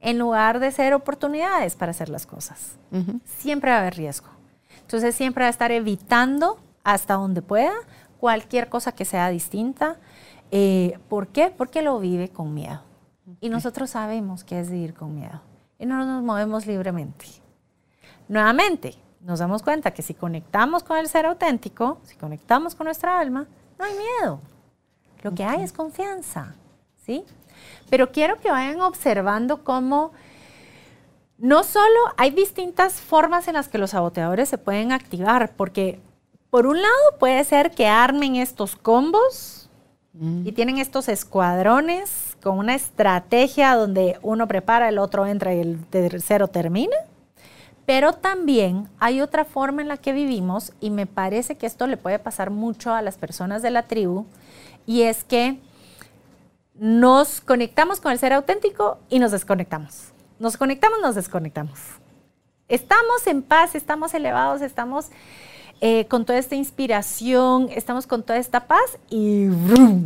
[0.00, 2.76] en lugar de ser oportunidades para hacer las cosas.
[3.38, 4.37] Siempre va a haber riesgo.
[4.88, 7.74] Entonces siempre va a estar evitando hasta donde pueda
[8.18, 9.98] cualquier cosa que sea distinta.
[10.50, 11.52] Eh, ¿Por qué?
[11.54, 12.80] Porque lo vive con miedo.
[13.42, 15.42] Y nosotros sabemos qué es vivir con miedo.
[15.78, 17.26] Y no nos movemos libremente.
[18.28, 23.20] Nuevamente, nos damos cuenta que si conectamos con el ser auténtico, si conectamos con nuestra
[23.20, 23.46] alma,
[23.78, 24.40] no hay miedo.
[25.22, 26.54] Lo que hay es confianza.
[27.90, 30.12] Pero quiero que vayan observando cómo
[31.38, 36.00] no solo hay distintas formas en las que los saboteadores se pueden activar, porque
[36.50, 39.70] por un lado puede ser que armen estos combos
[40.14, 40.46] mm.
[40.46, 45.84] y tienen estos escuadrones con una estrategia donde uno prepara, el otro entra y el
[45.86, 46.96] tercero termina.
[47.86, 51.96] Pero también hay otra forma en la que vivimos y me parece que esto le
[51.96, 54.26] puede pasar mucho a las personas de la tribu
[54.86, 55.58] y es que
[56.74, 60.12] nos conectamos con el ser auténtico y nos desconectamos.
[60.38, 61.78] Nos conectamos, nos desconectamos.
[62.68, 65.06] Estamos en paz, estamos elevados, estamos
[65.80, 69.48] eh, con toda esta inspiración, estamos con toda esta paz y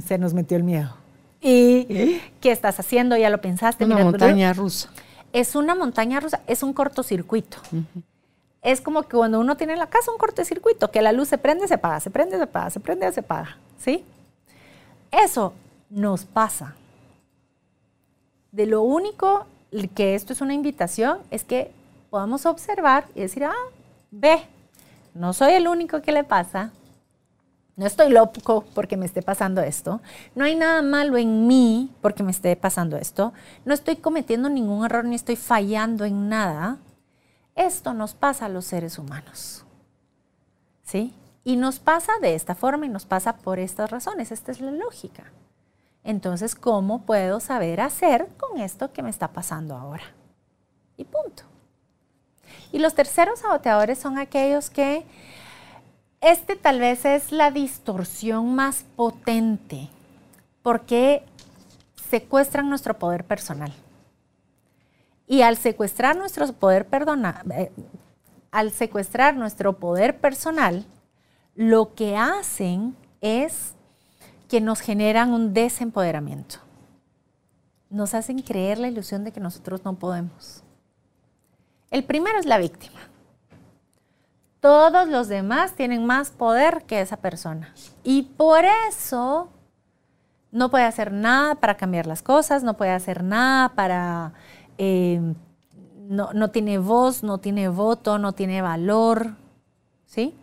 [0.07, 0.95] se nos metió el miedo.
[1.41, 2.33] ¿Y ¿Eh?
[2.41, 3.17] qué estás haciendo?
[3.17, 3.85] Ya lo pensaste.
[3.85, 4.91] Una montaña rusa.
[5.33, 7.59] Es una montaña rusa, es un cortocircuito.
[8.63, 11.39] Es como que cuando uno tiene en la casa un cortocircuito, que la luz se
[11.39, 13.57] prende, se apaga, se prende, se apaga, se prende, se apaga.
[13.79, 14.05] ¿Sí?
[15.11, 15.53] Eso
[15.91, 16.77] nos pasa.
[18.53, 19.47] De lo único
[19.95, 21.73] que esto es una invitación es que
[22.11, 23.55] podamos observar y decir, ah,
[24.11, 24.43] ve,
[25.15, 26.73] no soy el único que le pasa,
[27.77, 30.03] no estoy loco porque me esté pasando esto,
[30.35, 33.33] no hay nada malo en mí porque me esté pasando esto,
[33.65, 36.79] no estoy cometiendo ningún error ni estoy fallando en nada.
[37.55, 39.65] Esto nos pasa a los seres humanos.
[40.83, 41.15] ¿Sí?
[41.45, 44.33] Y nos pasa de esta forma y nos pasa por estas razones.
[44.33, 45.25] Esta es la lógica.
[46.05, 50.03] Entonces, ¿cómo puedo saber hacer con esto que me está pasando ahora?
[50.97, 51.45] Y punto.
[52.73, 55.05] Y los terceros saboteadores son aquellos que,
[56.21, 59.89] este tal vez es la distorsión más potente,
[60.63, 61.25] porque
[62.11, 63.73] secuestran nuestro poder personal.
[65.27, 67.73] Y al secuestrar nuestro poder, perdona, eh,
[68.51, 70.85] al secuestrar nuestro poder personal,
[71.55, 73.75] lo que hacen es
[74.53, 76.57] que nos generan un desempoderamiento.
[77.89, 80.63] Nos hacen creer la ilusión de que nosotros no podemos.
[81.91, 83.01] El primero es la víctima.
[84.61, 87.73] Todos los demás tienen más poder que esa persona.
[88.05, 89.49] Y por eso
[90.51, 94.35] No puede hacer nada para cambiar las cosas, no puede hacer nada para...
[94.77, 95.35] Eh,
[96.11, 99.35] no, no tiene voz, no tiene voto, no tiene valor,
[100.05, 100.37] ¿sí?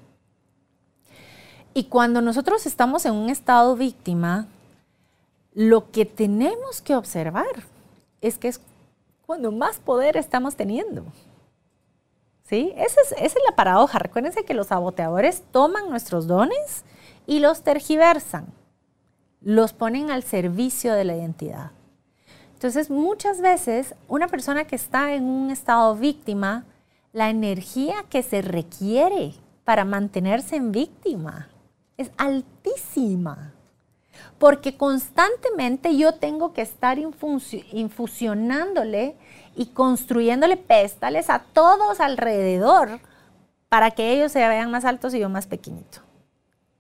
[1.74, 4.48] Y cuando nosotros estamos en un estado víctima,
[5.54, 7.64] lo que tenemos que observar
[8.22, 8.62] es que es
[9.26, 11.04] cuando más poder estamos teniendo.
[12.44, 12.74] ¿Sí?
[12.76, 14.00] Esa es, esa es la paradoja.
[14.00, 16.84] Recuérdense que los saboteadores toman nuestros dones
[17.28, 18.48] y los tergiversan,
[19.42, 21.72] los ponen al servicio de la identidad.
[22.54, 26.66] Entonces, muchas veces una persona que está en un estado víctima,
[27.14, 31.50] la energía que se requiere para mantenerse en víctima
[32.00, 33.54] es altísima.
[34.38, 39.18] Porque constantemente yo tengo que estar infusionándole
[39.56, 43.02] y construyéndole péstales a todos alrededor
[43.68, 46.00] para que ellos se vean más altos y yo más pequeñito.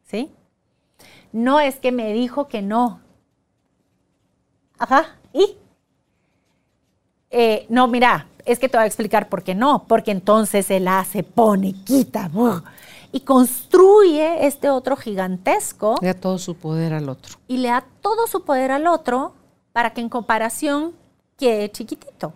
[0.05, 0.31] ¿Sí?
[1.31, 3.01] No es que me dijo que no.
[4.77, 5.57] Ajá, ¿y?
[7.29, 10.87] Eh, no, mira, es que te voy a explicar por qué no, porque entonces él
[10.87, 12.29] hace, pone, quita,
[13.11, 15.95] y construye este otro gigantesco.
[16.01, 17.37] Le da todo su poder al otro.
[17.47, 19.33] Y le da todo su poder al otro
[19.73, 20.93] para que en comparación
[21.37, 22.33] quede chiquitito.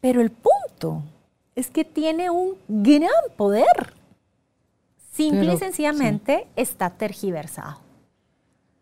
[0.00, 1.02] Pero el punto
[1.54, 3.94] es que tiene un gran poder.
[5.12, 7.78] Simple y sencillamente está tergiversado.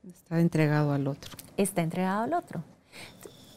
[0.06, 1.32] Está entregado al otro.
[1.56, 2.62] Está entregado al otro.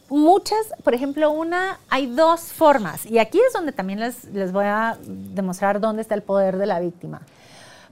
[0.08, 4.64] Muchas, por ejemplo, una, hay dos formas, y aquí es donde también les, les voy
[4.64, 7.22] a demostrar dónde está el poder de la víctima.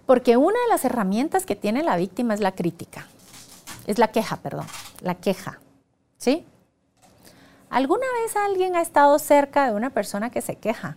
[0.09, 3.06] Porque una de las herramientas que tiene la víctima es la crítica.
[3.86, 4.64] Es la queja, perdón.
[5.02, 5.60] La queja.
[6.16, 6.47] ¿Sí?
[7.68, 10.97] ¿Alguna vez alguien ha estado cerca de una persona que se queja?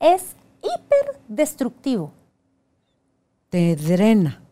[0.00, 2.12] Es hiper destructivo.
[3.50, 4.42] Te drena.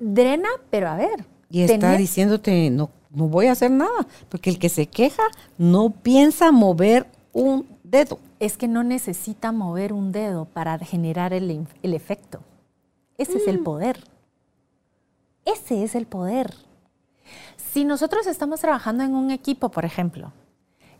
[0.00, 1.24] Drena, pero a ver.
[1.50, 5.22] Y está diciéndote, no, no voy a hacer nada, porque el que se queja
[5.56, 11.66] no piensa mover un dedo es que no necesita mover un dedo para generar el,
[11.82, 12.40] efecto.
[13.18, 13.64] Ese es el mm.
[13.64, 14.04] poder.
[15.44, 16.54] Ese es el poder.
[17.56, 20.32] Si nosotros estamos trabajando en un equipo, por ejemplo,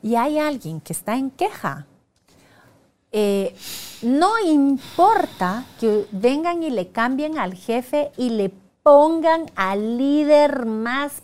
[0.03, 1.87] y hay alguien que está en queja,
[3.13, 3.55] eh,
[4.03, 8.53] no importa que vengan y le cambien al jefe y le
[8.83, 11.23] pongan al líder más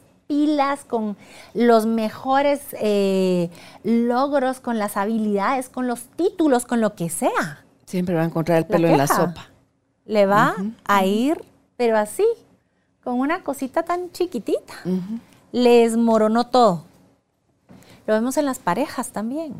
[0.89, 1.17] con
[1.55, 3.51] los mejores eh,
[3.85, 7.65] logros, con las habilidades, con los títulos, con lo que sea.
[7.87, 9.49] Siempre va a encontrar el pelo en la sopa.
[10.07, 10.55] Le va
[10.85, 11.45] a ir,
[11.77, 12.27] pero así,
[13.05, 14.75] con una cosita tan chiquitita.
[15.53, 16.85] Le desmoronó todo.
[18.07, 19.55] Lo vemos en las parejas también.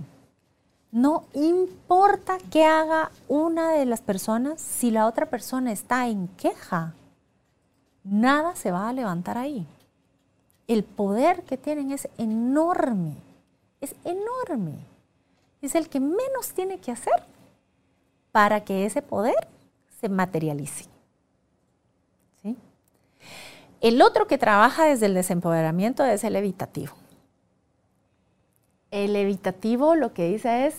[0.91, 6.95] No importa qué haga una de las personas, si la otra persona está en queja,
[8.05, 9.67] nada se va a levantar ahí
[10.73, 13.17] el poder que tienen es enorme,
[13.81, 14.75] es enorme.
[15.61, 17.25] Es el que menos tiene que hacer
[18.33, 19.49] para que ese poder
[20.01, 20.87] se materialice.
[23.81, 26.93] El otro que trabaja desde el desempoderamiento es el evitativo.
[28.93, 30.77] El evitativo lo que dice es,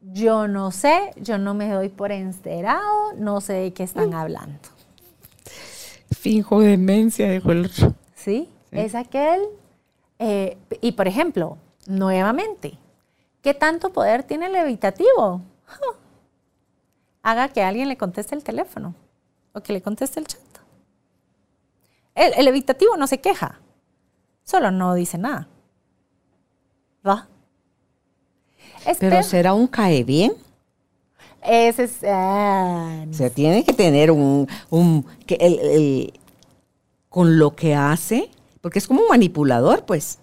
[0.00, 4.60] yo no sé, yo no me doy por enterado, no sé de qué están hablando.
[6.10, 7.94] Finjo demencia, dijo el otro.
[8.14, 8.48] ¿Sí?
[8.70, 9.42] Es aquel,
[10.18, 12.78] eh, y por ejemplo, nuevamente,
[13.42, 15.42] ¿qué tanto poder tiene el evitativo?
[17.22, 18.94] Haga que alguien le conteste el teléfono
[19.52, 20.40] o que le conteste el chat.
[22.14, 23.60] El, evitativo no se queja,
[24.44, 25.46] solo no dice nada.
[27.06, 27.28] ¿Va?
[28.98, 30.32] Pero será un cae bien.
[31.42, 31.98] Ese es.
[32.04, 34.48] Ah, Se tiene que tener un.
[34.70, 36.12] un que el,
[37.08, 38.30] con lo que hace,
[38.60, 40.18] porque es como un manipulador, pues.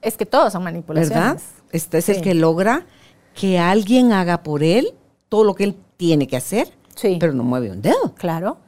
[0.00, 1.16] Es que todos son manipulaciones.
[1.16, 1.42] ¿Verdad?
[1.70, 2.86] Este es el que logra
[3.34, 4.94] que alguien haga por él
[5.28, 7.16] todo lo que él tiene que hacer, sí.
[7.18, 8.14] pero no mueve un dedo.
[8.16, 8.58] Claro.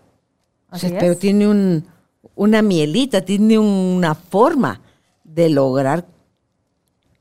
[0.80, 1.86] pero tiene un,
[2.34, 4.80] una mielita, tiene una forma
[5.22, 6.06] de lograr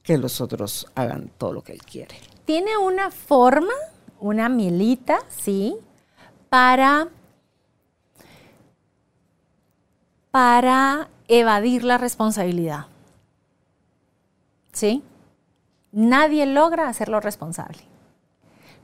[0.02, 2.16] que los otros hagan todo lo que él quiere.
[2.46, 3.74] Tiene una forma,
[4.20, 5.76] una mielita, sí,
[6.50, 7.10] para
[10.34, 12.88] para evadir la responsabilidad.
[14.72, 15.04] ¿Sí?
[15.92, 17.80] Nadie logra hacerlo responsable.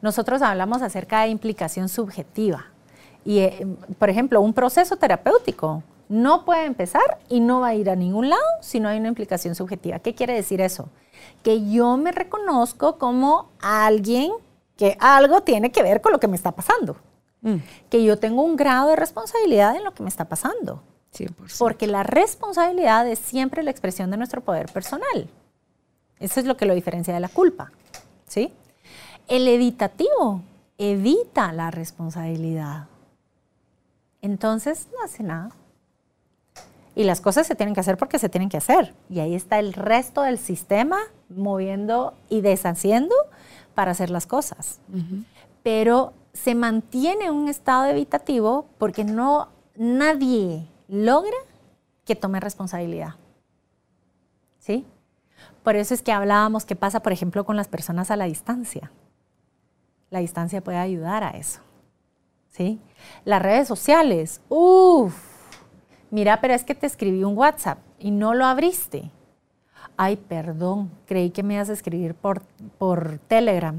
[0.01, 2.67] Nosotros hablamos acerca de implicación subjetiva.
[3.25, 3.67] Y, eh,
[3.97, 8.29] por ejemplo, un proceso terapéutico no puede empezar y no va a ir a ningún
[8.29, 9.99] lado si no hay una implicación subjetiva.
[9.99, 10.89] ¿Qué quiere decir eso?
[11.43, 14.31] Que yo me reconozco como alguien
[14.77, 16.95] que algo tiene que ver con lo que me está pasando.
[17.41, 17.57] Mm.
[17.89, 20.81] Que yo tengo un grado de responsabilidad en lo que me está pasando.
[21.15, 21.57] 100%.
[21.57, 25.29] Porque la responsabilidad es siempre la expresión de nuestro poder personal.
[26.19, 27.71] Eso es lo que lo diferencia de la culpa.
[28.27, 28.53] ¿sí?
[29.27, 30.41] El evitativo
[30.77, 32.87] evita la responsabilidad.
[34.21, 35.51] Entonces no hace nada.
[36.95, 38.93] Y las cosas se tienen que hacer porque se tienen que hacer.
[39.09, 40.99] Y ahí está el resto del sistema
[41.29, 43.15] moviendo y deshaciendo
[43.73, 44.79] para hacer las cosas.
[45.63, 51.37] Pero se mantiene un estado evitativo porque no nadie logra
[52.05, 53.15] que tome responsabilidad.
[54.59, 54.85] ¿Sí?
[55.63, 58.91] Por eso es que hablábamos qué pasa, por ejemplo, con las personas a la distancia.
[60.09, 61.61] La distancia puede ayudar a eso.
[62.49, 62.79] ¿Sí?
[63.23, 65.15] Las redes sociales, uff,
[66.09, 69.11] mira, pero es que te escribí un WhatsApp y no lo abriste.
[69.95, 72.41] Ay, perdón, creí que me ibas a escribir por,
[72.77, 73.77] por Telegram.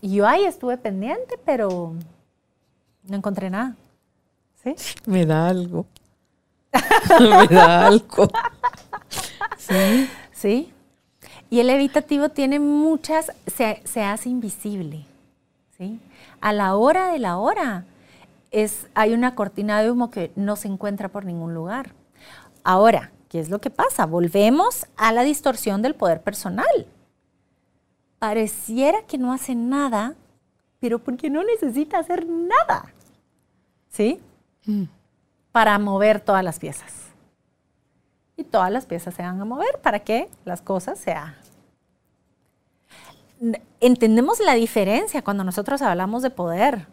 [0.00, 1.94] Y yo, ay, estuve pendiente, pero
[3.04, 3.74] no encontré nada.
[4.62, 4.74] ¿Sí?
[5.06, 5.86] Me da algo.
[7.20, 8.28] me da algo.
[9.58, 10.08] Sí.
[10.32, 10.72] Sí.
[11.50, 15.06] Y el evitativo tiene muchas, se, se hace invisible.
[15.78, 16.00] ¿sí?
[16.40, 17.84] A la hora de la hora
[18.50, 21.92] es, hay una cortina de humo que no se encuentra por ningún lugar.
[22.62, 24.06] Ahora, ¿qué es lo que pasa?
[24.06, 26.86] Volvemos a la distorsión del poder personal.
[28.18, 30.14] Pareciera que no hace nada,
[30.80, 32.92] pero porque no necesita hacer nada.
[33.88, 34.20] ¿Sí?
[34.66, 34.84] Mm.
[35.54, 36.92] Para mover todas las piezas.
[38.36, 41.34] Y todas las piezas se van a mover para que las cosas sean
[43.80, 46.86] entendemos la diferencia cuando nosotros hablamos de poder.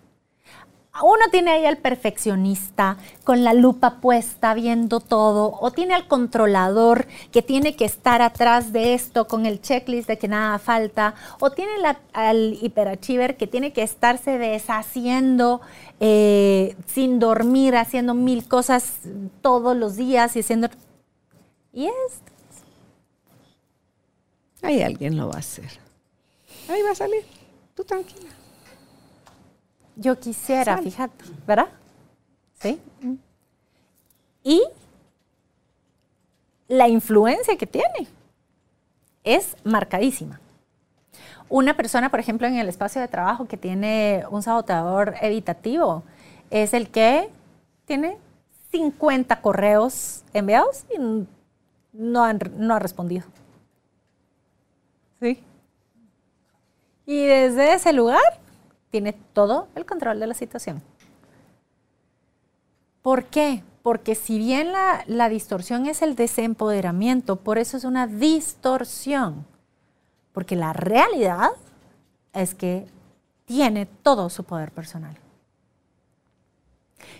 [1.00, 7.08] Uno tiene ahí al perfeccionista con la lupa puesta viendo todo, o tiene al controlador
[7.32, 11.52] que tiene que estar atrás de esto con el checklist de que nada falta, o
[11.52, 11.72] tiene
[12.12, 15.62] al hiperachiever que tiene que estarse deshaciendo
[16.02, 19.00] eh, sin dormir, haciendo mil cosas
[19.42, 20.70] todos los días y haciendo...
[21.74, 21.94] Y es...
[24.62, 25.70] Ahí alguien lo va a hacer.
[26.70, 27.24] Ahí va a salir.
[27.74, 28.41] Tú tranquila.
[29.96, 31.68] Yo quisiera, fíjate, ¿verdad?
[32.60, 32.80] ¿Sí?
[34.44, 34.64] Y
[36.68, 38.08] la influencia que tiene
[39.24, 40.40] es marcadísima.
[41.50, 46.04] Una persona, por ejemplo, en el espacio de trabajo que tiene un saboteador evitativo
[46.50, 47.30] es el que
[47.86, 48.18] tiene
[48.72, 50.98] 50 correos enviados y
[51.92, 53.26] no, no ha respondido.
[55.20, 55.44] ¿Sí?
[57.06, 58.41] Y desde ese lugar
[58.92, 60.82] tiene todo el control de la situación.
[63.02, 63.64] ¿Por qué?
[63.82, 69.46] Porque si bien la, distorsión es el desempoderamiento, por eso es una distorsión.
[70.34, 71.50] Porque la realidad
[72.34, 72.86] es que
[73.46, 75.18] tiene todo su poder personal.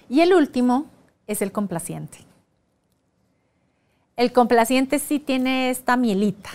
[0.08, 0.86] Y el último
[1.26, 2.20] es el complaciente.
[4.16, 6.52] El complaciente sí tiene esta mielita.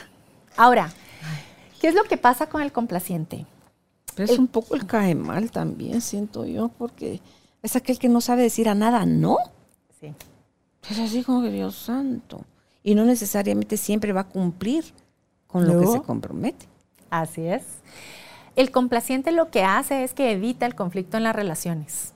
[0.57, 0.91] Ahora,
[1.81, 3.47] ¿Qué es lo que pasa con el complaciente?
[4.17, 7.21] Es un poco el cae mal también, siento yo, porque
[7.63, 9.37] es aquel que no sabe decir a nada no.
[10.01, 10.13] Sí.
[10.91, 12.41] Es así como que Dios santo.
[12.83, 14.85] Y no necesariamente siempre va a cumplir
[15.47, 16.67] con lo que se compromete.
[17.11, 17.65] Así es.
[18.55, 22.13] El complaciente lo que hace es que evita el conflicto en las relaciones.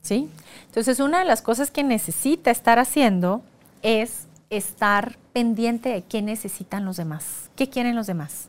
[0.00, 0.28] ¿Sí?
[0.66, 3.42] Entonces, una de las cosas que necesita estar haciendo
[3.82, 8.48] es estar pendiente de qué necesitan los demás, qué quieren los demás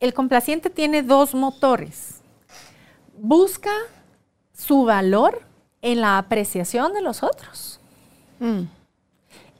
[0.00, 2.20] el complaciente tiene dos motores.
[3.18, 3.72] Busca
[4.52, 5.42] su valor
[5.82, 7.80] en la apreciación de los otros
[8.40, 8.62] mm.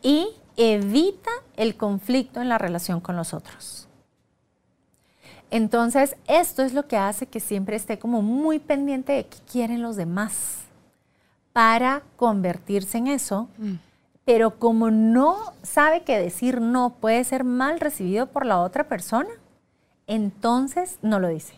[0.02, 3.88] y evita el conflicto en la relación con los otros.
[5.50, 9.82] Entonces, esto es lo que hace que siempre esté como muy pendiente de qué quieren
[9.82, 10.58] los demás
[11.52, 13.48] para convertirse en eso.
[13.58, 13.74] Mm.
[14.24, 19.30] Pero como no sabe que decir no puede ser mal recibido por la otra persona,
[20.06, 21.54] entonces no lo dice.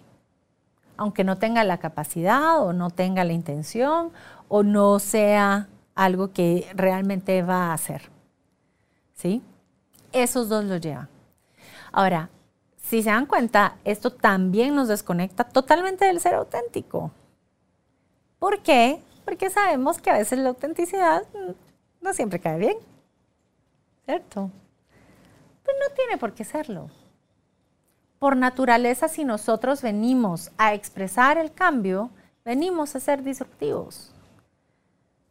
[0.96, 4.10] Aunque no tenga la capacidad o no tenga la intención
[4.48, 8.10] o no sea algo que realmente va a hacer.
[9.14, 9.42] ¿Sí?
[10.12, 11.08] Esos dos lo llevan.
[11.92, 12.30] Ahora,
[12.76, 17.10] si se dan cuenta, esto también nos desconecta totalmente del ser auténtico.
[18.38, 19.02] ¿Por qué?
[19.24, 21.24] Porque sabemos que a veces la autenticidad
[22.00, 22.76] no siempre cae bien.
[24.04, 24.50] ¿Cierto?
[25.64, 26.88] Pues no tiene por qué serlo
[28.18, 32.10] por naturaleza, si nosotros venimos a expresar el cambio,
[32.44, 34.12] venimos a ser disruptivos.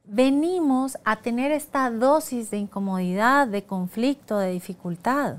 [0.06, 5.38] Venimos a tener esta dosis de incomodidad, de conflicto, de dificultad.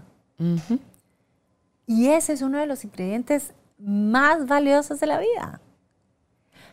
[1.87, 5.61] Y ese es uno de los ingredientes más valiosos de la vida.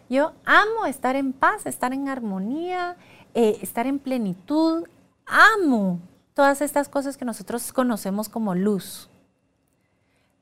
[0.10, 2.98] Yo amo estar en paz, estar en armonía,
[3.34, 4.84] eh, estar en plenitud.
[5.26, 6.00] Amo
[6.34, 9.10] todas estas cosas que nosotros conocemos como luz.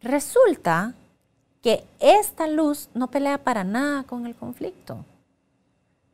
[0.04, 0.94] Resulta
[1.62, 5.06] que esta luz no pelea para nada con el conflicto,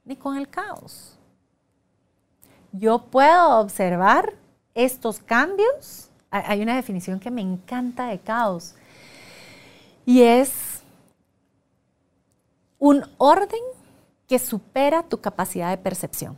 [0.05, 1.17] ni con el caos.
[2.71, 4.35] Yo puedo observar
[4.75, 6.09] estos cambios.
[6.29, 8.75] Hay una definición que me encanta de caos
[10.05, 10.83] y es
[12.77, 13.59] un orden
[14.27, 16.37] que supera tu capacidad de percepción.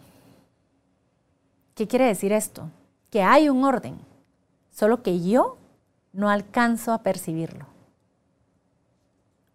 [1.76, 2.70] ¿Qué quiere decir esto?
[3.10, 4.00] Que hay un orden,
[4.72, 5.58] solo que yo
[6.14, 7.68] no alcanzo a percibirlo.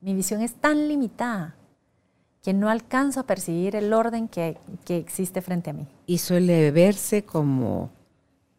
[0.00, 1.56] Mi visión es tan limitada
[2.42, 4.56] que no alcanzo a percibir el orden que,
[4.88, 5.86] existe frente a mí.
[6.06, 7.90] Y suele verse como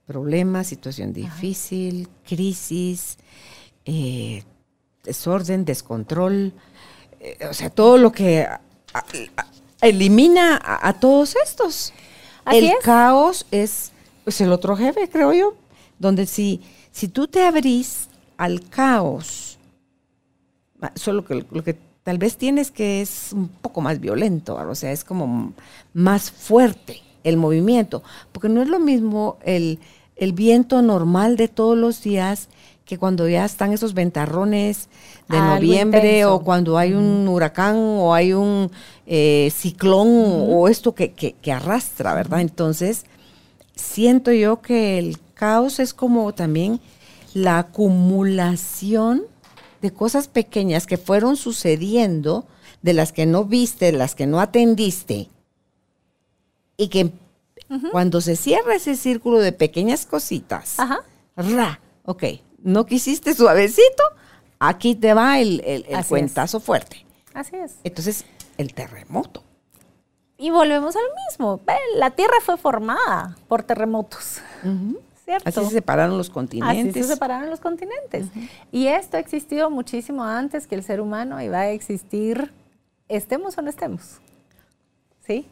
[0.05, 3.17] problema, situación difícil, crisis,
[3.85, 4.43] eh,
[5.03, 6.51] desorden, descontrol,
[7.21, 8.45] eh, o sea, todo lo que
[9.81, 11.93] elimina a, todos estos.
[12.51, 13.91] el caos es
[14.23, 15.55] pues, el otro jefe, creo yo,
[15.97, 16.61] donde si,
[16.97, 19.59] si tú te abrís al caos,
[20.95, 24.91] solo que lo que tal vez tienes que es un poco más violento, o sea,
[24.91, 25.53] es como
[25.93, 28.01] más fuerte el movimiento,
[28.31, 29.77] porque no es lo mismo el,
[30.15, 32.49] el viento normal de todos los días
[32.83, 34.89] que cuando ya están esos ventarrones
[35.29, 38.71] de noviembre o cuando hay un huracán o hay un
[39.05, 42.41] eh, ciclón o esto que, que, arrastra, ¿verdad?
[42.41, 43.05] Entonces,
[43.75, 46.81] siento yo que el caos es como también
[47.33, 49.23] la acumulación
[49.81, 52.45] de cosas pequeñas que fueron sucediendo,
[52.81, 55.29] de las que no viste, de las que no atendiste,
[56.77, 57.11] y que
[57.91, 60.77] cuando se cierra ese círculo de pequeñas cositas,
[61.35, 62.23] ra, ok,
[62.63, 64.03] no quisiste suavecito,
[64.59, 67.05] aquí te va el, el, cuentazo fuerte.
[67.33, 67.75] Así es.
[67.83, 68.25] Entonces,
[68.57, 69.43] el terremoto.
[70.37, 71.59] Y volvemos al mismo.
[71.95, 74.39] La Tierra fue formada por terremotos.
[75.27, 75.49] ¿Cierto?
[75.49, 76.95] Así se separaron los continentes.
[76.95, 78.27] Así se separaron los continentes.
[78.71, 82.53] Y esto ha existido muchísimo antes que el ser humano y va a existir,
[83.09, 84.21] estemos o no estemos.
[85.25, 85.45] ¿Sí?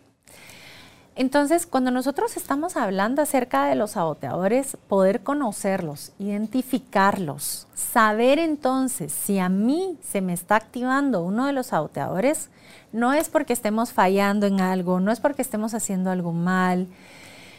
[1.17, 9.39] Entonces, cuando nosotros estamos hablando acerca de los saboteadores, poder conocerlos, identificarlos, saber entonces si
[9.39, 12.49] a mí se me está activando uno de los saboteadores,
[12.93, 16.87] no es porque estemos fallando en algo, no es porque estemos haciendo algo mal,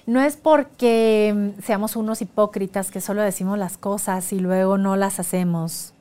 [0.06, 5.18] no es porque seamos unos hipócritas que solo decimos las cosas y luego no las
[5.18, 5.92] hacemos.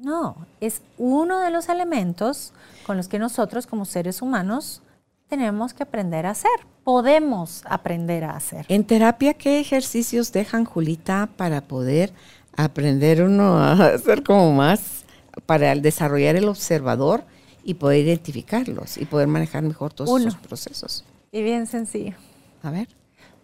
[0.00, 2.52] No, es uno de los elementos
[2.84, 4.82] con los que nosotros como seres humanos
[5.28, 6.50] tenemos que aprender a hacer,
[6.84, 8.66] podemos aprender a hacer.
[8.68, 12.12] En terapia, ¿qué ejercicios dejan, Julita, para poder
[12.56, 15.04] aprender uno a hacer como más,
[15.46, 17.24] para desarrollar el observador
[17.64, 21.04] y poder identificarlos y poder manejar mejor todos esos procesos?
[21.32, 22.14] Y bien sencillo.
[22.62, 22.88] A ver.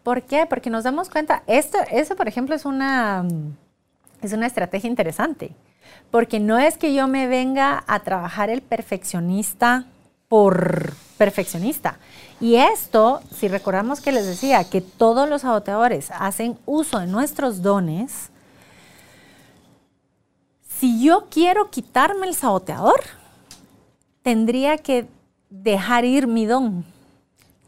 [0.02, 0.46] ¿Por qué?
[0.46, 3.24] Porque nos damos cuenta, esto, eso por ejemplo es una,
[4.20, 5.52] es una estrategia interesante,
[6.10, 9.86] porque no es que yo me venga a trabajar el perfeccionista
[10.28, 11.98] por perfeccionista.
[12.40, 17.62] Y esto, si recordamos que les decía que todos los saboteadores hacen uso de nuestros
[17.62, 18.30] dones,
[20.66, 23.00] si yo quiero quitarme el saboteador,
[24.22, 25.06] tendría que
[25.48, 26.84] dejar ir mi don.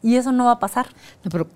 [0.03, 0.87] Y eso no va a pasar.
[1.31, 1.47] pero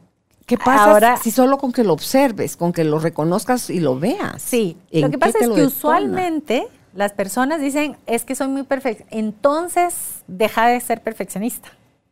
[0.50, 4.00] ¿qué pasa Ahora, si solo con que lo observes, con que lo reconozcas y lo
[4.00, 4.42] veas?
[4.42, 9.06] Sí, lo que pasa es que usualmente las personas dicen, es que soy muy perfecta.
[9.12, 11.70] Entonces, deja de ser perfeccionista,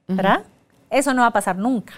[0.08, 0.44] ¿verdad?
[0.92, 1.94] Eso no va a pasar nunca.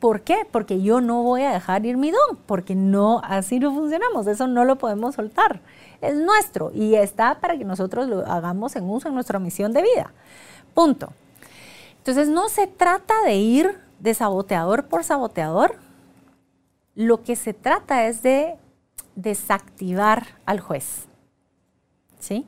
[0.00, 0.46] ¿Por qué?
[0.50, 4.46] Porque yo no voy a dejar ir mi don, porque no, así no funcionamos, eso
[4.46, 5.60] no lo podemos soltar.
[6.00, 9.82] Es nuestro y está para que nosotros lo hagamos en uso en nuestra misión de
[9.82, 10.14] vida.
[10.72, 11.12] Punto.
[11.98, 15.76] Entonces, no se trata de ir de saboteador por saboteador,
[16.94, 18.56] lo que se trata es de
[19.14, 21.08] desactivar al juez.
[22.18, 22.46] ¿sí?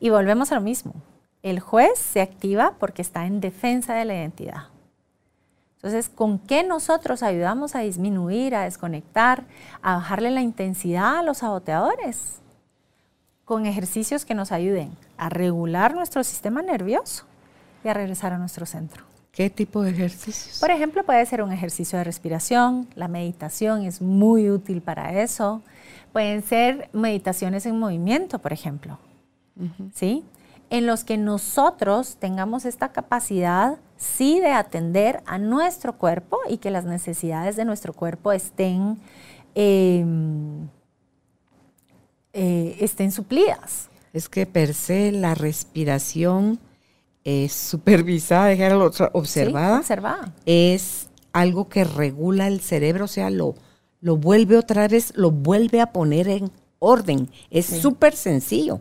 [0.00, 0.94] Y volvemos a lo mismo.
[1.42, 4.64] El juez se activa porque está en defensa de la identidad.
[5.76, 9.44] Entonces, ¿con qué nosotros ayudamos a disminuir, a desconectar,
[9.82, 12.40] a bajarle la intensidad a los saboteadores?
[13.44, 17.24] Con ejercicios que nos ayuden a regular nuestro sistema nervioso
[17.84, 19.05] y a regresar a nuestro centro.
[19.36, 20.60] ¿Qué tipo de ejercicios?
[20.60, 25.60] Por ejemplo, puede ser un ejercicio de respiración, la meditación es muy útil para eso.
[26.14, 28.98] Pueden ser meditaciones en movimiento, por ejemplo,
[29.92, 30.24] ¿sí?
[30.70, 36.70] En los que nosotros tengamos esta capacidad, sí, de atender a nuestro cuerpo y que
[36.70, 38.96] las necesidades de nuestro cuerpo estén,
[39.54, 40.66] em,
[42.32, 43.90] eh, estén suplidas.
[44.14, 46.58] Es que per se la respiración
[47.26, 48.72] es supervisada, dejar
[49.12, 53.56] observada, observada, es algo que regula el cerebro, o sea, lo,
[54.00, 57.28] lo vuelve otra vez, lo vuelve a poner en orden.
[57.50, 58.78] Es súper sencillo.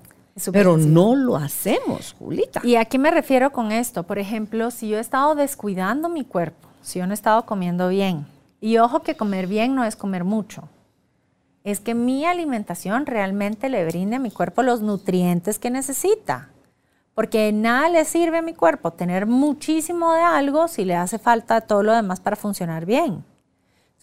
[0.52, 2.62] Pero no lo hacemos, Julita.
[2.64, 4.04] ¿Y a qué me refiero con esto?
[4.04, 7.90] Por ejemplo, si yo he estado descuidando mi cuerpo, si yo no he estado comiendo
[7.90, 8.28] bien,
[8.62, 10.70] y ojo que comer bien no es comer mucho,
[11.64, 16.50] es que mi alimentación realmente le brinde a mi cuerpo los nutrientes que necesita.
[17.16, 21.62] Porque nada le sirve a mi cuerpo tener muchísimo de algo si le hace falta
[21.62, 23.24] todo lo demás para funcionar bien.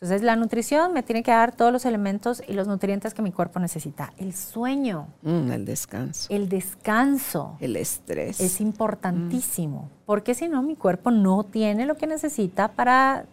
[0.02, 3.30] Entonces la nutrición me tiene que dar todos los elementos y los nutrientes que mi
[3.30, 4.12] cuerpo necesita.
[4.16, 5.06] El sueño.
[5.22, 6.26] Mm, el descanso.
[6.28, 7.56] El descanso.
[7.60, 8.40] El estrés.
[8.40, 9.90] Es importantísimo.
[10.04, 13.26] Porque si no, mi cuerpo no tiene lo que necesita para...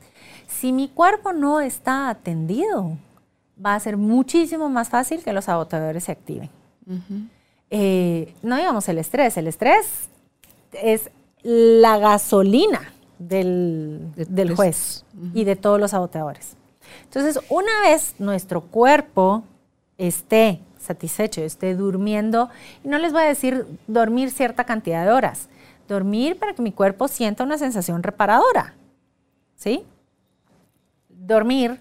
[0.45, 2.97] Si mi cuerpo no está atendido,
[3.65, 6.51] va a ser muchísimo más fácil que los sabotadores se activen.
[7.71, 10.09] Eh, no digamos el estrés, el estrés
[10.73, 11.11] es
[11.43, 14.11] la gasolina del,
[14.55, 16.55] juez y de todos los saboteadores.
[17.03, 19.43] Entonces, una vez nuestro cuerpo
[19.97, 22.49] esté satisfecho, esté durmiendo,
[22.83, 25.49] y no les voy a decir dormir cierta cantidad de horas,
[25.87, 28.73] dormir para que mi cuerpo sienta una sensación reparadora,
[29.55, 29.83] ¿sí?
[31.09, 31.79] Dormir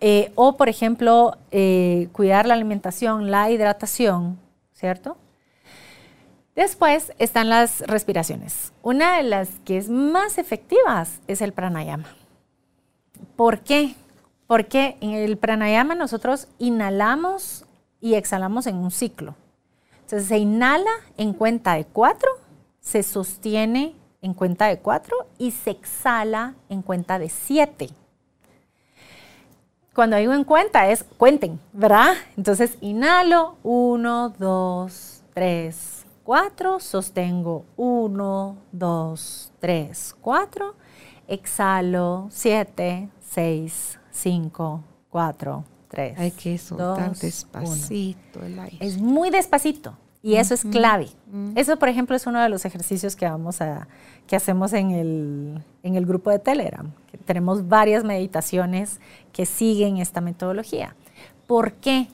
[0.00, 4.38] eh, o, por ejemplo, eh, cuidar la alimentación, la hidratación,
[4.74, 5.16] ¿cierto?
[6.54, 8.72] Después están las respiraciones.
[8.82, 12.14] Una de las que es más efectivas es el pranayama.
[13.34, 13.94] ¿Por qué?
[14.46, 17.64] Porque en el pranayama nosotros inhalamos
[18.00, 19.34] y exhalamos en un ciclo.
[20.02, 22.30] Entonces se inhala en cuenta de cuatro,
[22.78, 27.88] se sostiene en cuenta de cuatro y se exhala en cuenta de siete.
[29.94, 32.14] Cuando digo en cuenta es cuenten, ¿verdad?
[32.36, 40.74] Entonces inhalo, uno, dos, tres, cuatro, sostengo, uno, dos, tres, cuatro,
[41.28, 46.18] exhalo, siete, seis, cinco, cuatro, tres.
[46.18, 48.78] Hay que soltar despacito el aire.
[48.80, 49.96] Es muy despacito.
[50.24, 51.10] Y eso es clave.
[51.54, 53.88] Eso, por ejemplo, es uno de los ejercicios que vamos a,
[54.26, 56.90] que hacemos en el, en el grupo de Telegram.
[57.26, 59.00] tenemos varias meditaciones
[59.34, 60.96] que siguen esta metodología.
[61.46, 62.08] ¿Por qué?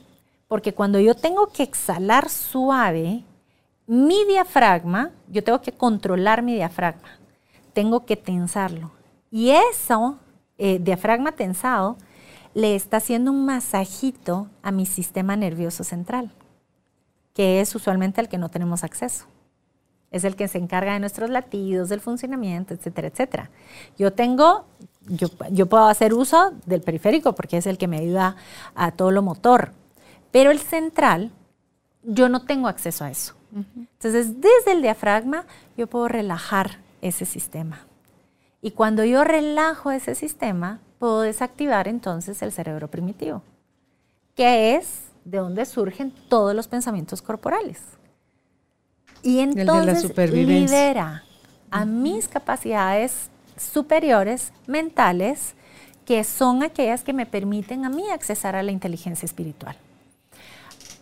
[0.49, 3.23] Porque cuando yo tengo que exhalar suave,
[3.87, 7.17] mi diafragma, yo tengo que controlar mi diafragma,
[7.71, 8.91] tengo que tensarlo.
[9.31, 10.17] Y eso,
[10.57, 11.95] eh, diafragma tensado,
[12.53, 16.33] le está haciendo un masajito a mi sistema nervioso central
[17.33, 19.25] que es usualmente el que no tenemos acceso.
[20.11, 23.49] Es el que se encarga de nuestros latidos, del funcionamiento, etcétera, etcétera.
[23.97, 24.65] Yo tengo,
[25.07, 28.35] yo, yo puedo hacer uso del periférico porque es el que me ayuda
[28.75, 29.71] a todo lo motor,
[30.31, 31.31] pero el central,
[32.03, 33.35] yo no tengo acceso a eso.
[33.53, 35.45] Entonces, desde el diafragma,
[35.77, 37.85] yo puedo relajar ese sistema.
[38.61, 43.41] Y cuando yo relajo ese sistema, puedo desactivar entonces el cerebro primitivo,
[44.35, 47.81] que es de dónde surgen todos los pensamientos corporales.
[49.23, 51.23] Y entonces libera
[51.69, 55.53] a mis capacidades superiores mentales,
[56.05, 59.75] que son aquellas que me permiten a mí accesar a la inteligencia espiritual.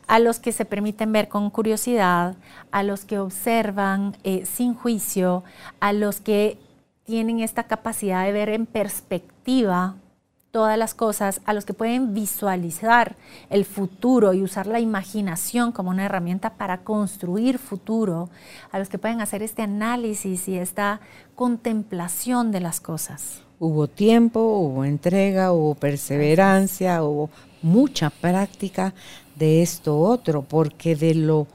[0.07, 2.35] A los que se permiten ver con curiosidad,
[2.71, 5.43] a los que observan eh, sin juicio,
[5.79, 6.57] a los que
[7.05, 9.95] tienen esta capacidad de ver en perspectiva
[10.51, 13.15] todas las cosas, a los que pueden visualizar
[13.49, 18.30] el futuro y usar la imaginación como una herramienta para construir futuro,
[18.71, 21.01] a los que pueden hacer este análisis y esta
[21.35, 23.43] contemplación de las cosas.
[23.59, 27.30] Hubo tiempo, hubo entrega, hubo perseverancia, hubo
[27.61, 28.93] mucha práctica
[29.35, 31.47] de esto otro, porque de lo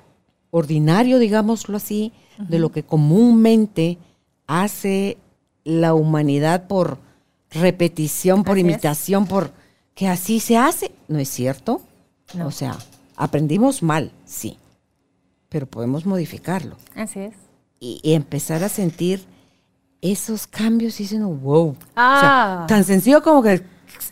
[0.50, 3.98] ordinario, digámoslo así, de lo que comúnmente
[4.46, 5.18] hace
[5.64, 6.98] la humanidad por
[7.54, 9.52] repetición, por imitación, por
[9.94, 10.92] que así se hace.
[11.08, 11.80] ¿No es cierto?
[12.44, 12.76] O sea,
[13.16, 14.58] aprendimos mal, sí,
[15.48, 16.76] pero podemos modificarlo.
[16.96, 17.34] Así es.
[17.80, 19.24] Y, empezar a sentir
[20.00, 21.76] esos cambios y diciendo, wow.
[21.96, 22.64] Ah.
[22.66, 23.62] tan sencillo como que,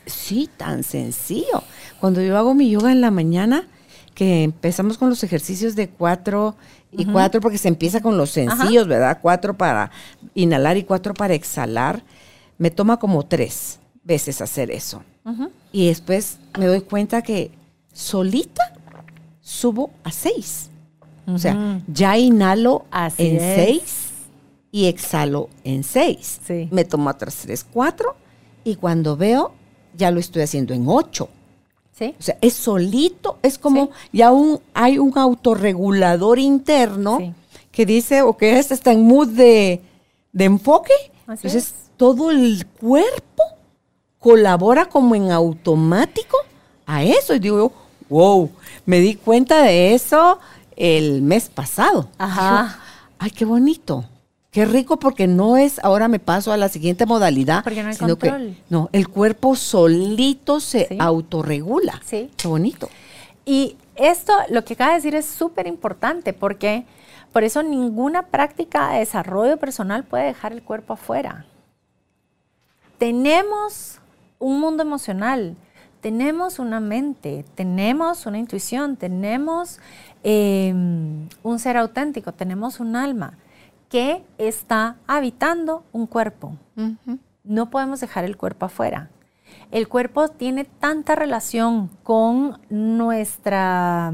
[0.07, 1.63] sí, tan sencillo.
[2.01, 3.67] Cuando yo hago mi yoga en la mañana,
[4.15, 6.55] que empezamos con los ejercicios de cuatro
[6.91, 9.19] y cuatro, porque se empieza con los sencillos, ¿verdad?
[9.23, 9.91] Cuatro para
[10.35, 12.05] inhalar y cuatro para exhalar
[12.59, 15.03] me toma como tres veces hacer eso.
[15.73, 17.51] Y después me doy cuenta que
[17.93, 18.73] solita
[19.41, 20.71] subo a seis.
[21.27, 22.85] O sea, ya inhalo
[23.17, 24.11] en seis
[24.73, 26.41] y exhalo en seis.
[26.71, 28.17] Me tomo otras tres, cuatro
[28.65, 29.53] y cuando veo
[29.97, 31.29] ya lo estoy haciendo en ocho.
[31.93, 32.15] ¿Sí?
[32.19, 37.35] O sea, es solito, es como ya un, hay un autorregulador interno
[37.71, 39.83] que dice, ok, este está en mood de,
[40.33, 40.93] de enfoque.
[41.29, 43.43] Entonces todo el cuerpo
[44.19, 46.37] colabora como en automático
[46.87, 47.35] a eso.
[47.35, 47.73] Y digo,
[48.09, 48.51] wow,
[48.87, 50.39] me di cuenta de eso
[50.77, 52.09] el mes pasado.
[52.19, 52.79] Ajá.
[53.19, 54.05] Ay, qué bonito.
[54.51, 57.95] Qué rico porque no es ahora me paso a la siguiente modalidad, porque no hay
[57.95, 58.49] sino control.
[58.49, 62.03] que no, el cuerpo solito se autorregula.
[62.05, 62.31] Sí.
[62.37, 62.91] Qué bonito.
[63.47, 66.85] Y esto, lo que acaba de decir es súper importante porque
[67.33, 71.47] por eso ninguna práctica de desarrollo personal puede dejar el cuerpo afuera.
[73.03, 73.99] Tenemos
[74.39, 75.57] un mundo emocional,
[76.01, 79.81] tenemos una mente, tenemos una intuición, tenemos
[80.23, 83.39] em, un ser auténtico, tenemos un alma
[83.89, 86.57] que está habitando un cuerpo.
[87.43, 89.11] No podemos dejar el cuerpo afuera.
[89.73, 94.13] El cuerpo tiene tanta relación con nuestra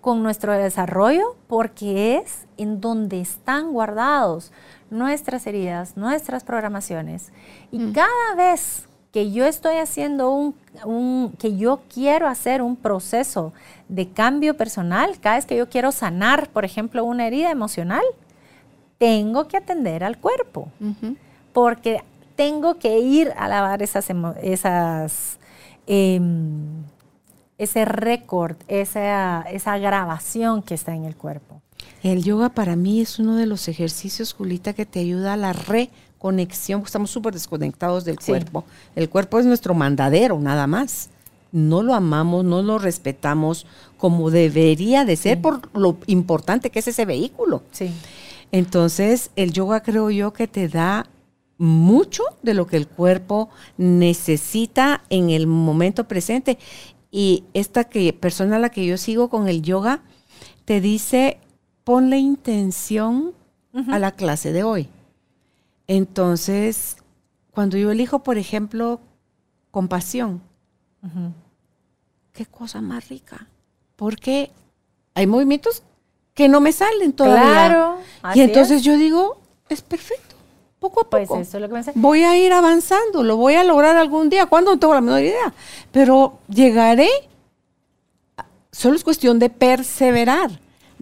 [0.00, 4.52] con nuestro desarrollo porque es en donde están guardados
[4.90, 7.32] nuestras heridas, nuestras programaciones.
[7.70, 7.92] Y mm.
[7.92, 10.54] cada vez que yo estoy haciendo
[10.84, 13.52] un, que yo quiero hacer un proceso
[13.88, 18.04] de cambio personal, cada vez que yo quiero sanar, por ejemplo, una herida emocional,
[18.98, 20.68] tengo que atender al cuerpo.
[21.52, 22.02] Porque
[22.34, 24.08] tengo que ir a lavar esas,
[24.42, 25.38] esas
[25.86, 26.84] em,
[27.58, 31.60] ese récord, esa, esa grabación que está en el cuerpo.
[32.04, 35.54] El yoga para mí es uno de los ejercicios, Julita, que te ayuda a la
[35.54, 36.82] reconexión.
[36.84, 38.66] Estamos súper desconectados del cuerpo.
[38.94, 41.08] El cuerpo es nuestro mandadero, nada más.
[41.50, 43.66] No lo amamos, no lo respetamos
[43.96, 47.62] como debería de ser por lo importante que es ese vehículo.
[47.72, 47.90] Sí.
[48.52, 51.06] Entonces, el yoga creo yo que te da
[51.56, 53.48] mucho de lo que el cuerpo
[53.78, 56.58] necesita en el momento presente
[57.10, 60.02] y esta que, persona a la que yo sigo con el yoga
[60.66, 61.38] te dice,
[61.84, 63.32] ponle intención
[63.88, 64.88] a la clase de hoy.
[65.86, 66.96] Entonces,
[67.50, 69.00] cuando yo elijo, por ejemplo,
[69.70, 70.40] compasión,
[72.32, 73.46] qué cosa más rica.
[73.96, 74.50] Porque
[75.14, 75.82] hay movimientos
[76.34, 77.44] que no me salen todavía.
[77.44, 77.98] Claro.
[78.34, 79.38] Y entonces yo digo,
[79.68, 80.34] es perfecto
[80.80, 81.36] poco a pues poco.
[81.36, 84.46] Pues eso es lo que voy a ir avanzando, lo voy a lograr algún día.
[84.46, 84.72] ¿Cuándo?
[84.72, 85.54] No tengo la menor idea.
[85.90, 87.08] Pero llegaré.
[88.70, 90.50] Solo es cuestión de perseverar,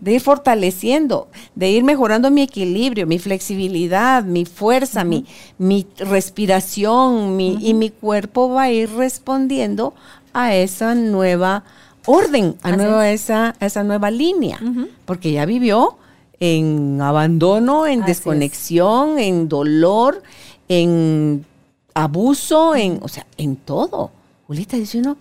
[0.02, 5.26] de ir fortaleciendo, de ir mejorando mi equilibrio, mi flexibilidad, mi fuerza, mi,
[5.58, 9.94] mi, respiración, mi, y mi cuerpo va a ir respondiendo
[10.32, 11.62] a esa nueva
[12.04, 14.58] orden, a, nueva, esa, esa nueva línea,
[15.04, 15.96] porque ya vivió
[16.40, 20.20] en abandono, en desconexión, en dolor,
[20.66, 21.46] en
[21.94, 24.10] abuso, en, o sea, en todo.
[24.48, 25.16] Julita dice uno,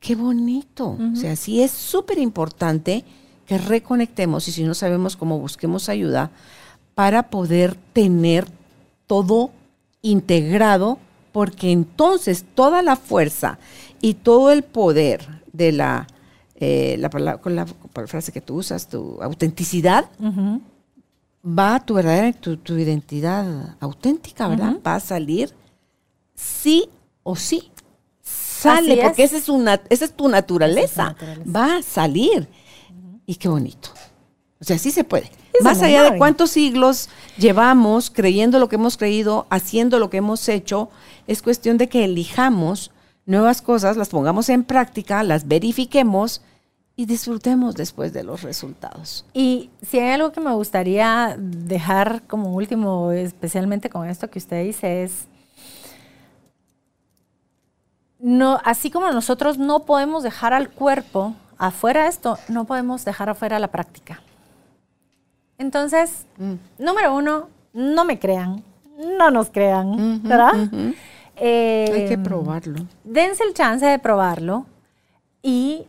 [0.00, 0.96] qué bonito.
[1.12, 3.04] O sea, sí es súper importante
[3.46, 6.30] que reconectemos y si no sabemos cómo busquemos ayuda
[6.94, 8.46] para poder tener
[9.06, 9.50] todo
[10.02, 10.98] integrado,
[11.32, 13.58] porque entonces toda la fuerza
[14.00, 16.06] y todo el poder de la
[16.64, 17.66] eh, la, palabra, con la,
[18.06, 20.08] frase que tú usas, tu autenticidad,
[21.44, 24.76] va a tu verdadera, tu, identidad auténtica, ¿verdad?
[24.86, 25.52] Va a salir
[26.36, 26.88] sí
[27.24, 27.68] o sí.
[28.22, 31.16] Sale, porque esa es, una, esa es tu naturaleza.
[31.44, 32.46] Va a salir.
[33.26, 33.90] Y qué bonito.
[34.60, 35.30] O sea, sí se puede.
[35.62, 40.48] Más allá de cuántos siglos llevamos creyendo lo que hemos creído, haciendo lo que hemos
[40.48, 40.88] hecho,
[41.26, 42.90] es cuestión de que elijamos
[43.26, 46.42] nuevas cosas, las pongamos en práctica, las verifiquemos
[46.96, 49.24] y disfrutemos después de los resultados.
[49.32, 54.64] Y si hay algo que me gustaría dejar como último, especialmente con esto que usted
[54.64, 55.26] dice, es,
[58.18, 63.58] no, así como nosotros no podemos dejar al cuerpo afuera esto, no podemos dejar afuera
[63.60, 64.20] la práctica.
[65.58, 66.54] Entonces, mm.
[66.78, 68.64] número uno, no me crean,
[68.98, 70.68] no nos crean, ¿verdad?
[71.36, 72.86] Eh, hay que probarlo.
[73.04, 74.66] Dense el chance de probarlo
[75.40, 75.86] y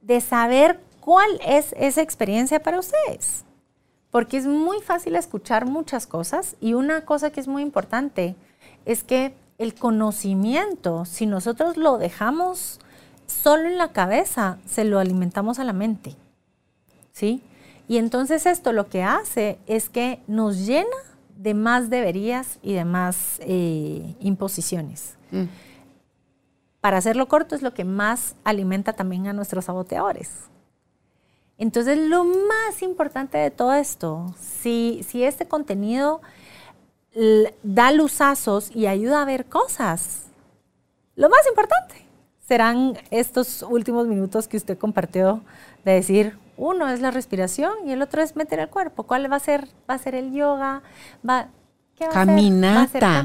[0.00, 3.44] de saber cuál es esa experiencia para ustedes.
[4.10, 8.34] Porque es muy fácil escuchar muchas cosas y una cosa que es muy importante
[8.84, 12.80] es que el conocimiento, si nosotros lo dejamos
[13.26, 16.16] solo en la cabeza, se lo alimentamos a la mente.
[17.12, 17.42] ¿Sí?
[17.86, 20.96] Y entonces esto lo que hace es que nos llena
[21.36, 25.16] de más deberías y de más eh, imposiciones.
[25.30, 25.44] Mm
[26.84, 30.28] para hacerlo corto, es lo que más alimenta también a nuestros saboteadores.
[31.56, 36.20] Entonces, lo más importante de todo esto, si, si este contenido
[37.62, 40.24] da luzazos y ayuda a ver cosas,
[41.16, 42.03] lo más importante
[42.46, 45.42] serán estos últimos minutos que usted compartió
[45.84, 49.04] de decir, uno es la respiración y el otro es meter el cuerpo.
[49.04, 49.68] ¿Cuál va a ser?
[49.88, 50.82] Va a ser el yoga,
[51.28, 51.48] va
[52.12, 53.24] caminata,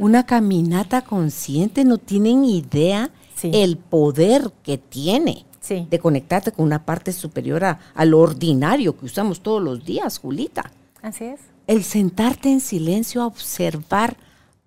[0.00, 3.10] una caminata consciente, no tienen idea
[3.42, 9.40] el poder que tiene de conectarte con una parte superior a, lo ordinario que usamos
[9.40, 10.70] todos los días, Julita.
[11.00, 11.40] Así es.
[11.66, 14.16] El sentarte en silencio a observar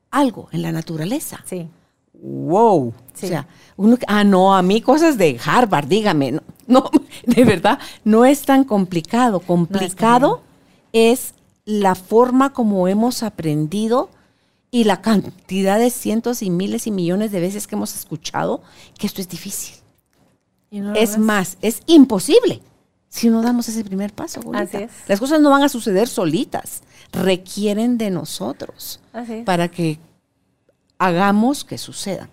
[0.09, 1.43] algo en la naturaleza.
[1.45, 1.67] Sí.
[2.23, 2.87] Wow.
[2.87, 6.39] O sea, uno, ah, no, a mí cosas de Harvard, dígame.
[6.67, 6.89] No,
[7.25, 9.41] de verdad, no es tan complicado.
[9.41, 10.41] Complicado
[10.93, 11.33] es
[11.65, 14.09] la forma como hemos aprendido
[14.71, 18.63] y la cantidad de cientos y miles y millones de veces que hemos escuchado
[18.97, 19.75] que esto es difícil.
[20.95, 22.61] es más, es imposible
[23.09, 24.39] si no damos ese primer paso.
[24.53, 24.91] Así es.
[25.07, 26.81] Las cosas no van a suceder solitas,
[27.11, 29.01] requieren de nosotros
[29.45, 29.99] para que
[31.03, 32.29] hagamos que sucedan.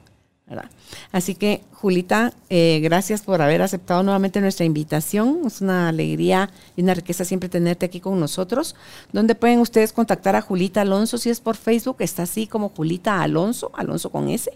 [1.12, 5.42] Así que, Julita, eh, gracias por haber aceptado nuevamente nuestra invitación.
[5.47, 8.74] Es una alegría y una riqueza siempre tenerte aquí con nosotros.
[9.12, 11.18] ¿Dónde pueden ustedes contactar a Julita Alonso?
[11.18, 14.51] Si es por Facebook, está así como Julita Alonso, Alonso con S.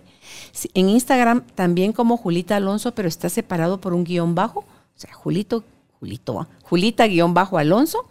[0.75, 4.61] En Instagram también como Julita Alonso, pero está separado por un guion bajo.
[4.61, 5.63] O sea, Julito,
[6.01, 8.05] Julito, Julita guion bajo Alonso